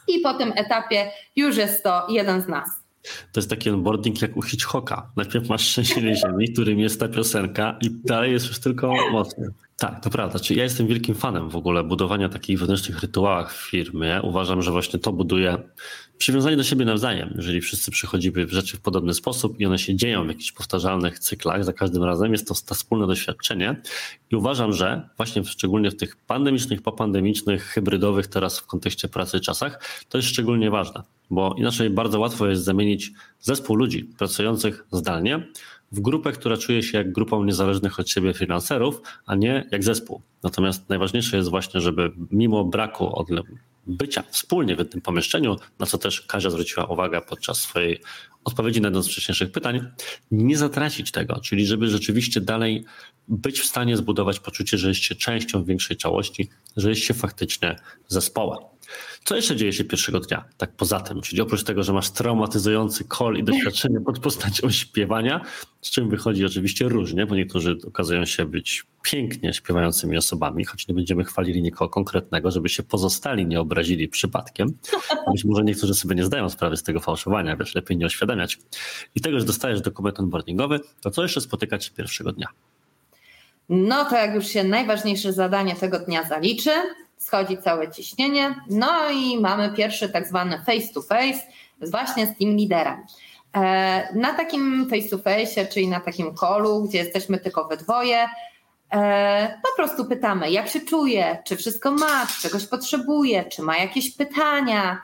i 0.08 0.20
po 0.20 0.34
tym 0.34 0.52
etapie 0.56 1.10
już 1.36 1.56
jest 1.56 1.82
to 1.82 2.06
jeden 2.08 2.42
z 2.42 2.48
nas. 2.48 2.83
To 3.32 3.40
jest 3.40 3.50
taki 3.50 3.70
onboarding 3.70 4.22
jak 4.22 4.36
u 4.36 4.42
Hitchcocka. 4.42 5.10
Najpierw 5.16 5.48
masz 5.48 5.62
trzęsienie 5.62 6.16
ziemi, 6.16 6.48
którym 6.52 6.78
jest 6.78 7.00
ta 7.00 7.08
piosenka 7.08 7.78
i 7.82 7.90
dalej 8.04 8.32
jest 8.32 8.48
już 8.48 8.58
tylko 8.58 8.94
mocny. 9.12 9.50
Tak, 9.76 10.00
to 10.04 10.10
prawda. 10.10 10.38
Czyli 10.38 10.58
ja 10.58 10.64
jestem 10.64 10.86
wielkim 10.86 11.14
fanem 11.14 11.50
w 11.50 11.56
ogóle 11.56 11.84
budowania 11.84 12.28
takich 12.28 12.58
wewnętrznych 12.58 13.00
rytuałów 13.00 13.52
w 13.52 13.70
firmie. 13.70 14.20
Uważam, 14.22 14.62
że 14.62 14.70
właśnie 14.70 14.98
to 14.98 15.12
buduje 15.12 15.58
przywiązanie 16.18 16.56
do 16.56 16.64
siebie 16.64 16.84
nawzajem. 16.84 17.32
Jeżeli 17.36 17.60
wszyscy 17.60 17.90
przychodzimy 17.90 18.46
w 18.46 18.52
rzeczy 18.52 18.76
w 18.76 18.80
podobny 18.80 19.14
sposób 19.14 19.60
i 19.60 19.66
one 19.66 19.78
się 19.78 19.96
dzieją 19.96 20.24
w 20.24 20.28
jakichś 20.28 20.52
powtarzalnych 20.52 21.18
cyklach, 21.18 21.64
za 21.64 21.72
każdym 21.72 22.02
razem 22.02 22.32
jest 22.32 22.48
to, 22.48 22.54
to 22.66 22.74
wspólne 22.74 23.06
doświadczenie. 23.06 23.80
I 24.30 24.36
uważam, 24.36 24.72
że 24.72 25.08
właśnie 25.16 25.44
szczególnie 25.44 25.90
w 25.90 25.96
tych 25.96 26.16
pandemicznych, 26.16 26.82
popandemicznych, 26.82 27.64
hybrydowych 27.64 28.26
teraz 28.26 28.58
w 28.58 28.66
kontekście 28.66 29.08
pracy 29.08 29.40
czasach, 29.40 30.04
to 30.08 30.18
jest 30.18 30.28
szczególnie 30.28 30.70
ważne, 30.70 31.02
bo 31.30 31.54
inaczej 31.58 31.90
bardzo 31.90 32.20
łatwo 32.20 32.46
jest 32.46 32.64
zamienić 32.64 33.12
zespół 33.40 33.76
ludzi 33.76 34.04
pracujących 34.18 34.86
zdalnie 34.92 35.46
w 35.92 36.00
grupę, 36.00 36.32
która 36.32 36.56
czuje 36.56 36.82
się 36.82 36.98
jak 36.98 37.12
grupą 37.12 37.44
niezależnych 37.44 38.00
od 38.00 38.10
siebie 38.10 38.34
finanserów, 38.34 39.00
a 39.26 39.34
nie 39.34 39.68
jak 39.70 39.84
zespół. 39.84 40.22
Natomiast 40.42 40.88
najważniejsze 40.88 41.36
jest 41.36 41.50
właśnie, 41.50 41.80
żeby 41.80 42.12
mimo 42.30 42.64
braku 42.64 43.18
bycia 43.86 44.22
wspólnie 44.30 44.76
w 44.76 44.78
jednym 44.78 45.00
pomieszczeniu, 45.00 45.56
na 45.78 45.86
co 45.86 45.98
też 45.98 46.20
Kazia 46.20 46.50
zwróciła 46.50 46.86
uwagę 46.86 47.20
podczas 47.20 47.58
swojej 47.58 48.00
odpowiedzi 48.44 48.80
na 48.80 48.88
jedno 48.88 49.02
z 49.02 49.08
wcześniejszych 49.08 49.52
pytań, 49.52 49.90
nie 50.30 50.56
zatracić 50.56 51.12
tego, 51.12 51.40
czyli 51.40 51.66
żeby 51.66 51.88
rzeczywiście 51.88 52.40
dalej 52.40 52.84
być 53.28 53.60
w 53.60 53.66
stanie 53.66 53.96
zbudować 53.96 54.40
poczucie, 54.40 54.78
że 54.78 54.88
jesteście 54.88 55.14
częścią 55.14 55.64
większej 55.64 55.96
całości, 55.96 56.48
że 56.76 56.88
jesteście 56.88 57.14
faktycznie 57.14 57.76
zespołem. 58.08 58.73
Co 59.24 59.36
jeszcze 59.36 59.56
dzieje 59.56 59.72
się 59.72 59.84
pierwszego 59.84 60.20
dnia, 60.20 60.44
tak 60.56 60.72
poza 60.72 61.00
tym? 61.00 61.20
Czyli 61.20 61.42
oprócz 61.42 61.64
tego, 61.64 61.82
że 61.82 61.92
masz 61.92 62.10
traumatyzujący 62.10 63.04
call 63.18 63.36
i 63.36 63.44
doświadczenie 63.44 64.00
pod 64.00 64.18
postacią 64.18 64.70
śpiewania, 64.70 65.40
z 65.80 65.90
czym 65.90 66.10
wychodzi 66.10 66.44
oczywiście 66.44 66.88
różnie, 66.88 67.26
bo 67.26 67.34
niektórzy 67.34 67.76
okazują 67.86 68.24
się 68.24 68.44
być 68.44 68.84
pięknie 69.02 69.54
śpiewającymi 69.54 70.16
osobami, 70.16 70.64
choć 70.64 70.88
nie 70.88 70.94
będziemy 70.94 71.24
chwalili 71.24 71.62
nikogo 71.62 71.88
konkretnego, 71.88 72.50
żeby 72.50 72.68
się 72.68 72.82
pozostali 72.82 73.46
nie 73.46 73.60
obrazili 73.60 74.08
przypadkiem. 74.08 74.68
Być 75.32 75.44
może 75.44 75.64
niektórzy 75.64 75.94
sobie 75.94 76.14
nie 76.14 76.24
zdają 76.24 76.50
sprawy 76.50 76.76
z 76.76 76.82
tego 76.82 77.00
fałszowania, 77.00 77.56
wiesz, 77.56 77.74
lepiej 77.74 77.96
nie 77.96 78.06
oświadamiać. 78.06 78.58
I 79.14 79.20
tego, 79.20 79.40
że 79.40 79.46
dostajesz 79.46 79.80
dokument 79.80 80.20
onboardingowy, 80.20 80.80
to 81.00 81.10
co 81.10 81.22
jeszcze 81.22 81.40
spotykać 81.40 81.84
się 81.84 81.90
pierwszego 81.90 82.32
dnia? 82.32 82.46
No 83.68 84.04
to 84.04 84.16
jak 84.16 84.34
już 84.34 84.46
się 84.46 84.64
najważniejsze 84.64 85.32
zadanie 85.32 85.74
tego 85.74 85.98
dnia 85.98 86.28
zaliczy, 86.28 86.70
schodzi 87.18 87.58
całe 87.58 87.90
ciśnienie, 87.90 88.54
no 88.70 89.10
i 89.10 89.40
mamy 89.40 89.72
pierwszy 89.76 90.08
tak 90.08 90.26
zwany 90.26 90.58
face 90.66 90.94
to 90.94 91.02
face 91.02 91.40
właśnie 91.80 92.26
z 92.26 92.38
team 92.38 92.56
liderem. 92.56 93.06
E, 93.56 94.08
na 94.14 94.34
takim 94.34 94.90
face 94.90 95.08
to 95.08 95.18
face, 95.18 95.66
czyli 95.66 95.88
na 95.88 96.00
takim 96.00 96.34
kolu, 96.34 96.82
gdzie 96.82 96.98
jesteśmy 96.98 97.38
tylko 97.38 97.68
we 97.68 97.76
dwoje, 97.76 98.26
e, 98.94 99.60
po 99.62 99.76
prostu 99.76 100.04
pytamy, 100.04 100.50
jak 100.50 100.68
się 100.68 100.80
czuje, 100.80 101.38
czy 101.44 101.56
wszystko 101.56 101.90
ma, 101.90 102.26
czy 102.26 102.42
czegoś 102.42 102.66
potrzebuje, 102.66 103.44
czy 103.44 103.62
ma 103.62 103.76
jakieś 103.76 104.16
pytania. 104.16 105.02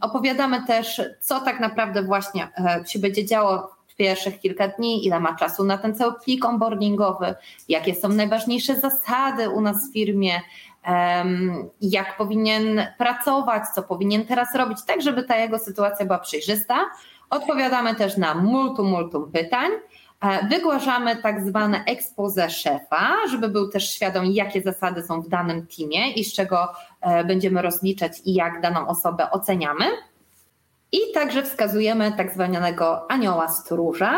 Opowiadamy 0.00 0.66
też, 0.66 1.00
co 1.20 1.40
tak 1.40 1.60
naprawdę 1.60 2.02
właśnie 2.02 2.48
e, 2.58 2.84
się 2.86 2.98
będzie 2.98 3.24
działo 3.24 3.70
w 3.88 3.94
pierwszych 3.94 4.40
kilka 4.40 4.68
dni, 4.68 5.06
ile 5.06 5.20
ma 5.20 5.34
czasu 5.34 5.64
na 5.64 5.78
ten 5.78 5.94
cały 5.94 6.12
plik 6.24 6.44
onboardingowy, 6.44 7.34
jakie 7.68 7.94
są 7.94 8.08
najważniejsze 8.08 8.80
zasady 8.80 9.50
u 9.50 9.60
nas 9.60 9.90
w 9.90 9.92
firmie, 9.92 10.40
jak 11.80 12.16
powinien 12.16 12.86
pracować, 12.98 13.62
co 13.74 13.82
powinien 13.82 14.26
teraz 14.26 14.54
robić, 14.54 14.78
tak 14.86 15.02
żeby 15.02 15.22
ta 15.22 15.36
jego 15.36 15.58
sytuacja 15.58 16.06
była 16.06 16.18
przejrzysta. 16.18 16.80
Odpowiadamy 17.30 17.94
też 17.94 18.16
na 18.16 18.34
multum, 18.34 18.86
multum 18.86 19.32
pytań. 19.32 19.70
E, 20.22 20.48
wygłaszamy 20.48 21.16
tak 21.16 21.46
zwane 21.46 21.84
expose 21.84 22.50
szefa, 22.50 23.08
żeby 23.30 23.48
był 23.48 23.68
też 23.68 23.90
świadom, 23.94 24.26
jakie 24.26 24.62
zasady 24.62 25.02
są 25.02 25.22
w 25.22 25.28
danym 25.28 25.66
teamie 25.66 26.12
i 26.12 26.24
z 26.24 26.34
czego 26.34 26.68
e, 27.00 27.24
będziemy 27.24 27.62
rozliczać 27.62 28.12
i 28.24 28.34
jak 28.34 28.60
daną 28.60 28.86
osobę 28.86 29.30
oceniamy. 29.30 29.84
I 30.92 30.98
także 31.14 31.42
wskazujemy 31.42 32.12
tak 32.16 32.32
zwanego 32.32 33.10
anioła 33.10 33.48
stróża, 33.48 34.12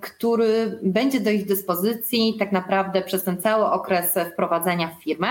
który 0.00 0.78
będzie 0.82 1.20
do 1.20 1.30
ich 1.30 1.46
dyspozycji 1.46 2.36
tak 2.38 2.52
naprawdę 2.52 3.02
przez 3.02 3.24
ten 3.24 3.40
cały 3.40 3.64
okres 3.64 4.14
wprowadzenia 4.32 4.88
w 4.88 5.02
firmę. 5.02 5.28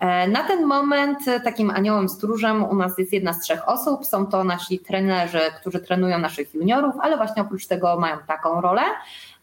E, 0.00 0.28
na 0.28 0.44
ten 0.44 0.66
moment 0.66 1.18
takim 1.44 1.70
aniołem 1.70 2.08
stróżem 2.08 2.64
u 2.64 2.74
nas 2.74 2.98
jest 2.98 3.12
jedna 3.12 3.32
z 3.32 3.40
trzech 3.40 3.68
osób. 3.68 4.06
Są 4.06 4.26
to 4.26 4.44
nasi 4.44 4.78
trenerzy, 4.78 5.40
którzy 5.60 5.78
trenują 5.80 6.18
naszych 6.18 6.54
juniorów, 6.54 6.94
ale 7.00 7.16
właśnie 7.16 7.42
oprócz 7.42 7.66
tego 7.66 8.00
mają 8.00 8.16
taką 8.26 8.60
rolę. 8.60 8.82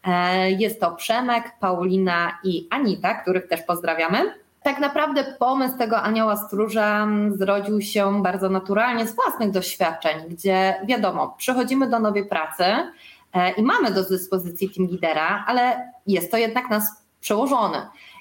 E, 0.04 0.50
jest 0.50 0.80
to 0.80 0.92
Przemek, 0.92 1.52
Paulina 1.60 2.38
i 2.44 2.68
Anita, 2.70 3.14
których 3.14 3.48
też 3.48 3.62
pozdrawiamy 3.62 4.45
tak 4.66 4.80
naprawdę 4.80 5.24
pomysł 5.24 5.78
tego 5.78 6.02
anioła 6.02 6.36
stróża 6.36 7.08
zrodził 7.30 7.80
się 7.80 8.22
bardzo 8.22 8.48
naturalnie 8.48 9.06
z 9.06 9.14
własnych 9.14 9.50
doświadczeń, 9.50 10.28
gdzie 10.28 10.74
wiadomo, 10.86 11.34
przychodzimy 11.38 11.90
do 11.90 11.98
nowej 11.98 12.28
pracy 12.28 12.64
e, 13.32 13.50
i 13.50 13.62
mamy 13.62 13.90
do 13.90 14.04
dyspozycji 14.04 14.70
team 14.70 14.88
lidera, 14.88 15.44
ale 15.46 15.92
jest 16.06 16.30
to 16.30 16.36
jednak 16.36 16.70
nas 16.70 17.04
przełożony. 17.20 17.78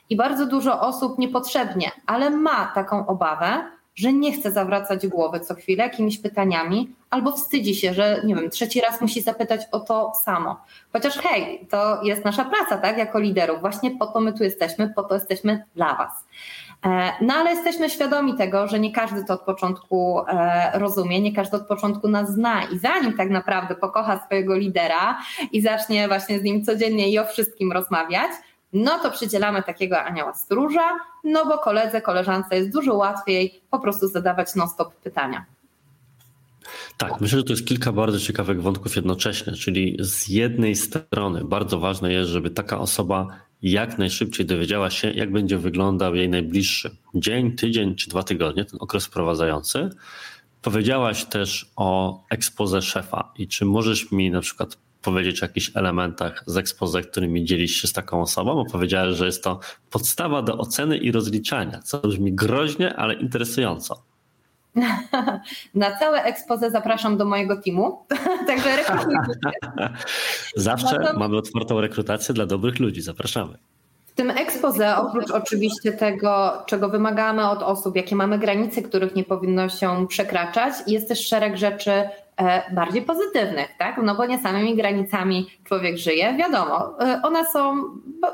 I 0.09 0.15
bardzo 0.15 0.45
dużo 0.45 0.81
osób 0.81 1.17
niepotrzebnie, 1.19 1.91
ale 2.05 2.29
ma 2.29 2.71
taką 2.75 3.07
obawę, 3.07 3.63
że 3.95 4.13
nie 4.13 4.31
chce 4.31 4.51
zawracać 4.51 5.07
głowy 5.07 5.39
co 5.39 5.55
chwilę 5.55 5.83
jakimiś 5.83 6.17
pytaniami, 6.17 6.95
albo 7.09 7.31
wstydzi 7.31 7.75
się, 7.75 7.93
że 7.93 8.21
nie 8.23 8.35
wiem, 8.35 8.49
trzeci 8.49 8.81
raz 8.81 9.01
musi 9.01 9.21
zapytać 9.21 9.61
o 9.71 9.79
to 9.79 10.11
samo. 10.23 10.61
Chociaż 10.93 11.17
hej, 11.17 11.67
to 11.69 12.03
jest 12.03 12.25
nasza 12.25 12.45
praca, 12.45 12.77
tak, 12.77 12.97
jako 12.97 13.19
liderów. 13.19 13.61
Właśnie 13.61 13.91
po 13.91 14.07
to 14.07 14.19
my 14.19 14.33
tu 14.33 14.43
jesteśmy, 14.43 14.89
po 14.89 15.03
to 15.03 15.13
jesteśmy 15.13 15.63
dla 15.75 15.95
Was. 15.95 16.25
E, 16.85 17.11
no 17.21 17.33
ale 17.33 17.51
jesteśmy 17.51 17.89
świadomi 17.89 18.35
tego, 18.35 18.67
że 18.67 18.79
nie 18.79 18.91
każdy 18.91 19.25
to 19.25 19.33
od 19.33 19.41
początku 19.41 20.19
e, 20.27 20.71
rozumie, 20.79 21.21
nie 21.21 21.33
każdy 21.33 21.57
od 21.57 21.67
początku 21.67 22.07
nas 22.07 22.33
zna 22.33 22.63
i 22.63 22.79
zanim 22.79 23.17
tak 23.17 23.29
naprawdę 23.29 23.75
pokocha 23.75 24.25
swojego 24.25 24.55
lidera 24.55 25.17
i 25.51 25.61
zacznie 25.61 26.07
właśnie 26.07 26.39
z 26.39 26.43
nim 26.43 26.63
codziennie 26.63 27.09
i 27.09 27.19
o 27.19 27.25
wszystkim 27.25 27.71
rozmawiać, 27.71 28.31
no 28.75 28.99
to 28.99 29.11
przydzielamy 29.11 29.63
takiego 29.63 30.03
anioła 30.03 30.33
stróża, 30.33 30.99
no 31.23 31.45
bo 31.45 31.57
koledze, 31.57 32.01
koleżance 32.01 32.55
jest 32.55 32.71
dużo 32.71 32.93
łatwiej 32.93 33.61
po 33.71 33.79
prostu 33.79 34.07
zadawać 34.07 34.55
non-stop 34.55 34.95
pytania. 34.95 35.45
Tak, 36.97 37.21
myślę, 37.21 37.37
że 37.37 37.43
to 37.43 37.53
jest 37.53 37.67
kilka 37.67 37.91
bardzo 37.91 38.19
ciekawych 38.19 38.61
wątków 38.61 38.95
jednocześnie, 38.95 39.53
czyli 39.53 39.97
z 39.99 40.27
jednej 40.27 40.75
strony 40.75 41.43
bardzo 41.43 41.79
ważne 41.79 42.13
jest, 42.13 42.29
żeby 42.29 42.49
taka 42.49 42.79
osoba 42.79 43.27
jak 43.61 43.97
najszybciej 43.97 44.45
dowiedziała 44.45 44.89
się, 44.89 45.11
jak 45.11 45.31
będzie 45.31 45.57
wyglądał 45.57 46.15
jej 46.15 46.29
najbliższy 46.29 46.95
dzień, 47.15 47.55
tydzień 47.55 47.95
czy 47.95 48.09
dwa 48.09 48.23
tygodnie, 48.23 48.65
ten 48.65 48.79
okres 48.81 49.05
wprowadzający. 49.05 49.89
Powiedziałaś 50.61 51.25
też 51.25 51.71
o 51.75 52.21
ekspoze 52.29 52.81
szefa 52.81 53.31
i 53.37 53.47
czy 53.47 53.65
możesz 53.65 54.11
mi 54.11 54.31
na 54.31 54.41
przykład 54.41 54.77
powiedzieć 55.05 55.43
o 55.43 55.45
jakichś 55.45 55.71
elementach 55.75 56.43
z 56.45 56.57
ekspoze, 56.57 57.01
którymi 57.01 57.45
dzielisz 57.45 57.71
się 57.81 57.87
z 57.87 57.93
taką 57.93 58.21
osobą, 58.21 58.55
bo 58.55 58.65
powiedziałeś, 58.65 59.17
że 59.17 59.25
jest 59.25 59.43
to 59.43 59.59
podstawa 59.89 60.41
do 60.41 60.57
oceny 60.57 60.97
i 60.97 61.11
rozliczania, 61.11 61.79
co 61.79 61.99
brzmi 61.99 62.33
groźnie, 62.33 62.95
ale 62.95 63.13
interesująco. 63.13 64.03
Na 65.75 65.99
całe 65.99 66.23
ekspozę 66.23 66.71
zapraszam 66.71 67.17
do 67.17 67.25
mojego 67.25 67.61
teamu, 67.61 68.05
także 68.47 68.75
rekrutujcie. 68.75 69.51
Zawsze 70.55 70.99
to... 70.99 71.19
mamy 71.19 71.37
otwartą 71.37 71.81
rekrutację 71.81 72.35
dla 72.35 72.45
dobrych 72.45 72.79
ludzi, 72.79 73.01
zapraszamy. 73.01 73.57
W 74.07 74.13
tym 74.13 74.29
expose, 74.29 74.97
oprócz 74.97 75.31
oczywiście 75.31 75.93
tego, 75.93 76.63
czego 76.65 76.89
wymagamy 76.89 77.49
od 77.49 77.63
osób, 77.63 77.95
jakie 77.95 78.15
mamy 78.15 78.39
granice, 78.39 78.81
których 78.81 79.15
nie 79.15 79.23
powinno 79.23 79.69
się 79.69 80.07
przekraczać, 80.07 80.73
jest 80.87 81.07
też 81.07 81.27
szereg 81.27 81.57
rzeczy 81.57 81.91
bardziej 82.71 83.01
pozytywnych, 83.01 83.67
tak? 83.77 83.99
No 84.03 84.15
bo 84.15 84.25
nie 84.25 84.39
samymi 84.39 84.75
granicami 84.75 85.49
człowiek 85.63 85.97
żyje, 85.97 86.33
wiadomo. 86.37 87.01
E, 87.01 87.21
one 87.23 87.45
są, 87.45 87.83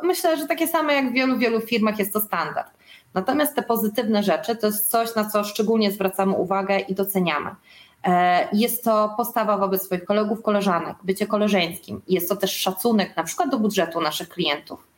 myślę, 0.04 0.38
że 0.38 0.48
takie 0.48 0.68
same 0.68 0.94
jak 0.94 1.10
w 1.10 1.14
wielu, 1.14 1.38
wielu 1.38 1.62
firmach 1.62 2.00
jest 2.00 2.14
to 2.14 2.20
standard. 2.20 2.72
Natomiast 3.14 3.56
te 3.56 3.64
pozytywne 3.64 4.24
rzeczy 4.24 4.56
to 4.56 4.68
jest 4.68 4.92
coś, 4.92 5.16
na 5.16 5.30
co 5.30 5.44
szczególnie 5.44 5.92
zwracamy 5.92 6.34
uwagę 6.34 6.80
i 6.80 6.96
doceniamy. 6.96 7.56
E, 8.04 8.48
jest 8.54 8.84
to 8.84 9.14
postawa 9.18 9.58
wobec 9.58 9.84
swoich 9.84 10.06
kolegów, 10.06 10.42
koleżanek, 10.42 10.96
bycie 11.04 11.28
koleżeńskim. 11.28 12.02
Jest 12.08 12.30
to 12.30 12.36
też 12.36 12.58
szacunek 12.58 13.18
na 13.18 13.24
przykład 13.24 13.50
do 13.50 13.60
budżetu 13.60 14.02
naszych 14.02 14.30
klientów. 14.30 14.91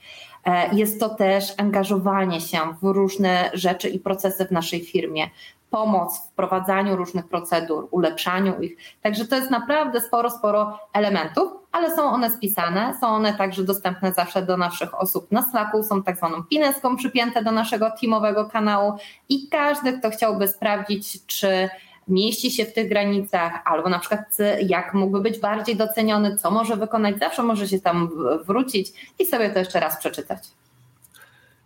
E, 0.46 0.76
jest 0.76 1.00
to 1.00 1.10
też 1.10 1.54
angażowanie 1.58 2.41
się 2.41 2.58
w 2.82 2.84
różne 2.84 3.50
rzeczy 3.54 3.89
i 3.89 4.00
procesy 4.00 4.46
w 4.46 4.52
naszej 4.52 4.86
firmie, 4.86 5.30
pomoc 5.70 6.20
w 6.20 6.32
wprowadzaniu 6.32 6.96
różnych 6.96 7.28
procedur, 7.28 7.88
ulepszaniu 7.91 8.62
ich. 8.62 8.78
Także 9.02 9.26
to 9.26 9.36
jest 9.36 9.52
naprawdę 9.52 10.02
sporo, 10.02 10.30
sporo 10.30 10.80
elementów, 10.94 11.52
ale 11.72 11.96
są 11.96 12.04
one 12.04 12.30
spisane, 12.32 12.94
są 13.02 13.08
one 13.08 13.34
także 13.34 13.64
dostępne 13.64 14.14
zawsze 14.14 14.41
do 14.41 14.58
naszych 14.58 15.02
osób 15.02 15.32
na 15.32 15.41
Slacku, 15.41 15.84
są 15.84 16.04
tak 16.04 16.18
zwaną 16.18 16.44
pineską 16.44 16.96
przypięte 16.96 17.44
do 17.44 17.52
naszego 17.52 17.91
teamowego 18.02 18.46
kanału. 18.46 18.94
I 19.30 19.50
każdy, 19.50 20.00
kto 20.00 20.10
chciałby 20.10 20.48
sprawdzić, 20.48 21.26
czy 21.26 21.70
mieści 22.08 22.51
się 22.51 22.66
w 22.66 22.74
tych 22.74 22.89
granicach, 22.89 23.62
albo 23.66 23.89
na 23.89 23.99
przykład 23.99 24.38
jak 24.66 24.93
mógłby 24.93 25.22
być 25.22 25.39
bardziej 25.39 25.76
doceniony, 25.76 26.38
co 26.38 26.51
może 26.51 26.76
wykonać, 26.76 27.20
zawsze 27.20 27.43
może 27.43 27.68
się 27.68 27.80
tam 27.80 28.10
wrócić 28.45 28.93
i 29.20 29.26
sobie 29.26 29.49
to 29.49 29.60
jeszcze 29.60 29.80
raz 29.80 29.99
przeczytać. 29.99 30.39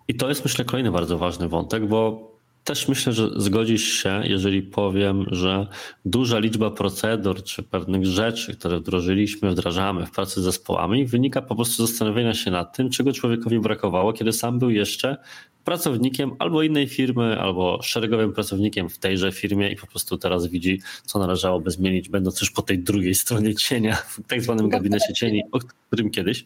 I 0.08 0.16
to 0.16 0.30
jest 0.30 0.44
myślę 0.44 0.66
kolejny 0.66 0.92
bardzo 0.92 1.18
ważny 1.18 1.48
wątek, 1.48 1.88
bo 1.88 2.32
też 2.68 2.88
myślę, 2.88 3.13
że 3.13 3.30
zgodzisz 3.36 3.93
się, 4.03 4.22
jeżeli 4.24 4.61
powiem, 4.61 5.26
że 5.32 5.68
duża 6.05 6.39
liczba 6.39 6.72
procedur 6.72 7.43
czy 7.43 7.63
pewnych 7.63 8.05
rzeczy, 8.05 8.55
które 8.55 8.80
wdrożyliśmy, 8.80 9.51
wdrażamy 9.51 10.05
w 10.05 10.11
pracy 10.11 10.41
z 10.41 10.43
zespołami, 10.43 11.05
wynika 11.05 11.41
po 11.41 11.55
prostu 11.55 11.88
zastanowienia 11.88 12.34
się 12.34 12.51
nad 12.51 12.78
tym, 12.78 12.89
czego 12.89 13.13
człowiekowi 13.13 13.59
brakowało, 13.59 14.13
kiedy 14.13 14.34
sam 14.34 14.59
był 14.59 14.70
jeszcze 14.70 15.18
pracownikiem 15.63 16.32
albo 16.39 16.63
innej 16.63 16.88
firmy, 16.88 17.39
albo 17.39 17.80
szeregowym 17.84 18.34
pracownikiem 18.34 18.89
w 18.89 18.97
tejże 18.97 19.32
firmie 19.32 19.72
i 19.72 19.76
po 19.76 19.88
prostu 19.88 20.18
teraz 20.18 20.47
widzi, 20.47 20.82
co 21.05 21.20
należałoby 21.20 21.72
zmienić, 21.72 22.09
będąc 22.09 22.41
już 22.41 22.51
po 22.51 22.61
tej 22.61 22.80
drugiej 22.80 23.15
stronie 23.15 23.55
cienia, 23.55 23.95
w 23.95 24.28
tak 24.28 24.41
zwanym 24.41 24.70
gabinecie 24.70 25.13
cieni, 25.13 25.43
o 25.51 25.59
którym 25.59 26.09
kiedyś. 26.09 26.43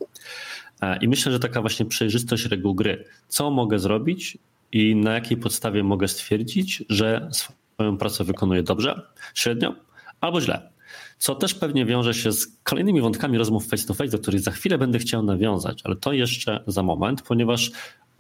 E, 0.81 0.97
I 0.97 1.07
myślę, 1.07 1.31
że 1.31 1.39
taka 1.39 1.61
właśnie 1.61 1.85
przejrzystość 1.85 2.45
reguł 2.45 2.75
gry. 2.75 3.05
Co 3.27 3.51
mogę 3.51 3.79
zrobić 3.79 4.37
i 4.71 4.95
na 4.95 5.13
jakiej 5.13 5.37
podstawie 5.37 5.83
mogę 5.83 6.07
stwierdzić, 6.07 6.83
że 6.89 7.29
swoją 7.31 7.97
pracę 7.97 8.23
wykonuję 8.23 8.63
dobrze, 8.63 9.01
średnio 9.33 9.75
albo 10.21 10.41
źle. 10.41 10.71
Co 11.17 11.35
też 11.35 11.53
pewnie 11.53 11.85
wiąże 11.85 12.13
się 12.13 12.31
z 12.31 12.47
kolejnymi 12.63 13.01
wątkami 13.01 13.37
rozmów 13.37 13.67
face 13.67 13.87
to 13.87 13.93
face, 13.93 14.11
do 14.11 14.19
których 14.19 14.41
za 14.41 14.51
chwilę 14.51 14.77
będę 14.77 14.99
chciał 14.99 15.23
nawiązać, 15.23 15.81
ale 15.83 15.95
to 15.95 16.13
jeszcze 16.13 16.63
za 16.67 16.83
moment, 16.83 17.21
ponieważ 17.21 17.71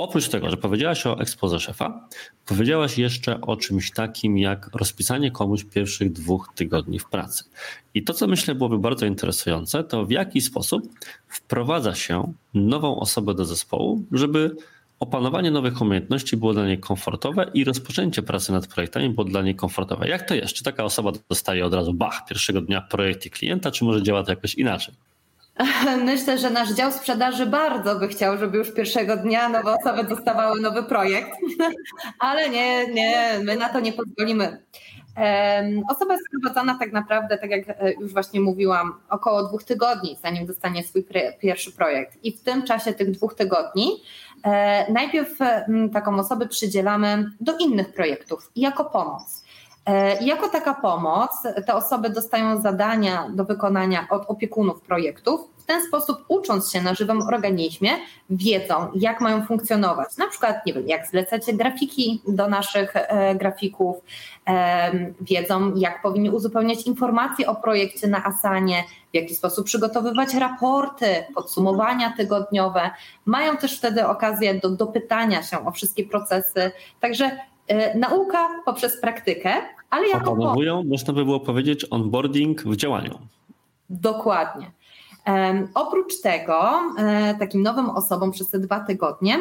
Oprócz 0.01 0.29
tego, 0.29 0.49
że 0.49 0.57
powiedziałaś 0.57 1.05
o 1.05 1.19
ekspoze 1.19 1.59
szefa, 1.59 2.07
powiedziałaś 2.45 2.97
jeszcze 2.97 3.41
o 3.41 3.57
czymś 3.57 3.91
takim 3.91 4.37
jak 4.37 4.69
rozpisanie 4.75 5.31
komuś 5.31 5.63
pierwszych 5.63 6.11
dwóch 6.11 6.51
tygodni 6.55 6.99
w 6.99 7.05
pracy. 7.05 7.43
I 7.93 8.03
to, 8.03 8.13
co 8.13 8.27
myślę 8.27 8.55
byłoby 8.55 8.79
bardzo 8.79 9.05
interesujące, 9.05 9.83
to 9.83 10.05
w 10.05 10.11
jaki 10.11 10.41
sposób 10.41 10.89
wprowadza 11.27 11.95
się 11.95 12.33
nową 12.53 12.99
osobę 12.99 13.33
do 13.33 13.45
zespołu, 13.45 14.03
żeby 14.11 14.55
opanowanie 15.01 15.51
nowych 15.51 15.81
umiejętności 15.81 16.37
było 16.37 16.53
dla 16.53 16.65
niej 16.65 16.79
komfortowe 16.79 17.51
i 17.53 17.63
rozpoczęcie 17.63 18.21
pracy 18.21 18.51
nad 18.51 18.67
projektami 18.67 19.09
było 19.09 19.25
dla 19.25 19.41
niej 19.41 19.55
komfortowe. 19.55 20.07
Jak 20.07 20.27
to 20.27 20.35
jest? 20.35 20.53
Czy 20.53 20.63
taka 20.63 20.83
osoba 20.83 21.11
dostaje 21.29 21.65
od 21.65 21.73
razu 21.73 21.93
bach 21.93 22.25
pierwszego 22.29 22.61
dnia 22.61 22.81
projekt 22.81 23.25
i 23.25 23.29
klienta, 23.29 23.71
czy 23.71 23.85
może 23.85 24.03
działa 24.03 24.23
to 24.23 24.31
jakoś 24.31 24.55
inaczej? 24.55 24.95
Myślę, 26.05 26.37
że 26.37 26.49
nasz 26.49 26.73
dział 26.73 26.91
sprzedaży 26.91 27.45
bardzo 27.45 27.99
by 27.99 28.07
chciał, 28.07 28.37
żeby 28.37 28.57
już 28.57 28.73
pierwszego 28.73 29.17
dnia 29.17 29.49
nowe 29.49 29.75
osoby 29.75 30.03
dostawały 30.03 30.61
nowy 30.61 30.83
projekt, 30.83 31.31
ale 32.19 32.49
nie, 32.49 32.87
nie, 32.93 33.39
my 33.43 33.55
na 33.55 33.69
to 33.69 33.79
nie 33.79 33.93
pozwolimy. 33.93 34.57
Osoba 35.89 36.13
jest 36.13 36.25
sprowadzana 36.27 36.77
tak 36.79 36.91
naprawdę, 36.91 37.37
tak 37.37 37.51
jak 37.51 37.69
e, 37.69 37.93
już 37.93 38.13
właśnie 38.13 38.41
mówiłam, 38.41 38.93
około 39.09 39.43
dwóch 39.43 39.63
tygodni, 39.63 40.17
zanim 40.23 40.45
dostanie 40.45 40.83
swój 40.83 41.05
pierwszy 41.39 41.71
projekt. 41.71 42.17
I 42.23 42.31
w 42.37 42.43
tym 42.43 42.63
czasie 42.63 42.93
tych 42.93 43.11
dwóch 43.11 43.35
tygodni 43.35 44.03
e, 44.43 44.91
najpierw 44.91 45.37
taką 45.93 46.19
osobę 46.19 46.47
przydzielamy 46.47 47.31
do 47.41 47.57
innych 47.57 47.93
projektów 47.93 48.51
jako 48.55 48.85
pomoc. 48.85 49.43
E, 49.85 50.23
jako 50.23 50.49
taka 50.49 50.73
pomoc 50.73 51.31
te 51.67 51.75
osoby 51.75 52.09
dostają 52.09 52.61
zadania 52.61 53.29
do 53.33 53.45
wykonania 53.45 54.07
od 54.09 54.25
opiekunów 54.27 54.81
projektów. 54.81 55.41
W 55.71 55.73
ten 55.73 55.87
sposób, 55.87 56.25
ucząc 56.27 56.71
się 56.71 56.81
na 56.81 56.93
żywym 56.93 57.21
organizmie, 57.21 57.89
wiedzą, 58.29 58.87
jak 58.95 59.21
mają 59.21 59.45
funkcjonować. 59.45 60.17
Na 60.17 60.27
przykład, 60.27 60.65
nie 60.65 60.73
wiem, 60.73 60.87
jak 60.87 61.07
zlecacie 61.07 61.53
grafiki 61.53 62.21
do 62.27 62.49
naszych 62.49 62.95
e, 62.95 63.35
grafików, 63.35 63.97
e, 64.47 64.91
wiedzą, 65.21 65.75
jak 65.75 66.01
powinni 66.01 66.29
uzupełniać 66.29 66.87
informacje 66.87 67.47
o 67.47 67.55
projekcie 67.55 68.07
na 68.07 68.25
Asanie, 68.25 68.83
w 69.11 69.15
jaki 69.15 69.35
sposób 69.35 69.65
przygotowywać 69.65 70.33
raporty, 70.33 71.05
podsumowania 71.35 72.13
tygodniowe. 72.17 72.89
Mają 73.25 73.57
też 73.57 73.77
wtedy 73.77 74.07
okazję 74.07 74.53
do 74.53 74.69
dopytania 74.69 75.43
się 75.43 75.65
o 75.65 75.71
wszystkie 75.71 76.03
procesy. 76.03 76.71
Także 76.99 77.31
E, 77.71 77.97
nauka 77.97 78.49
poprzez 78.65 79.01
praktykę, 79.01 79.53
ale 79.89 80.07
jako. 80.07 80.31
Opanowują, 80.31 80.83
można 80.83 81.13
by 81.13 81.25
było 81.25 81.39
powiedzieć, 81.39 81.85
onboarding 81.91 82.63
w 82.63 82.75
działaniu. 82.75 83.19
Dokładnie. 83.89 84.71
Oprócz 85.73 86.21
tego, 86.21 86.81
e, 86.97 87.35
takim 87.39 87.63
nowym 87.63 87.89
osobom 87.89 88.31
przez 88.31 88.49
te 88.49 88.59
dwa 88.59 88.79
tygodnie 88.79 89.39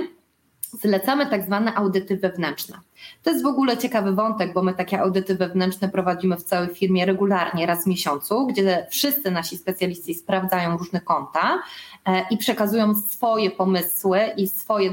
zlecamy 0.81 1.27
tak 1.27 1.45
zwane 1.45 1.75
audyty 1.75 2.17
wewnętrzne. 2.17 2.79
To 3.23 3.31
jest 3.31 3.43
w 3.43 3.47
ogóle 3.47 3.79
ciekawy 3.79 4.13
wątek, 4.13 4.53
bo 4.53 4.63
my 4.63 4.75
takie 4.75 5.01
audyty 5.01 5.35
wewnętrzne 5.35 5.89
prowadzimy 5.89 6.37
w 6.37 6.43
całej 6.43 6.69
firmie 6.69 7.07
regularnie, 7.07 7.67
raz 7.67 7.85
w 7.85 7.87
miesiącu, 7.87 8.47
gdzie 8.47 8.87
wszyscy 8.91 9.31
nasi 9.31 9.59
specjaliści 9.59 10.15
sprawdzają 10.15 10.77
różne 10.77 11.01
konta 11.01 11.63
e, 12.07 12.25
i 12.31 12.37
przekazują 12.37 12.95
swoje 12.95 13.51
pomysły 13.51 14.21
i 14.37 14.49
swoje 14.49 14.91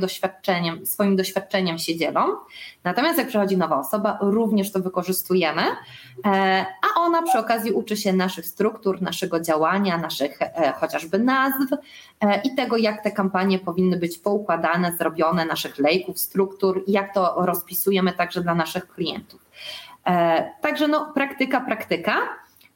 swoim 0.84 1.16
doświadczeniem 1.16 1.78
się 1.78 1.98
dzielą. 1.98 2.22
Natomiast 2.84 3.18
jak 3.18 3.28
przychodzi 3.28 3.58
nowa 3.58 3.80
osoba, 3.80 4.18
również 4.22 4.72
to 4.72 4.80
wykorzystujemy, 4.80 5.62
e, 6.26 6.66
a 6.96 7.00
ona 7.00 7.22
przy 7.22 7.40
okazji 7.40 7.72
uczy 7.72 7.98
się 7.98 8.14
naszych 8.14 8.46
struktur, 8.46 9.02
naszego 9.02 9.40
działania, 9.40 9.98
naszych 9.98 10.42
e, 10.42 10.74
chociażby 10.80 11.20
nazw 11.20 11.58
i 12.44 12.56
tego, 12.56 12.78
jak 12.78 13.04
te 13.04 13.12
kampanie 13.12 13.60
powinny 13.60 13.98
być 13.98 14.18
poukładane, 14.18 14.94
zrobione, 14.98 15.46
naszych 15.46 15.78
lejków, 15.78 16.20
struktur, 16.20 16.84
jak 16.88 17.14
to 17.14 17.36
rozpisujemy 17.98 18.14
także 18.14 18.42
dla 18.42 18.56
naszych 18.56 18.88
klientów. 18.88 19.42
E, 20.06 20.52
także 20.62 20.88
no, 20.88 21.12
praktyka, 21.14 21.62
praktyka, 21.62 22.16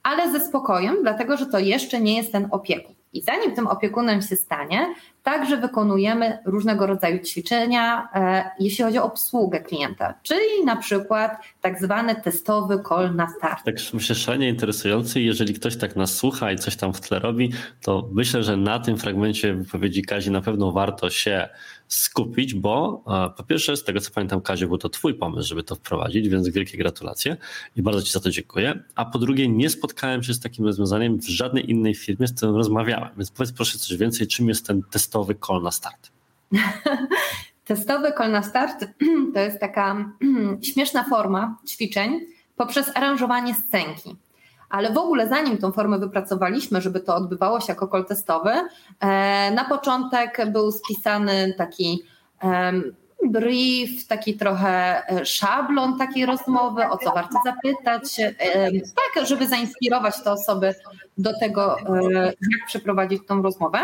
ale 0.04 0.32
ze 0.32 0.40
spokojem, 0.40 0.96
dlatego 1.02 1.38
że 1.38 1.46
to 1.46 1.60
jeszcze 1.60 2.02
nie 2.02 2.16
jest 2.18 2.32
ten 2.32 2.48
opiekun. 2.52 2.96
I 3.14 3.22
zanim 3.22 3.56
tym 3.56 3.68
opiekunem 3.68 4.22
się 4.22 4.36
stanie, 4.36 4.96
także 5.24 5.58
wykonujemy 5.58 6.40
różnego 6.46 6.88
rodzaju 6.88 7.20
ćwiczenia, 7.20 8.10
e, 8.14 8.52
jeśli 8.60 8.84
chodzi 8.84 9.00
o 9.00 9.04
obsługę 9.04 9.60
klienta, 9.60 10.14
czyli 10.24 10.66
na 10.66 10.76
przykład 10.76 11.32
tak 11.62 11.80
zwany 11.80 12.16
testowy 12.16 12.84
call 12.90 13.16
na 13.16 13.30
start. 13.30 13.66
Tak 13.66 13.76
myślę 13.94 14.16
szalenie 14.16 14.50
interesujący. 14.50 15.22
Jeżeli 15.22 15.54
ktoś 15.54 15.78
tak 15.78 15.96
nas 15.96 16.16
słucha 16.16 16.52
i 16.52 16.58
coś 16.58 16.76
tam 16.76 16.94
w 16.94 17.02
tle 17.02 17.20
robi, 17.20 17.54
to 17.82 18.10
myślę, 18.14 18.44
że 18.44 18.58
na 18.58 18.80
tym 18.80 18.98
fragmencie 18.98 19.54
wypowiedzi 19.54 20.02
Kazi 20.02 20.32
na 20.32 20.42
pewno 20.42 20.72
warto 20.72 21.10
się 21.10 21.50
skupić, 21.94 22.54
bo 22.54 23.04
e, 23.08 23.38
po 23.38 23.44
pierwsze, 23.44 23.78
z 23.78 23.84
tego 23.84 24.00
co 24.00 24.12
pamiętam, 24.12 24.42
Kaziu, 24.42 24.68
był 24.68 24.78
to 24.78 24.90
Twój 24.90 25.14
pomysł, 25.14 25.48
żeby 25.48 25.64
to 25.64 25.76
wprowadzić, 25.76 26.30
więc 26.30 26.50
wielkie 26.50 26.78
gratulacje 26.78 27.38
i 27.76 27.82
bardzo 27.82 28.02
Ci 28.02 28.12
za 28.12 28.20
to 28.20 28.30
dziękuję. 28.30 28.84
A 28.96 29.06
po 29.06 29.20
drugie, 29.20 29.48
nie 29.48 29.70
spotkałem 29.70 30.24
się 30.24 30.34
z 30.34 30.40
takim 30.40 30.66
rozwiązaniem 30.66 31.18
w 31.18 31.28
żadnej 31.28 31.72
innej 31.72 31.96
firmie, 31.96 32.28
z 32.28 32.34
którą 32.34 32.58
rozmawiałem. 32.58 33.10
Więc 33.18 33.32
powiedz 33.32 33.52
proszę 33.52 33.78
coś 33.78 33.98
więcej, 33.98 34.28
czym 34.28 34.50
jest 34.50 34.68
ten 34.68 34.82
testowy 34.92 35.36
call 35.48 35.62
na 35.62 35.72
start? 35.72 36.12
Testowy 37.66 38.14
call 38.18 38.32
na 38.32 38.44
start 38.44 38.86
to 39.34 39.40
jest 39.40 39.60
taka 39.60 40.14
śmieszna 40.74 41.04
forma 41.04 41.58
ćwiczeń 41.68 42.20
poprzez 42.56 42.98
aranżowanie 42.98 43.54
scenki. 43.54 44.16
Ale 44.72 44.94
w 44.94 44.98
ogóle 44.98 45.28
zanim 45.28 45.58
tą 45.58 45.72
formę 45.72 46.00
wypracowaliśmy, 46.00 46.82
żeby 46.82 47.00
to 47.00 47.16
odbywało 47.16 47.60
się 47.60 47.66
jako 47.70 47.88
call 47.88 48.06
testowy, 48.06 48.52
e, 49.00 49.52
na 49.52 49.66
początek 49.66 50.52
był 50.52 50.72
spisany 50.72 51.54
taki 51.58 52.04
brief, 53.26 54.08
taki 54.08 54.38
trochę 54.38 55.04
e, 55.10 55.26
szablon 55.26 55.98
takiej 55.98 56.26
rozmowy, 56.26 56.90
o 56.90 56.98
co 56.98 57.12
warto 57.12 57.40
zapytać, 57.46 58.18
tak, 58.96 59.26
żeby 59.26 59.48
zainspirować 59.48 60.24
te 60.24 60.32
osoby 60.32 60.76
do 61.18 61.40
tego, 61.40 61.80
e, 61.80 62.24
jak 62.26 62.68
przeprowadzić 62.68 63.22
tą 63.28 63.42
rozmowę. 63.42 63.80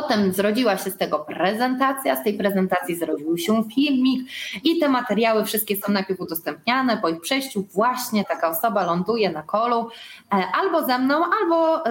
Potem 0.00 0.32
zrodziła 0.32 0.76
się 0.76 0.90
z 0.90 0.96
tego 0.96 1.18
prezentacja, 1.18 2.16
z 2.16 2.24
tej 2.24 2.38
prezentacji 2.38 2.96
zrodził 2.96 3.38
się 3.38 3.64
filmik 3.74 4.28
i 4.64 4.78
te 4.78 4.88
materiały 4.88 5.44
wszystkie 5.44 5.76
są 5.76 5.92
najpierw 5.92 6.20
udostępniane. 6.20 6.96
Po 6.96 7.08
ich 7.08 7.20
przejściu 7.20 7.64
właśnie 7.74 8.24
taka 8.24 8.48
osoba 8.48 8.84
ląduje 8.84 9.30
na 9.30 9.42
kolu 9.42 9.88
e, 10.32 10.44
albo 10.62 10.86
ze 10.86 10.98
mną, 10.98 11.24
albo 11.40 11.84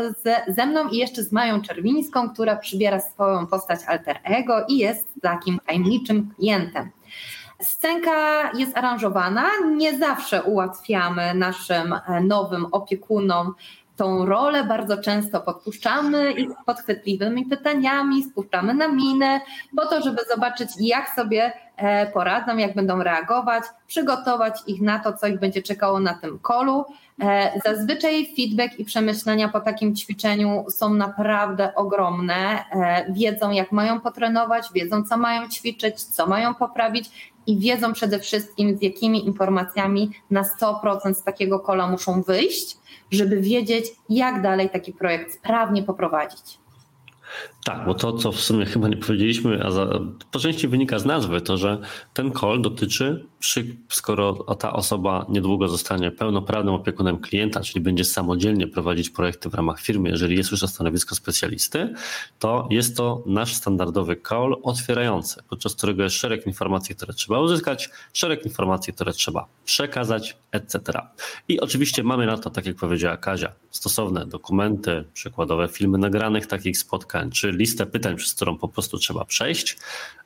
ze, 0.48 0.66
mną 0.66 0.88
i 0.88 0.98
jeszcze 0.98 1.24
z 1.24 1.32
Mają 1.32 1.62
Czerwińską, 1.62 2.30
która 2.30 2.56
przybiera 2.56 3.00
swoją 3.00 3.48
postać 3.48 3.80
alter 3.88 4.20
ego 4.24 4.66
i 4.68 4.78
jest 4.78 5.08
takim 5.22 5.60
tajemniczym 5.68 6.34
klientem. 6.36 6.90
Scenka 7.62 8.52
jest 8.52 8.78
aranżowana, 8.78 9.46
nie 9.76 9.98
zawsze 9.98 10.44
ułatwiamy 10.44 11.34
naszym 11.34 11.94
e, 11.94 12.22
nowym 12.22 12.66
opiekunom 12.72 13.54
tą 13.96 14.26
rolę 14.26 14.64
bardzo 14.64 14.98
często 14.98 15.42
podpuszczamy 15.42 16.32
ich 16.32 16.50
podchwytliwymi 16.66 17.46
pytaniami, 17.46 18.24
spuszczamy 18.24 18.74
na 18.74 18.88
minę, 18.88 19.42
po 19.76 19.86
to, 19.86 20.02
żeby 20.02 20.22
zobaczyć, 20.34 20.70
jak 20.80 21.10
sobie 21.16 21.54
e, 21.78 22.12
poradzą, 22.12 22.58
jak 22.58 22.76
będą 22.76 23.04
reagować, 23.04 23.64
przygotować 23.88 24.60
ich 24.68 24.82
na 24.82 25.00
to, 25.00 25.14
co 25.14 25.28
ich 25.28 25.40
będzie 25.40 25.62
czekało 25.62 26.00
na 26.00 26.14
tym 26.14 26.40
kolu. 26.40 26.86
E, 27.22 27.52
zazwyczaj 27.66 28.36
feedback 28.36 28.80
i 28.80 28.86
przemyślenia 28.86 29.50
po 29.50 29.62
takim 29.62 29.96
ćwiczeniu 29.96 30.66
są 30.70 30.94
naprawdę 30.94 31.76
ogromne. 31.76 32.36
E, 32.72 33.06
wiedzą, 33.10 33.52
jak 33.52 33.72
mają 33.72 34.02
potrenować, 34.02 34.68
wiedzą, 34.76 35.04
co 35.04 35.18
mają 35.18 35.50
ćwiczyć, 35.50 36.04
co 36.04 36.28
mają 36.28 36.56
poprawić 36.56 37.34
i 37.48 37.60
wiedzą 37.60 37.94
przede 37.94 38.20
wszystkim, 38.20 38.78
z 38.78 38.82
jakimi 38.82 39.26
informacjami 39.26 40.12
na 40.32 40.42
100% 40.42 41.14
z 41.14 41.24
takiego 41.24 41.60
kola 41.60 41.88
muszą 41.88 42.22
wyjść, 42.22 42.78
żeby 43.14 43.42
wiedzieć, 43.42 43.86
jak 44.10 44.42
dalej 44.42 44.70
taki 44.70 44.94
projekt 44.94 45.34
sprawnie 45.34 45.84
poprowadzić. 45.84 46.63
Tak, 47.64 47.86
bo 47.86 47.94
to, 47.94 48.14
co 48.14 48.32
w 48.32 48.40
sumie 48.40 48.66
chyba 48.66 48.88
nie 48.88 48.98
powiedzieliśmy, 48.98 49.64
a 49.64 49.72
za, 49.72 50.00
po 50.32 50.40
części 50.40 50.68
wynika 50.68 51.00
z 51.00 51.06
nazwy, 51.06 51.42
to 51.42 51.58
że 51.58 51.78
ten 52.14 52.32
call 52.32 52.62
dotyczy, 52.62 53.26
skoro 53.90 54.34
ta 54.34 54.74
osoba 54.74 55.26
niedługo 55.30 55.68
zostanie 55.68 56.12
pełnoprawnym 56.12 56.74
opiekunem 56.74 57.18
klienta, 57.18 57.62
czyli 57.62 57.82
będzie 57.82 58.06
samodzielnie 58.06 58.68
prowadzić 58.68 59.10
projekty 59.10 59.50
w 59.50 59.54
ramach 59.54 59.82
firmy, 59.82 60.10
jeżeli 60.10 60.38
jest 60.38 60.52
już 60.52 60.62
na 60.62 60.68
stanowisko 60.68 61.16
specjalisty, 61.16 61.94
to 62.40 62.68
jest 62.72 62.98
to 62.98 63.24
nasz 63.26 63.54
standardowy 63.54 64.22
call 64.30 64.56
otwierający, 64.64 65.42
podczas 65.50 65.76
którego 65.76 66.04
jest 66.04 66.16
szereg 66.16 66.48
informacji, 66.48 66.96
które 66.96 67.14
trzeba 67.14 67.40
uzyskać, 67.40 67.90
szereg 68.14 68.46
informacji, 68.46 68.94
które 68.94 69.14
trzeba 69.14 69.46
przekazać, 69.66 70.38
etc. 70.52 71.02
I 71.48 71.60
oczywiście 71.60 72.04
mamy 72.04 72.26
na 72.26 72.38
to, 72.38 72.50
tak 72.50 72.66
jak 72.66 72.76
powiedziała 72.76 73.18
Kazia, 73.18 73.52
stosowne 73.72 74.26
dokumenty, 74.26 75.04
przykładowe 75.14 75.68
filmy 75.68 75.98
nagranych 75.98 76.48
takich 76.48 76.78
spotkań, 76.78 77.23
czy 77.32 77.52
listę 77.52 77.86
pytań, 77.86 78.16
przez 78.16 78.34
którą 78.34 78.58
po 78.58 78.68
prostu 78.68 78.98
trzeba 78.98 79.26
przejść. 79.26 79.78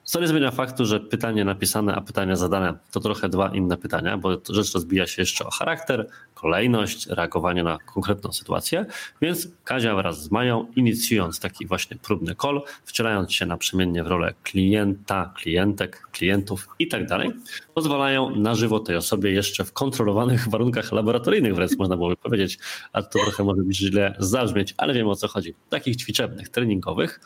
Co 0.10 0.20
nie 0.20 0.28
zmienia 0.28 0.51
faktu, 0.51 0.86
że 0.86 0.99
pytanie 0.99 1.45
napisane, 1.45 1.95
a 1.95 2.01
pytania 2.01 2.36
zadane 2.36 2.74
to 2.91 2.99
trochę 2.99 3.30
dwa 3.30 3.55
inne 3.55 3.78
pytania, 3.78 4.18
bo 4.18 4.38
rzecz 4.49 4.74
rozbija 4.74 5.08
się 5.08 5.22
jeszcze 5.22 5.45
o 5.45 5.51
charakter, 5.51 6.08
kolejność, 6.34 7.08
reagowanie 7.08 7.64
na 7.64 7.78
konkretną 7.93 8.32
sytuację. 8.32 8.86
Więc 9.22 9.47
Kazia 9.64 9.95
wraz 9.95 10.24
z 10.24 10.32
Mają, 10.32 10.68
inicjując 10.76 11.39
taki 11.39 11.66
właśnie 11.66 11.97
próbny 11.97 12.36
call, 12.36 12.62
wcielając 12.86 13.34
się 13.34 13.45
naprzemiennie 13.45 14.03
w 14.03 14.08
rolę 14.08 14.34
klienta, 14.43 15.34
klientek, 15.36 16.08
klientów 16.12 16.68
i 16.80 16.88
tak 16.88 17.08
dalej, 17.08 17.32
pozwalają 17.74 18.36
na 18.36 18.55
żywo 18.55 18.80
tej 18.80 18.95
osobie 18.95 19.32
jeszcze 19.32 19.64
w 19.64 19.74
kontrolowanych 19.74 20.47
warunkach 20.51 20.91
laboratoryjnych, 20.91 21.55
wręcz 21.55 21.78
można 21.78 21.95
byłoby 21.97 22.18
powiedzieć, 22.18 22.60
a 22.93 23.01
to 23.01 23.20
trochę 23.20 23.43
może 23.43 23.62
być 23.62 23.78
źle 23.78 24.16
zabrzmieć, 24.20 24.74
ale 24.78 24.93
wiem 24.93 25.08
o 25.08 25.16
co 25.16 25.28
chodzi. 25.28 25.53
Takich 25.70 25.95
ćwiczebnych, 25.95 26.49
treningowych, 26.49 27.20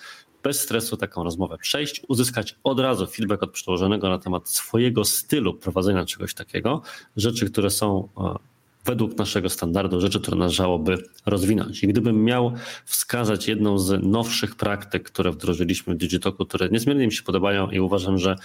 bez 0.43 0.61
stresu 0.61 0.97
taką 0.97 1.23
rozmowę 1.23 1.57
przejść, 1.57 2.01
uzyskać 2.07 2.55
od 2.63 2.79
razu 2.79 3.07
feedback 3.07 3.43
od 3.43 3.51
przełożonego 3.51 4.09
na 4.09 4.19
temat 4.19 4.49
swojego 4.49 5.05
stylu 5.05 5.53
prowadzenia 5.53 6.05
czegoś 6.05 6.33
takiego, 6.33 6.81
rzeczy, 7.17 7.51
które 7.51 7.69
są 7.69 8.07
e, 8.17 8.35
według 8.85 9.17
naszego 9.17 9.49
standardu, 9.49 10.01
rzeczy, 10.01 10.19
które 10.19 10.37
należałoby 10.37 10.97
rozwinąć. 11.25 11.83
I 11.83 11.87
gdybym 11.87 12.23
miał 12.23 12.53
wskazać 12.85 13.47
jedną 13.47 13.77
z 13.77 14.03
nowszych 14.03 14.55
praktyk, 14.55 15.03
które 15.03 15.31
wdrożyliśmy 15.31 15.95
w 15.95 15.97
Digitoku, 15.97 16.45
które 16.45 16.69
niezmiernie 16.69 17.05
mi 17.05 17.13
się 17.13 17.23
podobają 17.23 17.71
i 17.71 17.79
uważam, 17.79 18.17
że 18.17 18.35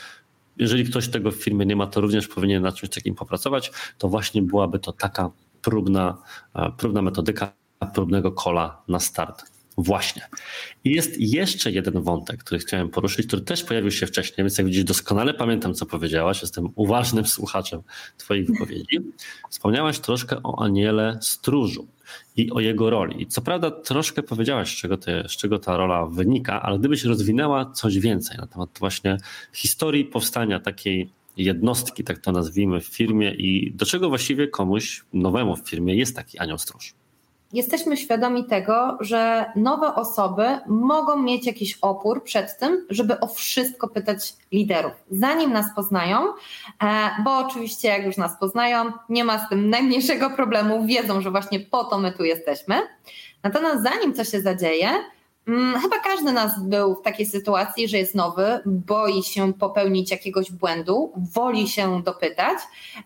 jeżeli 0.57 0.85
ktoś 0.85 1.09
tego 1.09 1.31
w 1.31 1.35
firmie 1.35 1.67
nie 1.67 1.77
ma, 1.77 1.87
to 1.87 2.01
również 2.01 2.29
powinien 2.29 2.63
nad 2.63 2.75
czymś 2.75 2.91
takim 2.91 3.15
popracować, 3.15 3.73
to 3.99 4.09
właśnie 4.09 4.43
byłaby 4.43 4.79
to 4.79 4.93
taka 4.93 5.31
próbna, 5.63 6.19
e, 6.55 6.73
próbna 6.79 7.03
metodyka 7.03 7.53
próbnego 7.95 8.33
kola 8.33 8.83
na 8.89 9.01
start 9.01 9.56
Właśnie. 9.79 10.23
I 10.85 10.91
jest 10.91 11.21
jeszcze 11.21 11.71
jeden 11.71 12.03
wątek, 12.03 12.45
który 12.45 12.61
chciałem 12.61 12.89
poruszyć, 12.89 13.27
który 13.27 13.43
też 13.43 13.65
pojawił 13.65 13.91
się 13.91 14.07
wcześniej, 14.07 14.37
więc 14.39 14.59
jak 14.59 14.67
widzisz, 14.67 14.85
doskonale 14.85 15.35
pamiętam, 15.35 15.75
co 15.75 15.87
powiedziałaś. 15.87 16.43
Jestem 16.43 16.69
uważnym 16.75 17.27
słuchaczem 17.27 17.83
Twoich 18.19 18.47
wypowiedzi. 18.47 18.99
Wspomniałaś 19.51 19.99
troszkę 19.99 20.43
o 20.43 20.63
Aniele 20.63 21.19
Stróżu 21.23 21.89
i 22.37 22.51
o 22.51 22.61
jego 22.61 22.91
roli. 22.91 23.23
I 23.23 23.27
co 23.27 23.43
prawda, 23.43 23.71
troszkę 23.71 24.23
powiedziałaś, 24.23 24.77
z 24.77 24.81
czego, 24.81 24.99
z 25.29 25.37
czego 25.37 25.59
ta 25.59 25.77
rola 25.77 26.07
wynika, 26.07 26.63
ale 26.63 26.79
gdybyś 26.79 27.05
rozwinęła 27.05 27.71
coś 27.71 27.99
więcej 27.99 28.39
na 28.39 28.47
temat 28.47 28.71
właśnie 28.79 29.17
historii 29.53 30.05
powstania 30.05 30.61
takiej 30.61 31.11
jednostki, 31.37 32.05
tak 32.05 32.19
to 32.19 32.33
nazwijmy, 32.33 32.81
w 32.81 32.87
firmie 32.87 33.35
i 33.35 33.73
do 33.75 33.87
czego 33.87 34.09
właściwie 34.09 34.49
komuś 34.49 35.05
nowemu 35.13 35.57
w 35.57 35.69
firmie 35.69 35.97
jest 35.97 36.17
taki 36.17 36.39
anioł 36.39 36.59
stróż 36.59 36.95
jesteśmy 37.53 37.97
świadomi 37.97 38.45
tego, 38.45 38.99
że 39.01 39.53
nowe 39.57 39.95
osoby 39.95 40.59
mogą 40.67 41.23
mieć 41.23 41.47
jakiś 41.47 41.79
opór 41.83 42.25
przed 42.25 42.59
tym, 42.59 42.87
żeby 42.91 43.21
o 43.21 43.27
wszystko 43.27 43.89
pytać 43.89 44.35
liderów, 44.53 44.93
zanim 45.11 45.53
nas 45.53 45.67
poznają, 45.77 46.27
e, 46.83 47.11
bo 47.25 47.39
oczywiście 47.39 47.89
jak 47.89 48.07
już 48.07 48.17
nas 48.17 48.39
poznają, 48.41 48.93
nie 49.09 49.25
ma 49.25 49.47
z 49.47 49.49
tym 49.49 49.71
najmniejszego 49.71 50.31
problemu, 50.31 50.87
wiedzą, 50.87 51.21
że 51.21 51.31
właśnie 51.31 51.61
po 51.61 51.85
to 51.85 51.99
my 51.99 52.13
tu 52.13 52.25
jesteśmy. 52.25 52.75
Natomiast 53.43 53.83
zanim 53.83 54.15
coś 54.15 54.29
się 54.29 54.41
zadzieje, 54.41 54.89
chyba 55.83 55.99
każdy 55.99 56.33
nas 56.33 56.63
był 56.63 56.95
w 56.95 57.03
takiej 57.03 57.27
sytuacji, 57.27 57.89
że 57.89 57.99
jest 57.99 58.15
nowy, 58.15 58.61
boi 58.67 59.23
się 59.23 59.53
popełnić 59.53 60.11
jakiegoś 60.11 60.53
błędu, 60.53 61.13
woli 61.33 61.69
się 61.69 62.03
dopytać, 62.03 62.59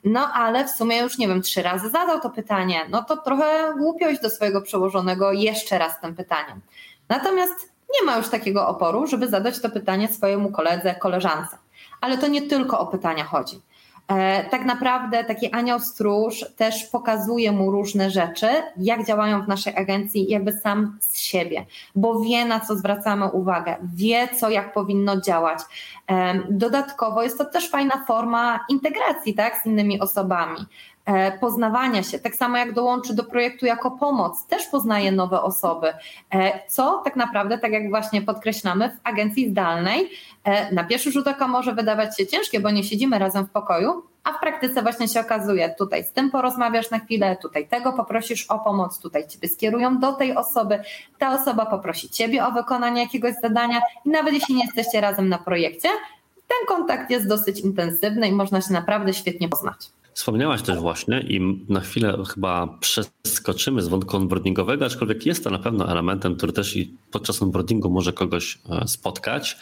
no 0.04 0.32
ale 0.32 0.64
w 0.64 0.70
sumie 0.70 0.98
już 0.98 1.18
nie 1.18 1.28
wiem, 1.28 1.42
trzy 1.42 1.62
razy 1.62 1.90
zadał 1.90 2.20
to 2.20 2.30
pytanie, 2.30 2.80
no 2.90 3.02
to 3.02 3.16
trochę 3.16 3.74
głupio 3.78 4.08
iść 4.08 4.22
do 4.22 4.30
swojego 4.30 4.62
przełożonego 4.62 5.32
jeszcze 5.32 5.78
raz 5.78 6.00
tym 6.00 6.16
pytaniem. 6.16 6.60
Natomiast 7.08 7.72
nie 8.00 8.06
ma 8.06 8.16
już 8.16 8.28
takiego 8.28 8.68
oporu, 8.68 9.06
żeby 9.06 9.28
zadać 9.28 9.60
to 9.60 9.70
pytanie 9.70 10.08
swojemu 10.08 10.50
koledze, 10.50 10.94
koleżance. 10.94 11.58
Ale 12.00 12.18
to 12.18 12.26
nie 12.26 12.42
tylko 12.42 12.80
o 12.80 12.86
pytania 12.86 13.24
chodzi. 13.24 13.60
E, 14.10 14.44
tak 14.44 14.64
naprawdę 14.64 15.24
taki 15.24 15.52
anioł 15.52 15.80
stróż 15.80 16.44
też 16.56 16.84
pokazuje 16.84 17.52
mu 17.52 17.70
różne 17.70 18.10
rzeczy, 18.10 18.48
jak 18.76 19.06
działają 19.06 19.42
w 19.42 19.48
naszej 19.48 19.76
agencji, 19.76 20.30
jakby 20.30 20.52
sam 20.52 20.98
z 21.00 21.18
siebie, 21.18 21.66
bo 21.94 22.20
wie 22.20 22.44
na 22.44 22.60
co 22.60 22.76
zwracamy 22.76 23.26
uwagę, 23.26 23.76
wie 23.94 24.28
co 24.28 24.50
jak 24.50 24.72
powinno 24.72 25.20
działać. 25.20 25.58
E, 26.10 26.34
dodatkowo 26.50 27.22
jest 27.22 27.38
to 27.38 27.44
też 27.44 27.70
fajna 27.70 28.04
forma 28.06 28.60
integracji 28.68 29.34
tak, 29.34 29.62
z 29.62 29.66
innymi 29.66 30.00
osobami. 30.00 30.66
E, 31.10 31.38
poznawania 31.38 32.02
się, 32.02 32.18
tak 32.18 32.34
samo 32.34 32.56
jak 32.56 32.72
dołączy 32.72 33.14
do 33.14 33.24
projektu 33.24 33.66
jako 33.66 33.90
pomoc, 33.90 34.46
też 34.46 34.66
poznaje 34.66 35.12
nowe 35.12 35.42
osoby, 35.42 35.92
e, 36.34 36.68
co 36.68 37.02
tak 37.04 37.16
naprawdę, 37.16 37.58
tak 37.58 37.72
jak 37.72 37.90
właśnie 37.90 38.22
podkreślamy, 38.22 38.90
w 38.90 39.08
agencji 39.08 39.50
zdalnej 39.50 40.10
e, 40.44 40.74
na 40.74 40.84
pierwszy 40.84 41.12
rzut 41.12 41.28
oka 41.28 41.48
może 41.48 41.74
wydawać 41.74 42.16
się 42.16 42.26
ciężkie, 42.26 42.60
bo 42.60 42.70
nie 42.70 42.84
siedzimy 42.84 43.18
razem 43.18 43.46
w 43.46 43.50
pokoju, 43.50 44.02
a 44.24 44.32
w 44.32 44.40
praktyce 44.40 44.82
właśnie 44.82 45.08
się 45.08 45.20
okazuje, 45.20 45.74
tutaj 45.78 46.04
z 46.04 46.12
tym 46.12 46.30
porozmawiasz 46.30 46.90
na 46.90 46.98
chwilę, 46.98 47.36
tutaj 47.42 47.68
tego 47.68 47.92
poprosisz 47.92 48.46
o 48.46 48.58
pomoc, 48.58 48.98
tutaj 48.98 49.28
ciebie 49.28 49.48
skierują 49.48 49.98
do 49.98 50.12
tej 50.12 50.36
osoby, 50.36 50.82
ta 51.18 51.34
osoba 51.34 51.66
poprosi 51.66 52.10
ciebie 52.10 52.46
o 52.46 52.52
wykonanie 52.52 53.02
jakiegoś 53.02 53.34
zadania 53.42 53.82
i 54.04 54.10
nawet 54.10 54.34
jeśli 54.34 54.54
nie 54.54 54.64
jesteście 54.64 55.00
razem 55.00 55.28
na 55.28 55.38
projekcie, 55.38 55.88
ten 56.48 56.76
kontakt 56.76 57.10
jest 57.10 57.28
dosyć 57.28 57.60
intensywny 57.60 58.28
i 58.28 58.32
można 58.32 58.60
się 58.60 58.72
naprawdę 58.72 59.14
świetnie 59.14 59.48
poznać. 59.48 59.90
Wspomniałaś 60.14 60.62
też 60.62 60.78
właśnie 60.78 61.20
i 61.20 61.40
na 61.68 61.80
chwilę 61.80 62.18
chyba 62.34 62.78
przeskoczymy 62.80 63.82
z 63.82 63.88
wątku 63.88 64.16
onboardingowego, 64.16 64.84
aczkolwiek 64.84 65.26
jest 65.26 65.44
to 65.44 65.50
na 65.50 65.58
pewno 65.58 65.90
elementem, 65.90 66.36
który 66.36 66.52
też 66.52 66.76
i 66.76 66.94
podczas 67.10 67.42
onboardingu 67.42 67.90
może 67.90 68.12
kogoś 68.12 68.58
e, 68.70 68.88
spotkać, 68.88 69.56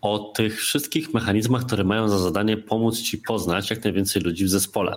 o 0.00 0.18
tych 0.18 0.60
wszystkich 0.60 1.14
mechanizmach, 1.14 1.66
które 1.66 1.84
mają 1.84 2.08
za 2.08 2.18
zadanie 2.18 2.56
pomóc 2.56 3.02
Ci 3.02 3.18
poznać 3.18 3.70
jak 3.70 3.84
najwięcej 3.84 4.22
ludzi 4.22 4.44
w 4.44 4.50
zespole. 4.50 4.96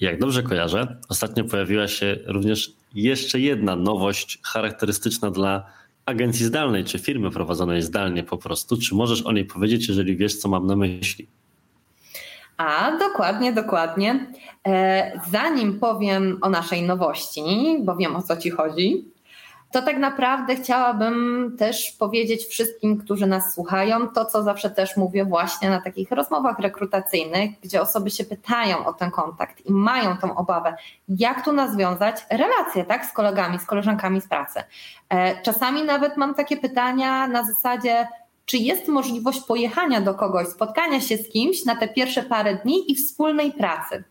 I 0.00 0.04
jak 0.04 0.20
dobrze 0.20 0.42
kojarzę, 0.42 0.96
ostatnio 1.08 1.44
pojawiła 1.44 1.88
się 1.88 2.18
również 2.26 2.72
jeszcze 2.94 3.40
jedna 3.40 3.76
nowość 3.76 4.38
charakterystyczna 4.42 5.30
dla 5.30 5.66
agencji 6.06 6.46
zdalnej, 6.46 6.84
czy 6.84 6.98
firmy 6.98 7.30
prowadzonej 7.30 7.82
zdalnie 7.82 8.22
po 8.22 8.38
prostu. 8.38 8.76
Czy 8.76 8.94
możesz 8.94 9.22
o 9.22 9.32
niej 9.32 9.44
powiedzieć, 9.44 9.88
jeżeli 9.88 10.16
wiesz, 10.16 10.36
co 10.36 10.48
mam 10.48 10.66
na 10.66 10.76
myśli? 10.76 11.26
A 12.56 12.92
dokładnie, 12.98 13.52
dokładnie. 13.52 14.26
E, 14.66 15.20
zanim 15.30 15.80
powiem 15.80 16.38
o 16.42 16.48
naszej 16.48 16.82
nowości, 16.82 17.42
bo 17.80 17.96
wiem 17.96 18.16
o 18.16 18.22
co 18.22 18.36
Ci 18.36 18.50
chodzi, 18.50 19.14
to 19.74 19.82
tak 19.82 19.98
naprawdę 19.98 20.56
chciałabym 20.56 21.56
też 21.58 21.92
powiedzieć 21.92 22.46
wszystkim, 22.46 22.98
którzy 22.98 23.26
nas 23.26 23.54
słuchają, 23.54 24.08
to 24.08 24.24
co 24.24 24.42
zawsze 24.42 24.70
też 24.70 24.96
mówię 24.96 25.24
właśnie 25.24 25.70
na 25.70 25.80
takich 25.80 26.10
rozmowach 26.10 26.58
rekrutacyjnych, 26.58 27.50
gdzie 27.60 27.82
osoby 27.82 28.10
się 28.10 28.24
pytają 28.24 28.86
o 28.86 28.92
ten 28.92 29.10
kontakt 29.10 29.66
i 29.66 29.72
mają 29.72 30.16
tą 30.16 30.36
obawę, 30.36 30.76
jak 31.08 31.44
tu 31.44 31.52
nawiązać 31.52 32.26
relacje 32.30 32.84
tak, 32.84 33.06
z 33.06 33.12
kolegami, 33.12 33.58
z 33.58 33.66
koleżankami 33.66 34.20
z 34.20 34.28
pracy. 34.28 34.60
E, 35.08 35.42
czasami 35.42 35.84
nawet 35.84 36.16
mam 36.16 36.34
takie 36.34 36.56
pytania 36.56 37.26
na 37.26 37.44
zasadzie, 37.44 38.08
czy 38.44 38.56
jest 38.56 38.88
możliwość 38.88 39.40
pojechania 39.40 40.00
do 40.00 40.14
kogoś, 40.14 40.48
spotkania 40.48 41.00
się 41.00 41.16
z 41.16 41.28
kimś 41.28 41.64
na 41.64 41.76
te 41.76 41.88
pierwsze 41.88 42.22
parę 42.22 42.54
dni 42.54 42.92
i 42.92 42.94
wspólnej 42.94 43.52
pracy. 43.52 44.04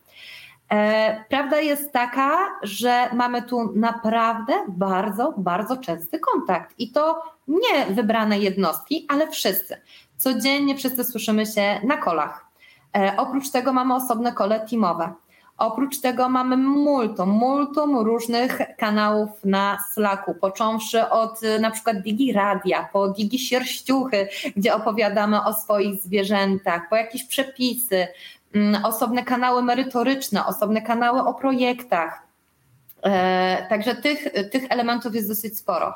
E, 0.71 1.25
prawda 1.29 1.59
jest 1.59 1.91
taka, 1.91 2.59
że 2.63 3.09
mamy 3.13 3.41
tu 3.41 3.73
naprawdę 3.75 4.53
bardzo, 4.67 5.33
bardzo 5.37 5.77
częsty 5.77 6.19
kontakt 6.19 6.73
i 6.77 6.91
to 6.91 7.21
nie 7.47 7.85
wybrane 7.89 8.39
jednostki, 8.39 9.05
ale 9.09 9.31
wszyscy. 9.31 9.81
Codziennie 10.17 10.77
wszyscy 10.77 11.03
słyszymy 11.03 11.45
się 11.45 11.79
na 11.83 11.97
kolach. 11.97 12.45
E, 12.97 13.13
oprócz 13.17 13.49
tego 13.49 13.73
mamy 13.73 13.95
osobne 13.95 14.31
kole 14.31 14.67
teamowe. 14.69 15.13
Oprócz 15.57 15.99
tego 15.99 16.29
mamy 16.29 16.57
multum, 16.57 17.29
multum 17.29 17.97
różnych 17.97 18.59
kanałów 18.77 19.29
na 19.45 19.77
Slacku, 19.93 20.35
począwszy 20.35 21.09
od 21.09 21.43
y, 21.43 21.59
na 21.59 21.71
przykład 21.71 22.01
Digi 22.01 22.33
Radia, 22.33 22.89
po 22.93 23.09
Digi 23.09 23.39
Sierściuchy, 23.39 24.27
gdzie 24.57 24.75
opowiadamy 24.75 25.43
o 25.43 25.53
swoich 25.53 26.01
zwierzętach, 26.01 26.89
po 26.89 26.95
jakieś 26.95 27.23
przepisy. 27.23 28.07
mm, 28.55 28.85
osobne 28.85 29.23
kanały 29.23 29.63
merytoryczne, 29.63 30.45
osobne 30.45 30.81
kanały 30.81 31.19
o 31.19 31.33
projektach. 31.33 32.27
E, 33.03 33.65
także 33.69 33.95
tych, 33.95 34.27
tych 34.51 34.63
elementów 34.69 35.15
jest 35.15 35.27
dosyć 35.27 35.57
sporo. 35.57 35.93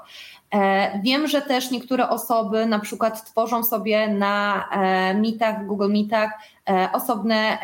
E, 0.53 0.99
wiem, 1.03 1.27
że 1.27 1.41
też 1.41 1.71
niektóre 1.71 2.09
osoby 2.09 2.65
na 2.65 2.79
przykład 2.79 3.25
tworzą 3.25 3.63
sobie 3.63 4.07
na 4.07 4.65
e, 4.71 5.13
mitach, 5.15 5.65
Google 5.65 5.89
Meetach 5.89 6.31
e, 6.69 6.89
osobne 6.93 7.57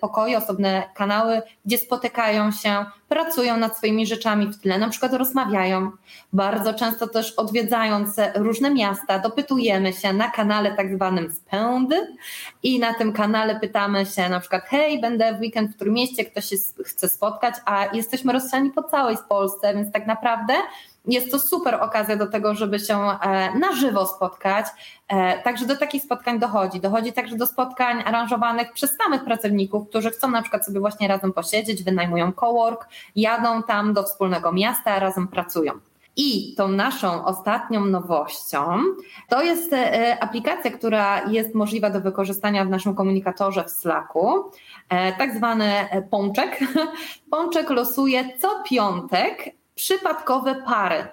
pokoje, 0.00 0.38
osobne 0.38 0.82
kanały, 0.94 1.42
gdzie 1.64 1.78
spotykają 1.78 2.52
się, 2.52 2.84
pracują 3.08 3.56
nad 3.56 3.76
swoimi 3.76 4.06
rzeczami 4.06 4.46
w 4.46 4.60
tle, 4.60 4.78
na 4.78 4.88
przykład 4.88 5.12
rozmawiają. 5.12 5.90
Bardzo 6.32 6.74
często 6.74 7.06
też 7.06 7.32
odwiedzając 7.32 8.16
różne 8.34 8.70
miasta, 8.70 9.18
dopytujemy 9.18 9.92
się 9.92 10.12
na 10.12 10.30
kanale 10.30 10.72
tak 10.72 10.94
zwanym 10.94 11.32
spęd 11.32 11.94
i 12.62 12.78
na 12.78 12.94
tym 12.94 13.12
kanale 13.12 13.60
pytamy 13.60 14.06
się 14.06 14.28
na 14.28 14.40
przykład 14.40 14.64
hej, 14.64 15.00
będę 15.00 15.34
w 15.34 15.40
weekend 15.40 15.70
w 15.70 15.76
którym 15.76 15.94
mieście, 15.94 16.24
ktoś 16.24 16.44
się 16.44 16.56
chce 16.84 17.08
spotkać, 17.08 17.54
a 17.64 17.86
jesteśmy 17.92 18.32
rozsiani 18.32 18.70
po 18.70 18.82
całej 18.82 19.16
Polsce, 19.28 19.74
więc 19.74 19.92
tak 19.92 20.06
naprawdę 20.06 20.54
jest 21.06 21.30
to 21.30 21.38
super 21.38 21.74
okazja 21.74 22.16
do 22.16 22.26
tego, 22.26 22.54
żeby 22.54 22.78
się 22.78 22.98
e, 22.98 23.58
na 23.58 23.72
żywo 23.72 24.06
spotkać. 24.06 24.66
E, 25.08 25.42
także 25.42 25.66
do 25.66 25.76
takich 25.76 26.02
spotkań 26.02 26.38
dochodzi. 26.38 26.80
Dochodzi 26.80 27.12
także 27.12 27.36
do 27.36 27.46
spotkań 27.46 28.02
aranżowanych 28.06 28.72
przez 28.72 28.96
samych 28.96 29.24
pracowników, 29.24 29.88
którzy 29.88 30.10
chcą 30.10 30.30
na 30.30 30.42
przykład 30.42 30.66
sobie 30.66 30.80
właśnie 30.80 31.08
razem 31.08 31.32
posiedzieć, 31.32 31.82
wynajmują 31.82 32.32
cowork, 32.32 32.88
jadą 33.16 33.62
tam 33.62 33.94
do 33.94 34.02
wspólnego 34.02 34.52
miasta, 34.52 34.98
razem 34.98 35.28
pracują. 35.28 35.72
I 36.18 36.54
tą 36.54 36.68
naszą 36.68 37.24
ostatnią 37.24 37.84
nowością 37.84 38.78
to 39.28 39.42
jest 39.42 39.72
e, 39.72 40.16
aplikacja, 40.20 40.70
która 40.70 41.28
jest 41.28 41.54
możliwa 41.54 41.90
do 41.90 42.00
wykorzystania 42.00 42.64
w 42.64 42.70
naszym 42.70 42.94
komunikatorze 42.94 43.64
w 43.64 43.70
Slacku, 43.70 44.50
tak 45.18 45.36
zwany 45.36 45.72
pączek. 46.10 46.60
Pączek 47.30 47.70
losuje 47.70 48.38
co 48.38 48.62
piątek 48.68 49.55
przypadkowe 49.76 50.54
pary. 50.54 51.08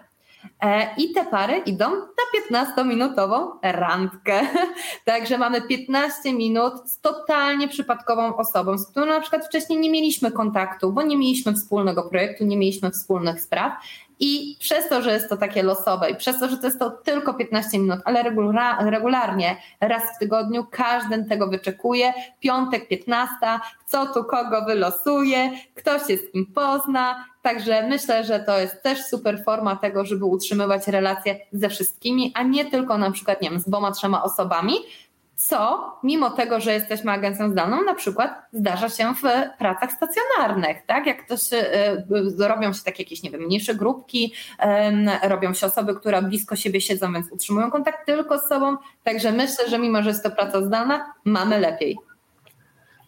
E, 0.62 0.88
I 0.98 1.14
te 1.14 1.26
pary 1.26 1.58
idą 1.58 1.90
na 1.90 2.66
15-minutową 2.66 3.48
randkę. 3.62 4.42
Także 5.06 5.38
mamy 5.38 5.62
15 5.62 6.34
minut 6.34 6.74
z 6.86 7.00
totalnie 7.00 7.68
przypadkową 7.68 8.36
osobą, 8.36 8.78
z 8.78 8.88
którą 8.88 9.06
na 9.06 9.22
przykład 9.22 9.46
wcześniej 9.46 9.80
nie 9.80 9.92
mieliśmy 9.92 10.32
kontaktu, 10.32 10.94
bo 10.94 11.02
nie 11.02 11.18
mieliśmy 11.18 11.54
wspólnego 11.54 12.04
projektu, 12.04 12.46
nie 12.46 12.58
mieliśmy 12.58 12.92
wspólnych 12.92 13.42
spraw. 13.42 13.74
I 14.20 14.58
przez 14.60 14.90
to, 14.90 15.02
że 15.02 15.14
jest 15.14 15.30
to 15.30 15.38
takie 15.38 15.64
losowe 15.64 16.10
i 16.10 16.16
przez 16.16 16.40
to, 16.40 16.50
że 16.50 16.58
to 16.58 16.68
jest 16.68 16.80
to 16.80 16.90
tylko 16.90 17.34
15 17.34 17.80
minut, 17.80 18.00
ale 18.06 18.24
regularnie, 18.80 19.58
raz 19.82 20.04
w 20.16 20.20
tygodniu, 20.20 20.66
każdy 20.72 21.26
tego 21.26 21.48
wyczekuje. 21.48 22.14
Piątek 22.40 22.88
15, 22.88 23.36
co 23.86 24.06
tu 24.06 24.24
kogo 24.24 24.66
wylosuje, 24.66 25.52
kto 25.76 26.00
się 26.00 26.18
z 26.18 26.32
kim 26.32 26.46
pozna. 26.46 27.26
Także 27.44 27.88
myślę, 27.88 28.24
że 28.24 28.40
to 28.40 28.60
jest 28.60 28.84
też 28.84 29.06
super 29.06 29.44
forma 29.44 29.76
tego, 29.76 30.06
żeby 30.06 30.26
utrzymywać 30.26 30.88
relacje 30.88 31.40
ze 31.52 31.70
wszystkimi, 31.70 32.32
a 32.36 32.44
nie 32.44 32.66
tylko 32.66 32.98
na 32.98 33.12
przykład, 33.12 33.42
nie 33.42 33.50
wiem, 33.50 33.60
z 33.60 33.66
dwoma, 33.66 33.92
trzema 33.92 34.24
osobami, 34.24 34.74
co 35.36 35.92
mimo 36.04 36.30
tego, 36.30 36.60
że 36.60 36.74
jesteśmy 36.74 37.12
agencją 37.12 37.52
zdalną, 37.52 37.84
na 37.84 37.94
przykład 37.94 38.46
zdarza 38.54 38.90
się 38.90 39.14
w 39.14 39.22
pracach 39.60 39.92
stacjonarnych, 39.92 40.86
tak? 40.86 41.08
Jak 41.08 41.26
ktoś, 41.26 41.54
y, 41.54 42.48
robią 42.48 42.74
się 42.74 42.84
takie 42.84 43.04
jakieś, 43.04 43.24
nie 43.24 43.32
wiem, 43.32 43.42
mniejsze 43.42 43.76
grupki, 43.76 44.34
robią 45.24 45.54
się 45.54 45.66
osoby, 45.66 45.96
które 45.96 46.22
blisko 46.22 46.56
siebie 46.56 46.82
siedzą, 46.82 47.14
więc 47.14 47.32
utrzymują 47.32 47.72
kontakt 47.72 48.06
tylko 48.06 48.40
z 48.40 48.48
sobą, 48.48 48.78
także 49.04 49.32
myślę, 49.32 49.70
że 49.70 49.80
mimo, 49.80 50.04
że 50.04 50.10
jest 50.10 50.24
to 50.24 50.32
praca 50.32 50.62
zdalna, 50.62 51.14
mamy 51.26 51.60
lepiej. 51.60 51.98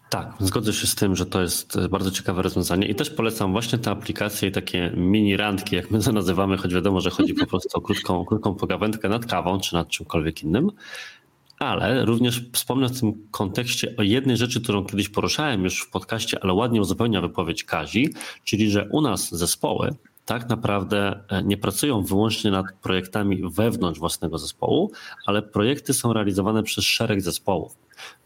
Tak, 0.09 0.33
zgodzę 0.39 0.73
się 0.73 0.87
z 0.87 0.95
tym, 0.95 1.15
że 1.15 1.25
to 1.25 1.41
jest 1.41 1.87
bardzo 1.89 2.11
ciekawe 2.11 2.41
rozwiązanie 2.41 2.87
i 2.87 2.95
też 2.95 3.09
polecam 3.09 3.51
właśnie 3.51 3.79
te 3.79 3.91
aplikacje 3.91 4.49
i 4.49 4.51
takie 4.51 4.91
mini 4.95 5.37
randki, 5.37 5.75
jak 5.75 5.91
my 5.91 5.99
to 5.99 6.11
nazywamy, 6.11 6.57
choć 6.57 6.73
wiadomo, 6.73 7.01
że 7.01 7.09
chodzi 7.09 7.33
po 7.33 7.45
prostu 7.45 7.77
o 7.77 7.81
krótką, 7.81 8.25
krótką 8.25 8.55
pogawędkę 8.55 9.09
nad 9.09 9.25
kawą 9.25 9.59
czy 9.59 9.73
nad 9.73 9.87
czymkolwiek 9.87 10.43
innym. 10.43 10.71
Ale 11.59 12.05
również 12.05 12.43
wspomnę 12.53 12.89
w 12.89 12.99
tym 12.99 13.27
kontekście 13.31 13.95
o 13.97 14.03
jednej 14.03 14.37
rzeczy, 14.37 14.61
którą 14.61 14.85
kiedyś 14.85 15.09
poruszałem 15.09 15.63
już 15.63 15.81
w 15.81 15.89
podcaście, 15.89 16.43
ale 16.43 16.53
ładnie 16.53 16.81
uzupełnia 16.81 17.21
wypowiedź 17.21 17.63
Kazi, 17.63 18.13
czyli 18.43 18.71
że 18.71 18.87
u 18.91 19.01
nas 19.01 19.35
zespoły 19.35 19.95
tak 20.25 20.49
naprawdę 20.49 21.19
e, 21.29 21.43
nie 21.43 21.57
pracują 21.57 22.03
wyłącznie 22.03 22.51
nad 22.51 22.65
projektami 22.81 23.41
wewnątrz 23.51 23.99
własnego 23.99 24.37
zespołu, 24.37 24.91
ale 25.25 25.41
projekty 25.41 25.93
są 25.93 26.13
realizowane 26.13 26.63
przez 26.63 26.83
szereg 26.83 27.21
zespołów. 27.21 27.77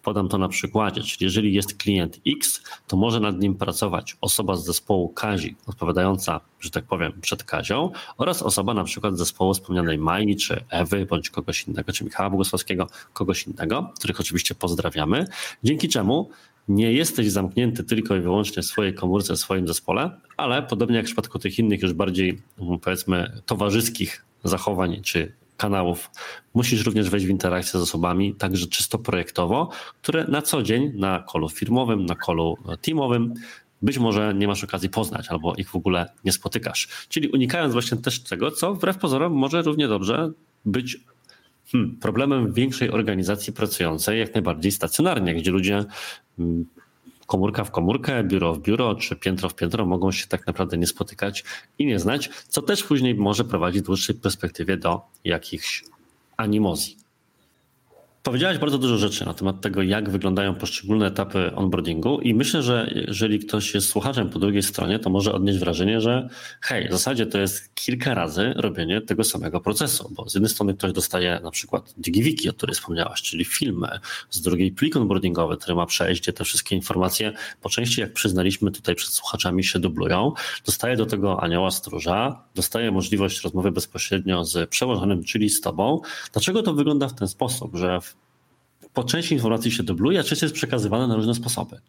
Podam 0.03 0.29
to 0.29 0.37
na 0.37 0.47
przykładzie, 0.47 1.01
czyli 1.01 1.25
jeżeli 1.25 1.53
jest 1.53 1.77
klient 1.77 2.19
X, 2.27 2.63
to 2.87 2.97
może 2.97 3.19
nad 3.19 3.39
nim 3.39 3.55
pracować 3.55 4.17
osoba 4.21 4.55
z 4.55 4.65
zespołu 4.65 5.09
Kazi, 5.09 5.55
odpowiadająca, 5.67 6.41
że 6.59 6.69
tak 6.69 6.85
powiem, 6.85 7.13
przed 7.21 7.43
Kazią 7.43 7.91
oraz 8.17 8.41
osoba 8.41 8.73
na 8.73 8.83
przykład 8.83 9.15
z 9.15 9.17
zespołu 9.17 9.53
wspomnianej 9.53 9.97
Mai, 9.97 10.35
czy 10.35 10.63
Ewy, 10.69 11.05
bądź 11.05 11.29
kogoś 11.29 11.67
innego, 11.67 11.91
czy 11.93 12.03
Michała 12.03 12.29
Bogosławskiego, 12.29 12.87
kogoś 13.13 13.47
innego, 13.47 13.93
których 13.97 14.19
oczywiście 14.19 14.55
pozdrawiamy, 14.55 15.27
dzięki 15.63 15.89
czemu 15.89 16.29
nie 16.69 16.93
jesteś 16.93 17.31
zamknięty 17.31 17.83
tylko 17.83 18.15
i 18.15 18.21
wyłącznie 18.21 18.63
w 18.63 18.65
swojej 18.65 18.93
komórce, 18.93 19.33
w 19.33 19.39
swoim 19.39 19.67
zespole, 19.67 20.11
ale 20.37 20.63
podobnie 20.63 20.95
jak 20.95 21.05
w 21.05 21.07
przypadku 21.07 21.39
tych 21.39 21.59
innych 21.59 21.81
już 21.81 21.93
bardziej 21.93 22.41
powiedzmy 22.81 23.41
towarzyskich 23.45 24.25
zachowań 24.43 25.01
czy 25.01 25.33
kanałów, 25.57 26.09
musisz 26.53 26.85
również 26.85 27.09
wejść 27.09 27.25
w 27.25 27.29
interakcję 27.29 27.79
z 27.79 27.83
osobami, 27.83 28.35
także 28.35 28.67
czysto 28.67 28.97
projektowo, 28.97 29.69
które 30.01 30.25
na 30.27 30.41
co 30.41 30.63
dzień 30.63 30.91
na 30.95 31.19
kolu 31.19 31.49
firmowym, 31.49 32.05
na 32.05 32.15
kolu 32.15 32.57
teamowym 32.81 33.33
być 33.81 33.97
może 33.97 34.33
nie 34.33 34.47
masz 34.47 34.63
okazji 34.63 34.89
poznać 34.89 35.27
albo 35.27 35.55
ich 35.55 35.69
w 35.69 35.75
ogóle 35.75 36.11
nie 36.25 36.31
spotykasz. 36.31 36.87
Czyli 37.09 37.27
unikając 37.27 37.73
właśnie 37.73 37.97
też 37.97 38.23
tego, 38.23 38.51
co 38.51 38.73
wbrew 38.73 38.97
pozorom 38.97 39.33
może 39.33 39.61
równie 39.61 39.87
dobrze 39.87 40.31
być 40.65 40.97
hmm, 41.71 41.95
problemem 41.95 42.53
większej 42.53 42.91
organizacji 42.91 43.53
pracującej 43.53 44.19
jak 44.19 44.33
najbardziej 44.33 44.71
stacjonarnie, 44.71 45.35
gdzie 45.35 45.51
ludzie 45.51 45.85
hmm, 46.37 46.65
komórka 47.25 47.63
w 47.63 47.71
komórkę, 47.71 48.23
biuro 48.23 48.53
w 48.53 48.59
biuro 48.59 48.95
czy 48.95 49.15
piętro 49.15 49.49
w 49.49 49.55
piętro 49.55 49.85
mogą 49.85 50.11
się 50.11 50.27
tak 50.27 50.47
naprawdę 50.47 50.77
nie 50.77 50.87
spotykać 50.87 51.43
i 51.79 51.85
nie 51.85 51.99
znać, 51.99 52.29
co 52.47 52.61
też 52.61 52.83
później 52.83 53.15
może 53.15 53.45
prowadzić 53.45 53.81
w 53.81 53.85
dłuższej 53.85 54.15
perspektywie 54.15 54.77
do 54.77 55.01
jakichś 55.23 55.83
animozji. 56.37 56.97
Powiedziałaś 58.23 58.57
bardzo 58.57 58.77
dużo 58.77 58.97
rzeczy 58.97 59.25
na 59.25 59.33
temat 59.33 59.61
tego, 59.61 59.81
jak 59.81 60.09
wyglądają 60.09 60.55
poszczególne 60.55 61.07
etapy 61.07 61.51
onboardingu, 61.55 62.21
i 62.21 62.33
myślę, 62.33 62.63
że 62.63 62.93
jeżeli 63.07 63.39
ktoś 63.39 63.73
jest 63.73 63.89
słuchaczem 63.89 64.29
po 64.29 64.39
drugiej 64.39 64.63
stronie, 64.63 64.99
to 64.99 65.09
może 65.09 65.33
odnieść 65.33 65.59
wrażenie, 65.59 66.01
że 66.01 66.29
hej, 66.61 66.87
w 66.87 66.91
zasadzie 66.91 67.25
to 67.25 67.37
jest 67.37 67.75
kilka 67.75 68.13
razy 68.13 68.53
robienie 68.55 69.01
tego 69.01 69.23
samego 69.23 69.61
procesu, 69.61 70.11
bo 70.15 70.29
z 70.29 70.33
jednej 70.33 70.49
strony 70.49 70.73
ktoś 70.73 70.91
dostaje 70.91 71.39
na 71.43 71.51
przykład 71.51 71.93
DigiWiki, 71.97 72.49
o 72.49 72.53
której 72.53 72.75
wspomniałaś, 72.75 73.21
czyli 73.21 73.45
filmy, 73.45 73.87
z 74.29 74.41
drugiej 74.41 74.71
plik 74.71 74.95
onboardingowy, 74.95 75.57
który 75.57 75.75
ma 75.75 75.85
przejść, 75.85 76.21
gdzie 76.21 76.33
te 76.33 76.43
wszystkie 76.43 76.75
informacje 76.75 77.33
po 77.61 77.69
części, 77.69 78.01
jak 78.01 78.13
przyznaliśmy 78.13 78.71
tutaj 78.71 78.95
przed 78.95 79.11
słuchaczami, 79.11 79.63
się 79.63 79.79
dublują. 79.79 80.33
Dostaje 80.65 80.97
do 80.97 81.05
tego 81.05 81.43
anioła 81.43 81.71
stróża, 81.71 82.43
dostaje 82.55 82.91
możliwość 82.91 83.41
rozmowy 83.41 83.71
bezpośrednio 83.71 84.45
z 84.45 84.69
przełożonym, 84.69 85.23
czyli 85.23 85.49
z 85.49 85.61
tobą. 85.61 86.01
Dlaczego 86.33 86.63
to 86.63 86.73
wygląda 86.73 87.07
w 87.07 87.15
ten 87.15 87.27
sposób, 87.27 87.75
że 87.75 87.99
po 88.93 89.03
części 89.03 89.33
informacji 89.33 89.71
się 89.71 89.83
dubluje, 89.83 90.19
a 90.19 90.23
część 90.23 90.41
jest 90.41 90.53
przekazywana 90.53 91.07
na 91.07 91.15
różne 91.15 91.33
sposoby. 91.33 91.79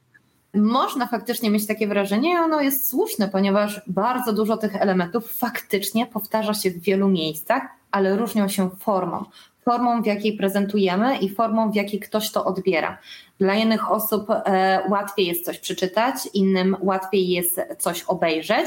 Można 0.55 1.07
faktycznie 1.07 1.51
mieć 1.51 1.67
takie 1.67 1.89
wrażenie 1.89 2.33
i 2.33 2.37
ono 2.37 2.61
jest 2.61 2.91
słuszne, 2.91 3.29
ponieważ 3.29 3.81
bardzo 3.87 4.33
dużo 4.33 4.57
tych 4.57 4.77
elementów 4.77 5.33
faktycznie 5.33 6.07
powtarza 6.07 6.55
się 6.55 6.71
w 6.71 6.81
wielu 6.81 7.09
miejscach, 7.09 7.63
ale 7.91 8.17
różnią 8.17 8.49
się 8.49 8.71
formą. 8.71 9.25
Formą, 9.65 10.03
w 10.03 10.07
jakiej 10.07 10.37
prezentujemy 10.37 11.19
i 11.19 11.35
formą, 11.35 11.71
w 11.71 11.75
jakiej 11.75 12.01
ktoś 12.01 12.31
to 12.31 12.45
odbiera. 12.45 12.99
Dla 13.39 13.55
jednych 13.55 13.91
osób 13.91 14.31
e, 14.31 14.83
łatwiej 14.89 15.27
jest 15.27 15.45
coś 15.45 15.59
przeczytać, 15.59 16.15
innym 16.35 16.77
łatwiej 16.81 17.29
jest 17.29 17.61
coś 17.79 18.03
obejrzeć, 18.03 18.67